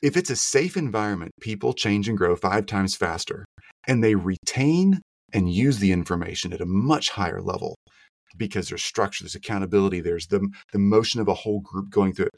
If 0.01 0.15
it's 0.15 0.29
a 0.29 0.35
safe 0.35 0.77
environment, 0.77 1.31
people 1.41 1.73
change 1.73 2.07
and 2.07 2.17
grow 2.17 2.35
five 2.35 2.65
times 2.65 2.95
faster 2.95 3.45
and 3.87 4.03
they 4.03 4.15
retain 4.15 5.01
and 5.33 5.51
use 5.51 5.79
the 5.79 5.91
information 5.91 6.53
at 6.53 6.61
a 6.61 6.65
much 6.65 7.09
higher 7.09 7.41
level 7.41 7.75
because 8.37 8.69
there's 8.69 8.83
structure, 8.83 9.23
there's 9.23 9.35
accountability, 9.35 10.01
there's 10.01 10.27
the, 10.27 10.47
the 10.71 10.79
motion 10.79 11.19
of 11.19 11.27
a 11.27 11.33
whole 11.33 11.61
group 11.61 11.89
going 11.89 12.13
through 12.13 12.27
it. 12.27 12.35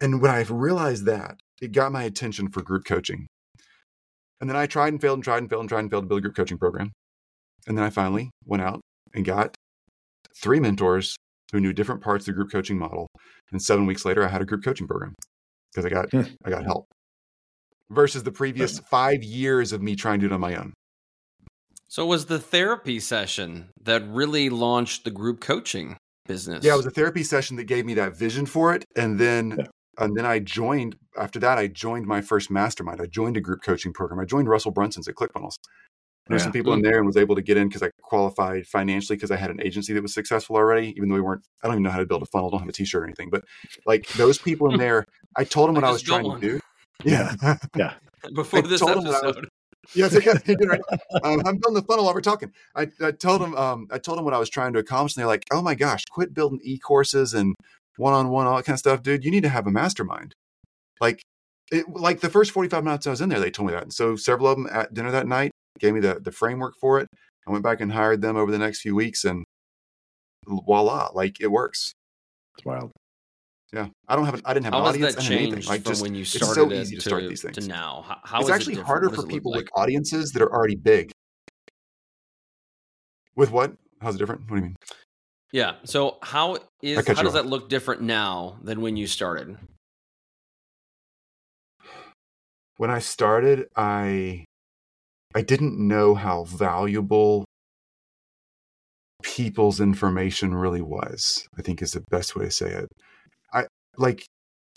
And 0.00 0.20
when 0.20 0.30
I've 0.30 0.50
realized 0.50 1.04
that, 1.06 1.36
it 1.60 1.72
got 1.72 1.92
my 1.92 2.02
attention 2.04 2.50
for 2.50 2.62
group 2.62 2.84
coaching. 2.84 3.26
And 4.40 4.50
then 4.50 4.56
I 4.56 4.66
tried 4.66 4.92
and 4.92 5.00
failed 5.00 5.18
and 5.18 5.24
tried 5.24 5.38
and 5.38 5.50
failed 5.50 5.62
and 5.62 5.68
tried 5.68 5.80
and 5.80 5.90
failed 5.90 6.04
to 6.04 6.08
build 6.08 6.18
a 6.18 6.22
group 6.22 6.36
coaching 6.36 6.58
program. 6.58 6.92
And 7.66 7.76
then 7.76 7.84
I 7.84 7.90
finally 7.90 8.30
went 8.44 8.62
out 8.62 8.80
and 9.14 9.24
got 9.24 9.54
three 10.42 10.60
mentors 10.60 11.16
who 11.52 11.60
knew 11.60 11.72
different 11.72 12.02
parts 12.02 12.22
of 12.22 12.26
the 12.26 12.32
group 12.32 12.50
coaching 12.50 12.78
model. 12.78 13.06
And 13.50 13.62
seven 13.62 13.86
weeks 13.86 14.04
later, 14.04 14.24
I 14.24 14.28
had 14.28 14.42
a 14.42 14.44
group 14.44 14.62
coaching 14.62 14.86
program 14.86 15.14
because 15.72 15.86
I 15.86 15.88
got 15.88 16.10
hmm. 16.10 16.34
I 16.44 16.50
got 16.50 16.64
help 16.64 16.86
versus 17.90 18.24
the 18.24 18.32
previous 18.32 18.78
five 18.78 19.22
years 19.22 19.72
of 19.72 19.80
me 19.80 19.94
trying 19.94 20.20
to 20.20 20.28
do 20.28 20.32
it 20.32 20.34
on 20.34 20.40
my 20.40 20.56
own. 20.56 20.72
So 21.88 22.02
it 22.02 22.08
was 22.08 22.26
the 22.26 22.40
therapy 22.40 22.98
session 22.98 23.68
that 23.84 24.06
really 24.08 24.50
launched 24.50 25.04
the 25.04 25.10
group 25.10 25.40
coaching 25.40 25.96
business. 26.26 26.64
Yeah, 26.64 26.74
it 26.74 26.78
was 26.78 26.86
a 26.86 26.90
therapy 26.90 27.22
session 27.22 27.56
that 27.56 27.64
gave 27.64 27.86
me 27.86 27.94
that 27.94 28.16
vision 28.16 28.44
for 28.44 28.74
it, 28.74 28.84
and 28.96 29.18
then 29.18 29.54
yeah. 29.58 29.66
And 29.98 30.16
then 30.16 30.26
I 30.26 30.38
joined. 30.38 30.96
After 31.18 31.38
that, 31.40 31.58
I 31.58 31.66
joined 31.68 32.06
my 32.06 32.20
first 32.20 32.50
mastermind. 32.50 33.00
I 33.00 33.06
joined 33.06 33.36
a 33.36 33.40
group 33.40 33.62
coaching 33.62 33.92
program. 33.92 34.20
I 34.20 34.24
joined 34.24 34.48
Russell 34.48 34.70
Brunson's 34.70 35.08
at 35.08 35.14
ClickFunnels. 35.14 35.56
There's 36.28 36.40
yeah. 36.40 36.44
some 36.44 36.52
people 36.52 36.72
in 36.72 36.82
there 36.82 36.98
and 36.98 37.06
was 37.06 37.16
able 37.16 37.36
to 37.36 37.42
get 37.42 37.56
in 37.56 37.68
because 37.68 37.84
I 37.84 37.90
qualified 38.02 38.66
financially 38.66 39.16
because 39.16 39.30
I 39.30 39.36
had 39.36 39.50
an 39.50 39.62
agency 39.62 39.92
that 39.92 40.02
was 40.02 40.12
successful 40.12 40.56
already, 40.56 40.92
even 40.96 41.08
though 41.08 41.14
we 41.14 41.20
weren't, 41.20 41.46
I 41.62 41.68
don't 41.68 41.74
even 41.74 41.84
know 41.84 41.90
how 41.90 42.00
to 42.00 42.06
build 42.06 42.22
a 42.22 42.26
funnel. 42.26 42.48
I 42.48 42.50
don't 42.50 42.60
have 42.60 42.68
a 42.68 42.72
t-shirt 42.72 43.00
or 43.00 43.06
anything, 43.06 43.30
but 43.30 43.44
like 43.86 44.08
those 44.14 44.36
people 44.36 44.72
in 44.72 44.78
there, 44.78 45.06
I 45.36 45.44
told 45.44 45.68
them 45.68 45.76
what 45.76 45.84
I, 45.84 45.88
I 45.88 45.92
was 45.92 46.02
trying 46.02 46.26
one. 46.26 46.40
to 46.40 46.48
do. 46.48 46.60
Yeah. 47.04 47.34
Yeah. 47.76 47.94
Before 48.34 48.62
this 48.62 48.82
episode. 48.82 49.48
yes, 49.94 50.18
yeah, 50.24 50.54
right. 50.66 50.80
um, 51.22 51.42
I'm 51.46 51.58
building 51.58 51.74
the 51.74 51.84
funnel 51.86 52.06
while 52.06 52.14
we're 52.14 52.20
talking. 52.20 52.52
I, 52.74 52.88
I 53.00 53.12
told 53.12 53.40
them, 53.40 53.54
um, 53.56 53.86
I 53.92 53.98
told 53.98 54.18
them 54.18 54.24
what 54.24 54.34
I 54.34 54.38
was 54.38 54.50
trying 54.50 54.72
to 54.72 54.80
accomplish, 54.80 55.14
and 55.14 55.20
they're 55.20 55.28
like, 55.28 55.44
"Oh 55.52 55.62
my 55.62 55.76
gosh, 55.76 56.04
quit 56.06 56.34
building 56.34 56.58
e-courses 56.64 57.34
and 57.34 57.54
one-on-one, 57.96 58.46
all 58.46 58.56
that 58.56 58.64
kind 58.64 58.74
of 58.74 58.80
stuff, 58.80 59.02
dude. 59.02 59.24
You 59.24 59.30
need 59.30 59.42
to 59.42 59.48
have 59.48 59.66
a 59.66 59.70
mastermind." 59.70 60.34
Like, 61.00 61.22
it, 61.70 61.88
like 61.88 62.20
the 62.20 62.30
first 62.30 62.52
45 62.52 62.84
minutes 62.84 63.06
I 63.06 63.10
was 63.10 63.20
in 63.20 63.28
there, 63.28 63.40
they 63.40 63.50
told 63.50 63.68
me 63.68 63.74
that. 63.74 63.82
And 63.82 63.92
so 63.92 64.16
several 64.16 64.48
of 64.48 64.56
them 64.56 64.68
at 64.70 64.94
dinner 64.94 65.10
that 65.10 65.26
night 65.26 65.52
gave 65.78 65.94
me 65.94 66.00
the 66.00 66.20
the 66.20 66.32
framework 66.32 66.74
for 66.80 67.00
it. 67.00 67.08
I 67.46 67.52
went 67.52 67.64
back 67.64 67.80
and 67.80 67.92
hired 67.92 68.22
them 68.22 68.36
over 68.36 68.50
the 68.50 68.58
next 68.58 68.80
few 68.80 68.94
weeks, 68.94 69.24
and 69.24 69.44
voila, 70.46 71.10
like 71.14 71.40
it 71.40 71.48
works. 71.48 71.92
It's 72.56 72.64
wild. 72.64 72.92
Yeah, 73.72 73.88
I 74.08 74.16
don't 74.16 74.24
have. 74.24 74.34
An, 74.34 74.42
I 74.44 74.54
didn't 74.54 74.64
have 74.66 74.74
how 74.74 74.80
an 74.80 74.86
audience. 74.86 75.14
That 75.16 75.22
changed 75.22 75.68
like 75.68 75.84
just 75.84 76.02
when 76.02 76.14
you 76.14 76.24
started 76.24 76.48
it's 76.48 76.70
so 76.70 76.72
easy 76.72 76.96
to, 76.96 77.02
to 77.02 77.08
start 77.08 77.28
these 77.28 77.42
things. 77.42 77.56
To 77.56 77.66
now, 77.66 78.04
how, 78.06 78.18
how 78.24 78.40
it's 78.40 78.50
actually 78.50 78.76
it 78.76 78.84
harder 78.84 79.10
for 79.10 79.26
people 79.26 79.52
like? 79.52 79.64
with 79.64 79.70
audiences 79.74 80.30
that 80.32 80.42
are 80.42 80.52
already 80.52 80.76
big. 80.76 81.10
With 83.34 83.50
what? 83.50 83.72
How's 84.00 84.14
it 84.14 84.18
different? 84.18 84.42
What 84.42 84.50
do 84.50 84.56
you 84.56 84.62
mean? 84.62 84.76
Yeah. 85.56 85.76
So 85.84 86.18
how 86.20 86.58
is 86.82 86.98
how 87.06 87.14
does 87.14 87.28
off. 87.28 87.32
that 87.32 87.46
look 87.46 87.70
different 87.70 88.02
now 88.02 88.58
than 88.62 88.82
when 88.82 88.98
you 88.98 89.06
started? 89.06 89.56
When 92.76 92.90
I 92.90 92.98
started, 92.98 93.68
I 93.74 94.44
I 95.34 95.40
didn't 95.40 95.78
know 95.78 96.14
how 96.14 96.44
valuable 96.44 97.46
people's 99.22 99.80
information 99.80 100.54
really 100.54 100.82
was. 100.82 101.48
I 101.58 101.62
think 101.62 101.80
is 101.80 101.92
the 101.92 102.04
best 102.10 102.36
way 102.36 102.44
to 102.44 102.50
say 102.50 102.68
it 102.68 102.88
I 103.50 103.64
like 103.96 104.26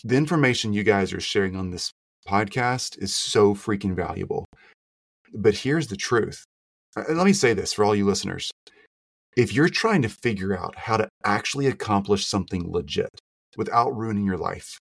the 0.02 0.16
information 0.16 0.72
you 0.72 0.82
guys 0.82 1.12
are 1.12 1.20
sharing 1.20 1.56
on 1.56 1.72
this 1.72 1.90
podcast 2.26 2.96
is 3.02 3.14
so 3.14 3.54
freaking 3.54 3.94
valuable. 3.94 4.46
But 5.34 5.56
here's 5.56 5.88
the 5.88 5.96
truth. 5.96 6.42
Uh, 6.96 7.04
let 7.10 7.26
me 7.26 7.34
say 7.34 7.52
this 7.52 7.74
for 7.74 7.84
all 7.84 7.94
you 7.94 8.06
listeners. 8.06 8.50
If 9.36 9.54
you're 9.54 9.68
trying 9.68 10.02
to 10.02 10.08
figure 10.08 10.58
out 10.58 10.74
how 10.76 10.96
to 10.96 11.08
actually 11.24 11.66
accomplish 11.66 12.26
something 12.26 12.70
legit 12.70 13.10
without 13.56 13.96
ruining 13.96 14.26
your 14.26 14.36
life, 14.36 14.78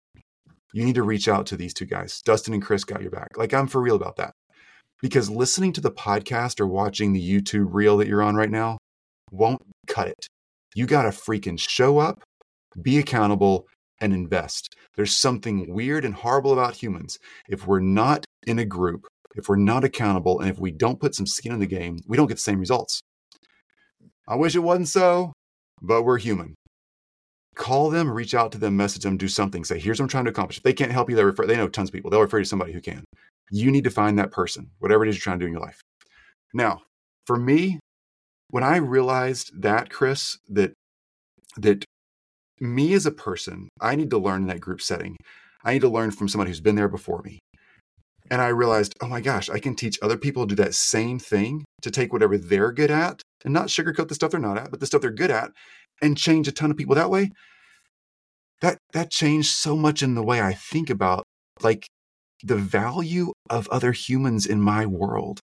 you 0.73 0.85
need 0.85 0.95
to 0.95 1.03
reach 1.03 1.27
out 1.27 1.45
to 1.47 1.57
these 1.57 1.73
two 1.73 1.85
guys. 1.85 2.21
Dustin 2.21 2.53
and 2.53 2.63
Chris 2.63 2.83
got 2.83 3.01
your 3.01 3.11
back. 3.11 3.29
Like, 3.35 3.53
I'm 3.53 3.67
for 3.67 3.81
real 3.81 3.95
about 3.95 4.15
that. 4.17 4.31
Because 5.01 5.29
listening 5.29 5.73
to 5.73 5.81
the 5.81 5.91
podcast 5.91 6.59
or 6.59 6.67
watching 6.67 7.13
the 7.13 7.21
YouTube 7.21 7.67
reel 7.71 7.97
that 7.97 8.07
you're 8.07 8.23
on 8.23 8.35
right 8.35 8.49
now 8.49 8.77
won't 9.31 9.61
cut 9.87 10.07
it. 10.07 10.27
You 10.75 10.85
got 10.85 11.03
to 11.03 11.09
freaking 11.09 11.59
show 11.59 11.99
up, 11.99 12.23
be 12.81 12.97
accountable, 12.99 13.65
and 13.99 14.13
invest. 14.13 14.75
There's 14.95 15.15
something 15.15 15.73
weird 15.73 16.05
and 16.05 16.13
horrible 16.13 16.53
about 16.53 16.75
humans. 16.75 17.17
If 17.49 17.67
we're 17.67 17.79
not 17.79 18.25
in 18.45 18.59
a 18.59 18.65
group, 18.65 19.07
if 19.35 19.49
we're 19.49 19.57
not 19.57 19.83
accountable, 19.83 20.39
and 20.39 20.49
if 20.49 20.57
we 20.57 20.71
don't 20.71 20.99
put 20.99 21.15
some 21.15 21.27
skin 21.27 21.51
in 21.51 21.59
the 21.59 21.67
game, 21.67 21.97
we 22.07 22.15
don't 22.15 22.27
get 22.27 22.35
the 22.35 22.41
same 22.41 22.59
results. 22.59 23.01
I 24.27 24.35
wish 24.35 24.55
it 24.55 24.59
wasn't 24.59 24.89
so, 24.89 25.33
but 25.81 26.03
we're 26.03 26.17
human. 26.17 26.55
call 27.57 27.89
them, 27.89 28.11
reach 28.11 28.33
out 28.33 28.51
to 28.53 28.57
them, 28.57 28.77
message 28.77 29.03
them, 29.03 29.17
do 29.17 29.27
something. 29.27 29.63
Say, 29.63 29.79
here's 29.79 29.99
what 29.99 30.05
I'm 30.05 30.09
trying 30.09 30.25
to 30.25 30.31
accomplish. 30.31 30.57
If 30.57 30.63
they 30.63 30.73
can't 30.73 30.91
help 30.91 31.09
you, 31.09 31.15
they 31.15 31.23
refer. 31.23 31.45
They 31.45 31.57
know 31.57 31.67
tons 31.67 31.89
of 31.89 31.93
people. 31.93 32.09
They'll 32.09 32.21
refer 32.21 32.37
you 32.37 32.43
to 32.43 32.49
somebody 32.49 32.71
who 32.71 32.81
can. 32.81 33.03
You 33.51 33.71
need 33.71 33.83
to 33.83 33.89
find 33.89 34.17
that 34.19 34.31
person, 34.31 34.71
whatever 34.79 35.05
it 35.05 35.09
is 35.09 35.15
you're 35.15 35.21
trying 35.21 35.39
to 35.39 35.43
do 35.43 35.47
in 35.47 35.53
your 35.53 35.61
life. 35.61 35.81
Now, 36.53 36.81
for 37.25 37.37
me, 37.37 37.79
when 38.49 38.63
I 38.63 38.77
realized 38.77 39.61
that, 39.61 39.89
Chris, 39.89 40.37
that 40.49 40.73
that 41.57 41.83
me 42.59 42.93
as 42.93 43.05
a 43.05 43.11
person, 43.11 43.69
I 43.81 43.95
need 43.95 44.09
to 44.11 44.17
learn 44.17 44.43
in 44.43 44.47
that 44.47 44.61
group 44.61 44.81
setting. 44.81 45.17
I 45.63 45.73
need 45.73 45.81
to 45.81 45.89
learn 45.89 46.11
from 46.11 46.27
somebody 46.27 46.51
who's 46.51 46.61
been 46.61 46.75
there 46.75 46.87
before 46.87 47.21
me. 47.23 47.39
And 48.29 48.41
I 48.41 48.47
realized, 48.49 48.93
oh 49.01 49.07
my 49.07 49.21
gosh, 49.21 49.49
I 49.49 49.59
can 49.59 49.75
teach 49.75 49.97
other 50.01 50.17
people 50.17 50.45
to 50.45 50.55
do 50.55 50.63
that 50.63 50.75
same 50.75 51.17
thing, 51.17 51.65
to 51.81 51.91
take 51.91 52.13
whatever 52.13 52.37
they're 52.37 52.71
good 52.71 52.91
at 52.91 53.21
and 53.45 53.53
not 53.53 53.67
sugarcoat 53.67 54.07
the 54.07 54.15
stuff 54.15 54.31
they're 54.31 54.39
not 54.39 54.57
at, 54.57 54.71
but 54.71 54.79
the 54.79 54.85
stuff 54.85 55.01
they're 55.01 55.11
good 55.11 55.31
at 55.31 55.51
and 56.01 56.17
change 56.17 56.47
a 56.47 56.51
ton 56.51 56.71
of 56.71 56.77
people 56.77 56.95
that 56.95 57.09
way. 57.09 57.31
That 58.61 58.77
that 58.93 59.11
changed 59.11 59.49
so 59.49 59.75
much 59.75 60.01
in 60.01 60.15
the 60.15 60.23
way 60.23 60.41
I 60.41 60.53
think 60.53 60.89
about 60.89 61.23
like 61.61 61.87
the 62.43 62.55
value 62.55 63.33
of 63.49 63.67
other 63.69 63.91
humans 63.91 64.45
in 64.45 64.61
my 64.61 64.85
world. 64.85 65.39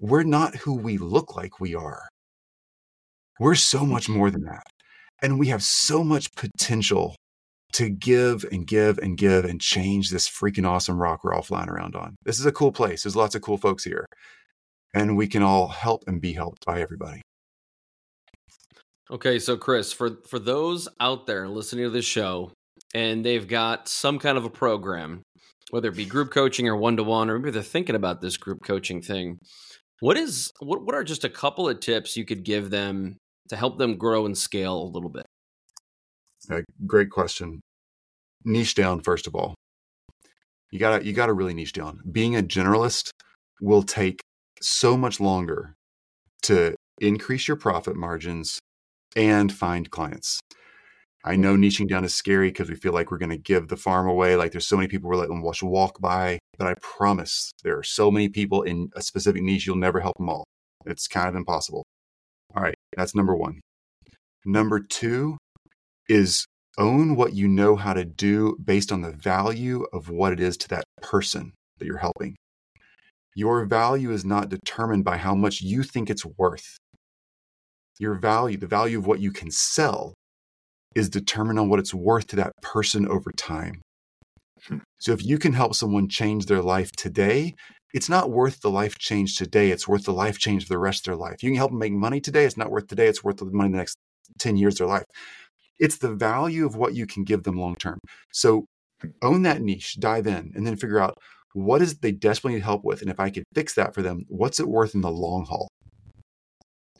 We're 0.00 0.22
not 0.22 0.56
who 0.56 0.74
we 0.74 0.98
look 0.98 1.36
like 1.36 1.60
we 1.60 1.74
are. 1.74 2.08
We're 3.38 3.54
so 3.54 3.84
much 3.84 4.08
more 4.08 4.30
than 4.30 4.44
that. 4.44 4.64
And 5.22 5.38
we 5.38 5.48
have 5.48 5.62
so 5.62 6.02
much 6.02 6.34
potential 6.34 7.16
to 7.74 7.88
give 7.88 8.44
and 8.50 8.66
give 8.66 8.98
and 8.98 9.16
give 9.16 9.44
and 9.44 9.60
change 9.60 10.10
this 10.10 10.28
freaking 10.28 10.66
awesome 10.66 10.98
rock 10.98 11.22
we're 11.22 11.34
all 11.34 11.42
flying 11.42 11.68
around 11.68 11.94
on. 11.94 12.16
This 12.24 12.40
is 12.40 12.46
a 12.46 12.52
cool 12.52 12.72
place. 12.72 13.02
There's 13.02 13.16
lots 13.16 13.34
of 13.34 13.42
cool 13.42 13.58
folks 13.58 13.84
here. 13.84 14.06
And 14.94 15.16
we 15.16 15.28
can 15.28 15.42
all 15.42 15.68
help 15.68 16.04
and 16.06 16.20
be 16.20 16.32
helped 16.32 16.64
by 16.66 16.80
everybody. 16.80 17.22
Okay, 19.10 19.38
so 19.38 19.56
Chris, 19.56 19.92
for 19.92 20.18
for 20.28 20.38
those 20.38 20.88
out 21.00 21.26
there 21.26 21.48
listening 21.48 21.84
to 21.84 21.90
this 21.90 22.04
show 22.04 22.52
and 22.94 23.24
they've 23.24 23.46
got 23.46 23.88
some 23.88 24.18
kind 24.18 24.38
of 24.38 24.44
a 24.44 24.50
program, 24.50 25.22
whether 25.70 25.88
it 25.88 25.96
be 25.96 26.04
group 26.04 26.30
coaching 26.30 26.68
or 26.68 26.76
one 26.76 26.96
to 26.96 27.04
one, 27.04 27.30
or 27.30 27.38
maybe 27.38 27.50
they're 27.50 27.62
thinking 27.62 27.96
about 27.96 28.20
this 28.20 28.36
group 28.36 28.58
coaching 28.64 29.02
thing, 29.02 29.38
what 30.00 30.16
is 30.16 30.50
what 30.60 30.84
what 30.84 30.94
are 30.94 31.04
just 31.04 31.24
a 31.24 31.28
couple 31.28 31.68
of 31.68 31.80
tips 31.80 32.16
you 32.16 32.24
could 32.24 32.44
give 32.44 32.70
them 32.70 33.16
to 33.48 33.56
help 33.56 33.78
them 33.78 33.96
grow 33.96 34.26
and 34.26 34.36
scale 34.36 34.82
a 34.82 34.90
little 34.90 35.10
bit? 35.10 35.26
Uh, 36.50 36.62
great 36.86 37.10
question. 37.10 37.60
Niche 38.44 38.74
down 38.74 39.00
first 39.00 39.26
of 39.26 39.34
all. 39.34 39.54
You 40.70 40.78
gotta 40.78 41.04
you 41.04 41.12
gotta 41.12 41.32
really 41.32 41.54
niche 41.54 41.72
down. 41.72 42.00
Being 42.10 42.36
a 42.36 42.42
generalist 42.42 43.10
will 43.60 43.82
take 43.82 44.20
so 44.60 44.96
much 44.96 45.20
longer 45.20 45.74
to 46.42 46.74
increase 47.00 47.48
your 47.48 47.56
profit 47.56 47.96
margins 47.96 48.58
and 49.16 49.52
find 49.52 49.90
clients. 49.90 50.40
I 51.24 51.36
know 51.36 51.54
niching 51.54 51.88
down 51.88 52.04
is 52.04 52.14
scary 52.14 52.48
because 52.48 52.70
we 52.70 52.76
feel 52.76 52.92
like 52.92 53.10
we're 53.10 53.18
going 53.18 53.30
to 53.30 53.36
give 53.36 53.68
the 53.68 53.76
farm 53.76 54.08
away. 54.08 54.36
Like 54.36 54.52
there's 54.52 54.66
so 54.66 54.76
many 54.76 54.88
people 54.88 55.10
we're 55.10 55.16
letting 55.16 55.42
walk 55.62 56.00
by, 56.00 56.38
but 56.56 56.66
I 56.66 56.74
promise 56.80 57.50
there 57.62 57.76
are 57.76 57.82
so 57.82 58.10
many 58.10 58.28
people 58.28 58.62
in 58.62 58.88
a 58.96 59.02
specific 59.02 59.42
niche 59.42 59.66
you'll 59.66 59.76
never 59.76 60.00
help 60.00 60.16
them 60.16 60.30
all. 60.30 60.44
It's 60.86 61.08
kind 61.08 61.28
of 61.28 61.34
impossible. 61.34 61.84
All 62.54 62.62
right, 62.62 62.74
that's 62.96 63.14
number 63.14 63.36
one. 63.36 63.60
Number 64.46 64.80
two 64.80 65.36
is 66.08 66.46
own 66.78 67.16
what 67.16 67.34
you 67.34 67.46
know 67.46 67.76
how 67.76 67.92
to 67.92 68.04
do 68.04 68.56
based 68.64 68.90
on 68.90 69.02
the 69.02 69.12
value 69.12 69.84
of 69.92 70.08
what 70.08 70.32
it 70.32 70.40
is 70.40 70.56
to 70.56 70.68
that 70.68 70.84
person 71.02 71.52
that 71.78 71.84
you're 71.84 71.98
helping. 71.98 72.34
Your 73.34 73.64
value 73.64 74.10
is 74.10 74.24
not 74.24 74.48
determined 74.48 75.04
by 75.04 75.16
how 75.16 75.34
much 75.34 75.60
you 75.60 75.82
think 75.82 76.10
it's 76.10 76.26
worth. 76.26 76.76
Your 77.98 78.14
value, 78.14 78.56
the 78.56 78.66
value 78.66 78.98
of 78.98 79.06
what 79.06 79.20
you 79.20 79.30
can 79.30 79.50
sell, 79.50 80.14
is 80.94 81.08
determined 81.08 81.58
on 81.58 81.68
what 81.68 81.78
it's 81.78 81.94
worth 81.94 82.26
to 82.28 82.36
that 82.36 82.52
person 82.62 83.06
over 83.06 83.30
time. 83.36 83.82
Hmm. 84.66 84.78
So 84.98 85.12
if 85.12 85.24
you 85.24 85.38
can 85.38 85.52
help 85.52 85.74
someone 85.74 86.08
change 86.08 86.46
their 86.46 86.62
life 86.62 86.90
today, 86.92 87.54
it's 87.92 88.08
not 88.08 88.30
worth 88.30 88.60
the 88.60 88.70
life 88.70 88.98
change 88.98 89.36
today. 89.36 89.70
It's 89.70 89.88
worth 89.88 90.04
the 90.04 90.12
life 90.12 90.38
change 90.38 90.64
for 90.64 90.74
the 90.74 90.78
rest 90.78 91.06
of 91.06 91.12
their 91.12 91.16
life. 91.16 91.42
You 91.42 91.50
can 91.50 91.56
help 91.56 91.70
them 91.70 91.78
make 91.78 91.92
money 91.92 92.20
today. 92.20 92.44
It's 92.44 92.56
not 92.56 92.70
worth 92.70 92.86
today. 92.86 93.06
It's 93.06 93.24
worth 93.24 93.36
the 93.36 93.46
money 93.46 93.70
the 93.70 93.78
next 93.78 93.96
10 94.38 94.56
years 94.56 94.74
of 94.74 94.78
their 94.78 94.96
life. 94.96 95.04
It's 95.78 95.98
the 95.98 96.14
value 96.14 96.66
of 96.66 96.76
what 96.76 96.94
you 96.94 97.06
can 97.06 97.24
give 97.24 97.42
them 97.44 97.56
long 97.56 97.76
term. 97.76 97.98
So 98.32 98.66
hmm. 99.00 99.10
own 99.22 99.42
that 99.42 99.62
niche, 99.62 99.96
dive 99.98 100.26
in, 100.26 100.52
and 100.54 100.66
then 100.66 100.76
figure 100.76 101.00
out 101.00 101.16
what 101.52 101.82
is 101.82 101.98
they 101.98 102.12
desperately 102.12 102.56
need 102.56 102.64
help 102.64 102.84
with. 102.84 103.02
And 103.02 103.10
if 103.10 103.18
I 103.18 103.30
could 103.30 103.44
fix 103.54 103.74
that 103.74 103.94
for 103.94 104.02
them, 104.02 104.24
what's 104.28 104.60
it 104.60 104.68
worth 104.68 104.94
in 104.94 105.00
the 105.00 105.10
long 105.10 105.44
haul? 105.46 105.68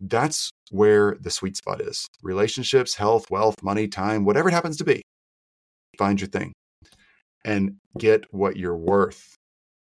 That's 0.01 0.51
where 0.71 1.17
the 1.21 1.31
sweet 1.31 1.57
spot 1.57 1.81
is. 1.81 2.07
Relationships, 2.23 2.95
health, 2.95 3.31
wealth, 3.31 3.57
money, 3.63 3.87
time, 3.87 4.25
whatever 4.25 4.49
it 4.49 4.53
happens 4.53 4.77
to 4.79 4.85
be. 4.85 5.03
Find 5.99 6.21
your 6.21 6.29
thing 6.29 6.53
and 7.45 7.77
get 7.99 8.25
what 8.31 8.57
you're 8.57 8.77
worth. 8.77 9.35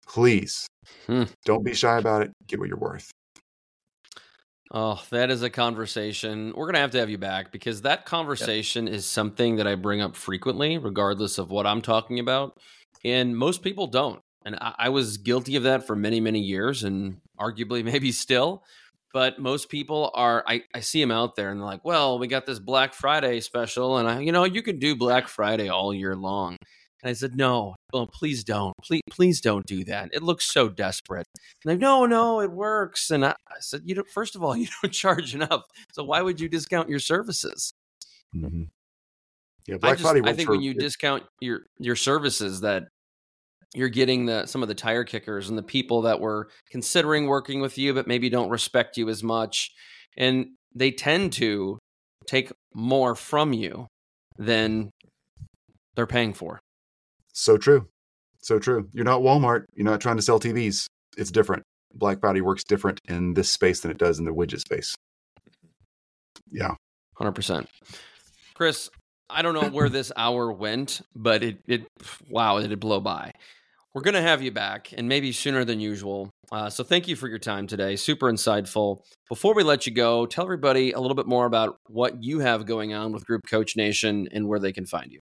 Please 0.08 0.66
hmm. 1.06 1.24
don't 1.46 1.64
be 1.64 1.74
shy 1.74 1.98
about 1.98 2.22
it. 2.22 2.32
Get 2.48 2.60
what 2.60 2.70
you're 2.70 2.78
worth. 2.78 3.12
Oh, 4.72 5.02
that 5.12 5.32
is 5.32 5.44
a 5.44 5.50
conversation. 5.50 6.54
We're 6.56 6.66
going 6.66 6.74
to 6.74 6.82
have 6.82 6.92
to 6.92 7.00
have 7.00 7.10
you 7.10 7.18
back 7.18 7.52
because 7.52 7.84
that 7.84 8.06
conversation 8.06 8.86
yep. 8.86 8.96
is 8.96 9.06
something 9.06 9.58
that 9.58 9.68
I 9.68 9.76
bring 9.76 10.02
up 10.02 10.16
frequently, 10.16 10.78
regardless 10.78 11.38
of 11.38 11.50
what 11.52 11.66
I'm 11.66 11.82
talking 11.82 12.20
about. 12.20 12.58
And 13.06 13.38
most 13.38 13.62
people 13.62 13.88
don't. 13.88 14.20
And 14.48 14.56
I, 14.62 14.74
I 14.78 14.90
was 14.90 15.18
guilty 15.18 15.58
of 15.58 15.64
that 15.64 15.86
for 15.86 15.96
many, 15.96 16.22
many 16.22 16.40
years 16.40 16.86
and 16.86 17.18
arguably 17.38 17.84
maybe 17.92 18.12
still. 18.12 18.64
But 19.14 19.40
most 19.40 19.70
people 19.70 20.12
are, 20.16 20.44
I, 20.48 20.64
I 20.74 20.80
see 20.80 21.02
them 21.02 21.12
out 21.12 21.36
there 21.36 21.50
and 21.50 21.60
they're 21.60 21.66
like, 21.66 21.84
well, 21.84 22.18
we 22.18 22.28
got 22.28 22.46
this 22.46 22.60
Black 22.60 22.94
Friday 22.94 23.40
special. 23.42 23.98
And 23.98 24.08
I, 24.08 24.20
you 24.22 24.32
know, 24.32 24.44
you 24.46 24.62
can 24.62 24.80
do 24.80 24.96
Black 24.96 25.28
Friday 25.28 25.70
all 25.70 25.94
year 25.94 26.16
long. 26.16 26.58
And 27.04 27.10
I 27.10 27.14
said, 27.14 27.36
no, 27.36 27.76
well, 27.94 28.08
please 28.08 28.44
don't. 28.44 28.74
Please, 28.84 29.02
please 29.10 29.42
don't 29.42 29.66
do 29.66 29.84
that. 29.86 30.10
It 30.14 30.24
looks 30.24 30.46
so 30.46 30.70
desperate. 30.70 31.26
And 31.64 31.72
they 31.72 31.78
no, 31.78 32.06
no, 32.06 32.42
it 32.42 32.52
works. 32.52 33.12
And 33.12 33.26
I, 33.26 33.32
I 33.50 33.60
said, 33.60 33.82
you 33.86 33.96
know, 33.96 34.04
first 34.14 34.36
of 34.36 34.44
all, 34.44 34.56
you 34.58 34.68
don't 34.82 34.92
charge 34.92 35.36
enough. 35.36 35.64
So 35.94 36.04
why 36.04 36.22
would 36.22 36.40
you 36.40 36.48
discount 36.48 36.90
your 36.90 37.00
services? 37.00 37.74
Mm-hmm. 38.36 38.64
Yeah, 39.68 39.78
Black 39.78 39.94
I 39.94 39.96
just, 39.96 40.04
Friday. 40.04 40.22
I 40.30 40.34
think 40.34 40.48
for, 40.48 40.54
when 40.54 40.62
you 40.62 40.72
it, 40.72 40.80
discount 40.80 41.24
your 41.42 41.64
your 41.78 41.98
services, 41.98 42.62
that 42.62 42.86
you're 43.74 43.90
getting 43.90 44.26
the 44.26 44.46
some 44.46 44.62
of 44.62 44.68
the 44.68 44.76
tire 44.76 45.04
kickers 45.04 45.50
and 45.50 45.58
the 45.58 45.64
people 45.64 46.02
that 46.04 46.20
were 46.20 46.50
considering 46.70 47.28
working 47.28 47.60
with 47.60 47.78
you 47.78 47.94
but 47.94 48.08
maybe 48.08 48.30
don't 48.30 48.50
respect 48.50 48.98
you 48.98 49.10
as 49.10 49.24
much 49.24 49.72
and 50.18 50.48
they 50.74 50.92
tend 50.92 51.34
to 51.34 51.78
take 52.26 52.52
more 52.74 53.16
from 53.16 53.54
you 53.54 53.88
than 54.38 54.92
they're 55.96 56.08
paying 56.08 56.34
for. 56.34 56.60
So 57.34 57.58
true. 57.58 57.88
So 58.40 58.60
true. 58.60 58.88
You're 58.94 59.06
not 59.06 59.22
walmart. 59.22 59.66
You're 59.74 59.86
not 59.86 60.02
trying 60.02 60.18
to 60.18 60.22
sell 60.22 60.40
tvs 60.40 60.88
it's 61.18 61.32
different. 61.32 61.64
Black 61.94 62.20
friday 62.20 62.42
works 62.42 62.64
different 62.64 63.02
in 63.06 63.34
this 63.34 63.52
space 63.52 63.82
than 63.82 63.92
it 63.92 63.98
does 63.98 64.20
in 64.20 64.26
the 64.26 64.34
widget 64.34 64.60
space. 64.60 64.96
Yeah. 66.52 66.76
100% 67.20 67.66
chris 68.54 68.90
I 69.30 69.42
don't 69.42 69.54
know 69.54 69.70
where 69.70 69.90
this 69.90 70.12
hour 70.16 70.52
went, 70.52 71.02
but 71.16 71.44
it 71.44 71.60
it 71.68 71.88
wow, 72.30 72.58
it 72.58 72.68
did 72.68 72.80
blow 72.80 73.00
by. 73.00 73.34
We're 73.94 74.04
to 74.14 74.22
have 74.22 74.44
you 74.44 74.52
back 74.52 74.94
and 74.96 75.10
maybe 75.10 75.32
sooner 75.32 75.66
than 75.66 75.80
usual. 75.80 76.30
Uh, 76.52 76.70
so 76.70 76.84
thank 76.84 77.08
you 77.08 77.16
for 77.16 77.28
your 77.28 77.40
time 77.40 77.66
today. 77.66 77.96
Super 77.96 78.32
insightful. 78.32 79.02
Before 79.28 79.56
we 79.56 79.64
let 79.64 79.88
you 79.88 79.94
go, 79.94 80.28
tell 80.28 80.44
everybody 80.44 80.92
a 80.92 81.00
little 81.00 81.16
bit 81.16 81.26
more 81.26 81.48
about 81.48 81.80
what 81.88 82.24
you 82.24 82.40
have 82.40 82.68
going 82.68 82.94
on 82.94 83.12
with 83.12 83.26
Group 83.26 83.42
Coach 83.50 83.76
Nation 83.76 84.28
and 84.32 84.48
where 84.48 84.60
they 84.60 84.72
can 84.72 84.86
find 84.86 85.12
you. 85.12 85.20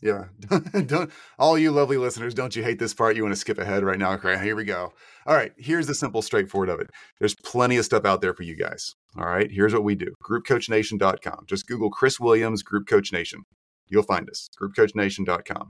Yeah. 0.00 0.28
don't 0.86 1.10
all 1.38 1.58
you 1.58 1.72
lovely 1.72 1.98
listeners, 1.98 2.32
don't 2.32 2.56
you 2.56 2.62
hate 2.62 2.78
this 2.78 2.94
part? 2.94 3.16
You 3.16 3.22
want 3.22 3.34
to 3.34 3.40
skip 3.40 3.58
ahead 3.58 3.84
right 3.84 3.98
now? 3.98 4.12
Okay, 4.12 4.42
here 4.42 4.56
we 4.56 4.64
go. 4.64 4.92
All 5.26 5.36
right, 5.36 5.52
here's 5.58 5.86
the 5.86 5.94
simple 5.94 6.22
straightforward 6.22 6.70
of 6.70 6.80
it. 6.80 6.88
There's 7.18 7.34
plenty 7.34 7.76
of 7.76 7.84
stuff 7.84 8.06
out 8.06 8.22
there 8.22 8.32
for 8.32 8.42
you 8.42 8.56
guys. 8.56 8.94
All 9.18 9.26
right, 9.26 9.50
here's 9.50 9.74
what 9.74 9.84
we 9.84 9.94
do. 9.94 10.14
groupcoachnation.com. 10.24 11.44
Just 11.46 11.66
Google 11.66 11.90
Chris 11.90 12.20
Williams 12.20 12.62
Group 12.62 12.86
Coach 12.86 13.12
Nation. 13.12 13.42
You'll 13.88 14.04
find 14.04 14.28
us. 14.30 14.48
groupcoachnation.com 14.60 15.68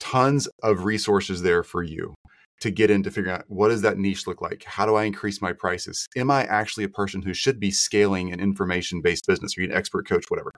tons 0.00 0.48
of 0.62 0.84
resources 0.84 1.42
there 1.42 1.62
for 1.62 1.82
you 1.82 2.14
to 2.60 2.70
get 2.70 2.90
into 2.90 3.10
figuring 3.10 3.36
out 3.36 3.44
what 3.48 3.68
does 3.68 3.82
that 3.82 3.98
niche 3.98 4.26
look 4.26 4.42
like? 4.42 4.64
How 4.64 4.84
do 4.84 4.96
i 4.96 5.04
increase 5.04 5.40
my 5.40 5.52
prices? 5.52 6.06
Am 6.16 6.30
i 6.30 6.44
actually 6.44 6.84
a 6.84 6.88
person 6.88 7.22
who 7.22 7.32
should 7.32 7.60
be 7.60 7.70
scaling 7.70 8.32
an 8.32 8.40
information 8.40 9.00
based 9.00 9.26
business? 9.26 9.56
Or 9.56 9.62
you 9.62 9.68
an 9.68 9.76
expert 9.76 10.08
coach 10.08 10.24
whatever? 10.28 10.50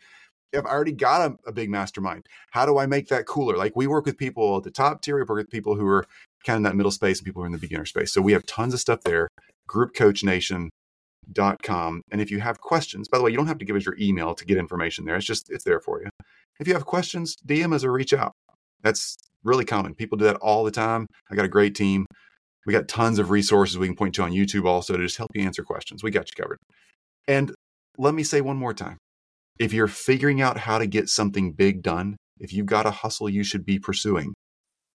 If 0.52 0.64
i 0.64 0.68
already 0.68 0.92
got 0.92 1.30
a, 1.30 1.48
a, 1.48 1.52
big 1.52 1.70
mastermind. 1.70 2.26
How 2.50 2.66
do 2.66 2.78
i 2.78 2.86
make 2.86 3.08
that 3.08 3.26
cooler? 3.26 3.56
Like 3.56 3.76
we 3.76 3.86
work 3.86 4.06
with 4.06 4.16
people 4.16 4.56
at 4.56 4.64
the 4.64 4.70
top 4.70 5.02
tier. 5.02 5.16
We 5.16 5.22
work 5.22 5.30
with 5.30 5.50
people 5.50 5.76
who 5.76 5.86
are 5.86 6.04
kind 6.44 6.56
of 6.56 6.58
in 6.58 6.62
that 6.64 6.76
middle 6.76 6.90
space 6.90 7.18
and 7.18 7.26
people 7.26 7.40
who 7.40 7.44
are 7.44 7.46
in 7.46 7.52
the 7.52 7.58
beginner 7.58 7.86
space. 7.86 8.12
So 8.12 8.20
we 8.20 8.32
have 8.32 8.46
tons 8.46 8.74
of 8.74 8.80
stuff 8.80 9.02
there 9.02 9.28
groupcoachnation.com 11.30 12.02
and 12.10 12.20
if 12.20 12.30
you 12.30 12.40
have 12.40 12.60
questions 12.60 13.08
by 13.08 13.18
the 13.18 13.24
way 13.24 13.30
you 13.30 13.36
don't 13.36 13.46
have 13.46 13.58
to 13.58 13.64
give 13.64 13.76
us 13.76 13.84
your 13.84 13.96
email 14.00 14.34
to 14.34 14.44
get 14.44 14.56
information 14.58 15.04
there 15.04 15.16
it's 15.16 15.26
just 15.26 15.50
it's 15.50 15.64
there 15.64 15.80
for 15.80 16.00
you 16.00 16.08
if 16.60 16.66
you 16.66 16.74
have 16.74 16.84
questions 16.84 17.36
dm 17.46 17.74
us 17.74 17.84
or 17.84 17.92
reach 17.92 18.12
out 18.12 18.32
that's 18.82 19.16
really 19.44 19.64
common. 19.64 19.94
People 19.94 20.18
do 20.18 20.24
that 20.24 20.36
all 20.36 20.64
the 20.64 20.70
time. 20.70 21.06
I 21.30 21.34
got 21.34 21.44
a 21.44 21.48
great 21.48 21.74
team. 21.74 22.06
We 22.66 22.72
got 22.72 22.88
tons 22.88 23.18
of 23.18 23.30
resources 23.30 23.78
we 23.78 23.88
can 23.88 23.96
point 23.96 24.14
to 24.16 24.22
on 24.22 24.32
YouTube 24.32 24.66
also 24.66 24.96
to 24.96 25.02
just 25.02 25.16
help 25.16 25.30
you 25.34 25.42
answer 25.42 25.64
questions. 25.64 26.02
We 26.02 26.10
got 26.10 26.28
you 26.28 26.40
covered. 26.40 26.58
And 27.26 27.52
let 27.98 28.14
me 28.14 28.22
say 28.22 28.40
one 28.40 28.56
more 28.56 28.74
time 28.74 28.98
if 29.58 29.72
you're 29.72 29.88
figuring 29.88 30.40
out 30.40 30.56
how 30.56 30.78
to 30.78 30.86
get 30.86 31.08
something 31.08 31.52
big 31.52 31.82
done, 31.82 32.16
if 32.38 32.52
you've 32.52 32.66
got 32.66 32.86
a 32.86 32.90
hustle 32.90 33.28
you 33.28 33.44
should 33.44 33.64
be 33.64 33.78
pursuing. 33.78 34.32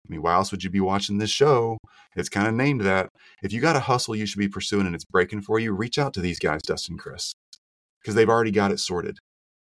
I 0.07 0.11
mean, 0.11 0.21
why 0.21 0.33
else 0.33 0.51
would 0.51 0.63
you 0.63 0.69
be 0.69 0.81
watching 0.81 1.17
this 1.17 1.29
show? 1.29 1.77
It's 2.15 2.29
kind 2.29 2.47
of 2.47 2.53
named 2.53 2.81
that. 2.81 3.09
If 3.41 3.53
you 3.53 3.61
got 3.61 3.75
a 3.75 3.81
hustle 3.81 4.15
you 4.15 4.25
should 4.25 4.39
be 4.39 4.49
pursuing 4.49 4.85
and 4.85 4.95
it's 4.95 5.05
breaking 5.05 5.41
for 5.41 5.59
you, 5.59 5.71
reach 5.71 5.97
out 5.97 6.13
to 6.15 6.21
these 6.21 6.39
guys, 6.39 6.61
Dustin 6.61 6.97
Chris, 6.97 7.33
because 8.01 8.15
they've 8.15 8.29
already 8.29 8.51
got 8.51 8.71
it 8.71 8.79
sorted. 8.79 9.17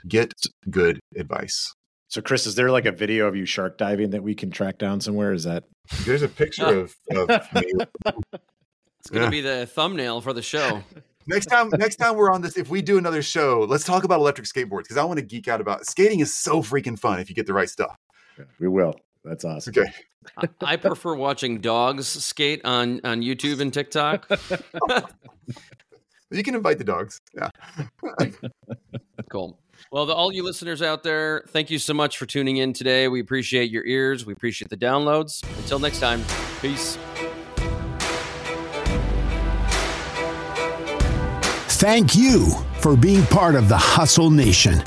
Get 0.08 0.34
good 0.70 1.00
advice. 1.16 1.74
So, 2.10 2.22
Chris, 2.22 2.46
is 2.46 2.56
there 2.56 2.70
like 2.70 2.86
a 2.86 2.92
video 2.92 3.28
of 3.28 3.36
you 3.36 3.46
shark 3.46 3.78
diving 3.78 4.12
that 4.12 4.22
we 4.22 4.36
can 4.36 4.52
track 4.52 4.78
down 4.78 5.02
somewhere? 5.02 5.34
Is 5.34 5.46
that 5.46 5.64
there's 6.06 6.22
a 6.22 6.28
picture 6.28 6.66
of, 6.66 6.96
of 7.12 7.28
me. 7.54 7.74
It's 9.00 9.10
going 9.10 9.20
to 9.20 9.22
yeah. 9.26 9.30
be 9.30 9.42
the 9.42 9.66
thumbnail 9.66 10.22
for 10.22 10.32
the 10.32 10.42
show. 10.42 10.84
next 11.28 11.48
time, 11.48 11.70
next 11.74 11.96
time 11.98 12.16
we're 12.16 12.32
on 12.32 12.42
this, 12.42 12.58
if 12.58 12.70
we 12.70 12.82
do 12.82 12.98
another 12.98 13.22
show, 13.22 13.66
let's 13.68 13.84
talk 13.84 14.04
about 14.04 14.20
electric 14.20 14.48
skateboards 14.48 14.84
because 14.84 14.98
I 14.98 15.04
want 15.04 15.20
to 15.20 15.26
geek 15.26 15.48
out 15.48 15.60
about 15.60 15.86
skating. 15.86 16.20
Is 16.20 16.34
so 16.34 16.62
freaking 16.62 16.98
fun 16.98 17.20
if 17.20 17.30
you 17.30 17.36
get 17.36 17.48
the 17.48 17.54
right 17.54 17.70
stuff. 17.70 17.98
We 18.60 18.68
will. 18.68 18.96
That's 19.24 19.46
awesome. 19.46 19.74
Okay. 19.78 19.92
I 20.62 20.76
prefer 20.78 21.16
watching 21.16 21.60
dogs 21.60 22.08
skate 22.08 22.62
on 22.64 23.02
on 23.04 23.22
YouTube 23.22 23.60
and 23.60 23.74
TikTok. 23.74 24.30
you 26.32 26.44
can 26.44 26.56
invite 26.56 26.78
the 26.78 26.84
dogs. 26.84 27.22
Yeah. 27.34 27.50
cool. 29.30 29.60
Well, 29.92 30.08
to 30.08 30.14
all 30.14 30.32
you 30.32 30.44
listeners 30.44 30.82
out 30.82 31.04
there, 31.04 31.44
thank 31.50 31.70
you 31.70 31.78
so 31.78 31.94
much 31.94 32.18
for 32.18 32.26
tuning 32.26 32.58
in 32.58 32.74
today. 32.74 33.08
We 33.08 33.20
appreciate 33.20 33.70
your 33.70 33.86
ears. 33.86 34.26
We 34.26 34.34
appreciate 34.34 34.70
the 34.70 34.78
downloads. 34.78 35.44
Until 35.60 35.80
next 35.80 36.00
time, 36.00 36.24
peace. 36.62 36.98
Thank 41.84 42.16
you 42.16 42.50
for 42.80 42.96
being 42.96 43.26
part 43.26 43.56
of 43.56 43.68
the 43.68 43.78
Hustle 43.78 44.30
Nation. 44.32 44.84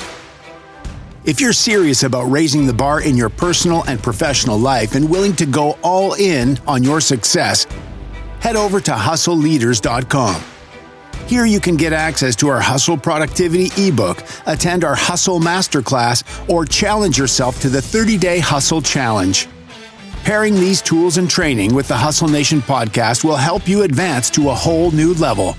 If 1.27 1.41
you're 1.41 1.53
serious 1.53 2.05
about 2.05 2.31
raising 2.31 2.69
the 2.69 2.73
bar 2.73 3.01
in 3.01 3.17
your 3.17 3.29
personal 3.29 3.83
and 3.89 4.01
professional 4.01 4.57
life 4.57 4.95
and 4.95 5.11
willing 5.11 5.35
to 5.37 5.45
go 5.45 5.77
all 5.83 6.15
in 6.15 6.57
on 6.69 6.85
your 6.85 7.01
success, 7.01 7.67
head 8.39 8.55
over 8.55 8.81
to 8.83 8.93
hustleleaders.com. 8.93 10.41
Here 11.27 11.45
you 11.45 11.59
can 11.59 11.75
get 11.75 11.93
access 11.93 12.37
to 12.37 12.49
our 12.49 12.61
Hustle 12.61 12.97
Productivity 12.97 13.73
ebook, 13.77 14.23
attend 14.47 14.85
our 14.85 14.95
Hustle 14.95 15.41
Masterclass, 15.41 16.23
or 16.49 16.65
challenge 16.65 17.19
yourself 17.19 17.61
to 17.63 17.69
the 17.69 17.83
30 17.83 18.19
day 18.19 18.39
Hustle 18.39 18.81
Challenge. 18.81 19.49
Pairing 20.23 20.55
these 20.55 20.81
tools 20.81 21.17
and 21.17 21.29
training 21.29 21.75
with 21.75 21.89
the 21.89 21.97
Hustle 21.97 22.29
Nation 22.29 22.63
podcast 22.63 23.25
will 23.25 23.35
help 23.35 23.67
you 23.67 23.83
advance 23.83 24.31
to 24.31 24.51
a 24.51 24.55
whole 24.55 24.93
new 24.93 25.13
level. 25.15 25.57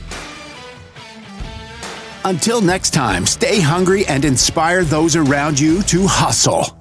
Until 2.28 2.59
next 2.59 2.89
time, 2.89 3.25
stay 3.25 3.61
hungry 3.61 4.05
and 4.05 4.25
inspire 4.25 4.84
those 4.84 5.15
around 5.15 5.57
you 5.57 5.82
to 5.84 6.07
hustle. 6.07 6.76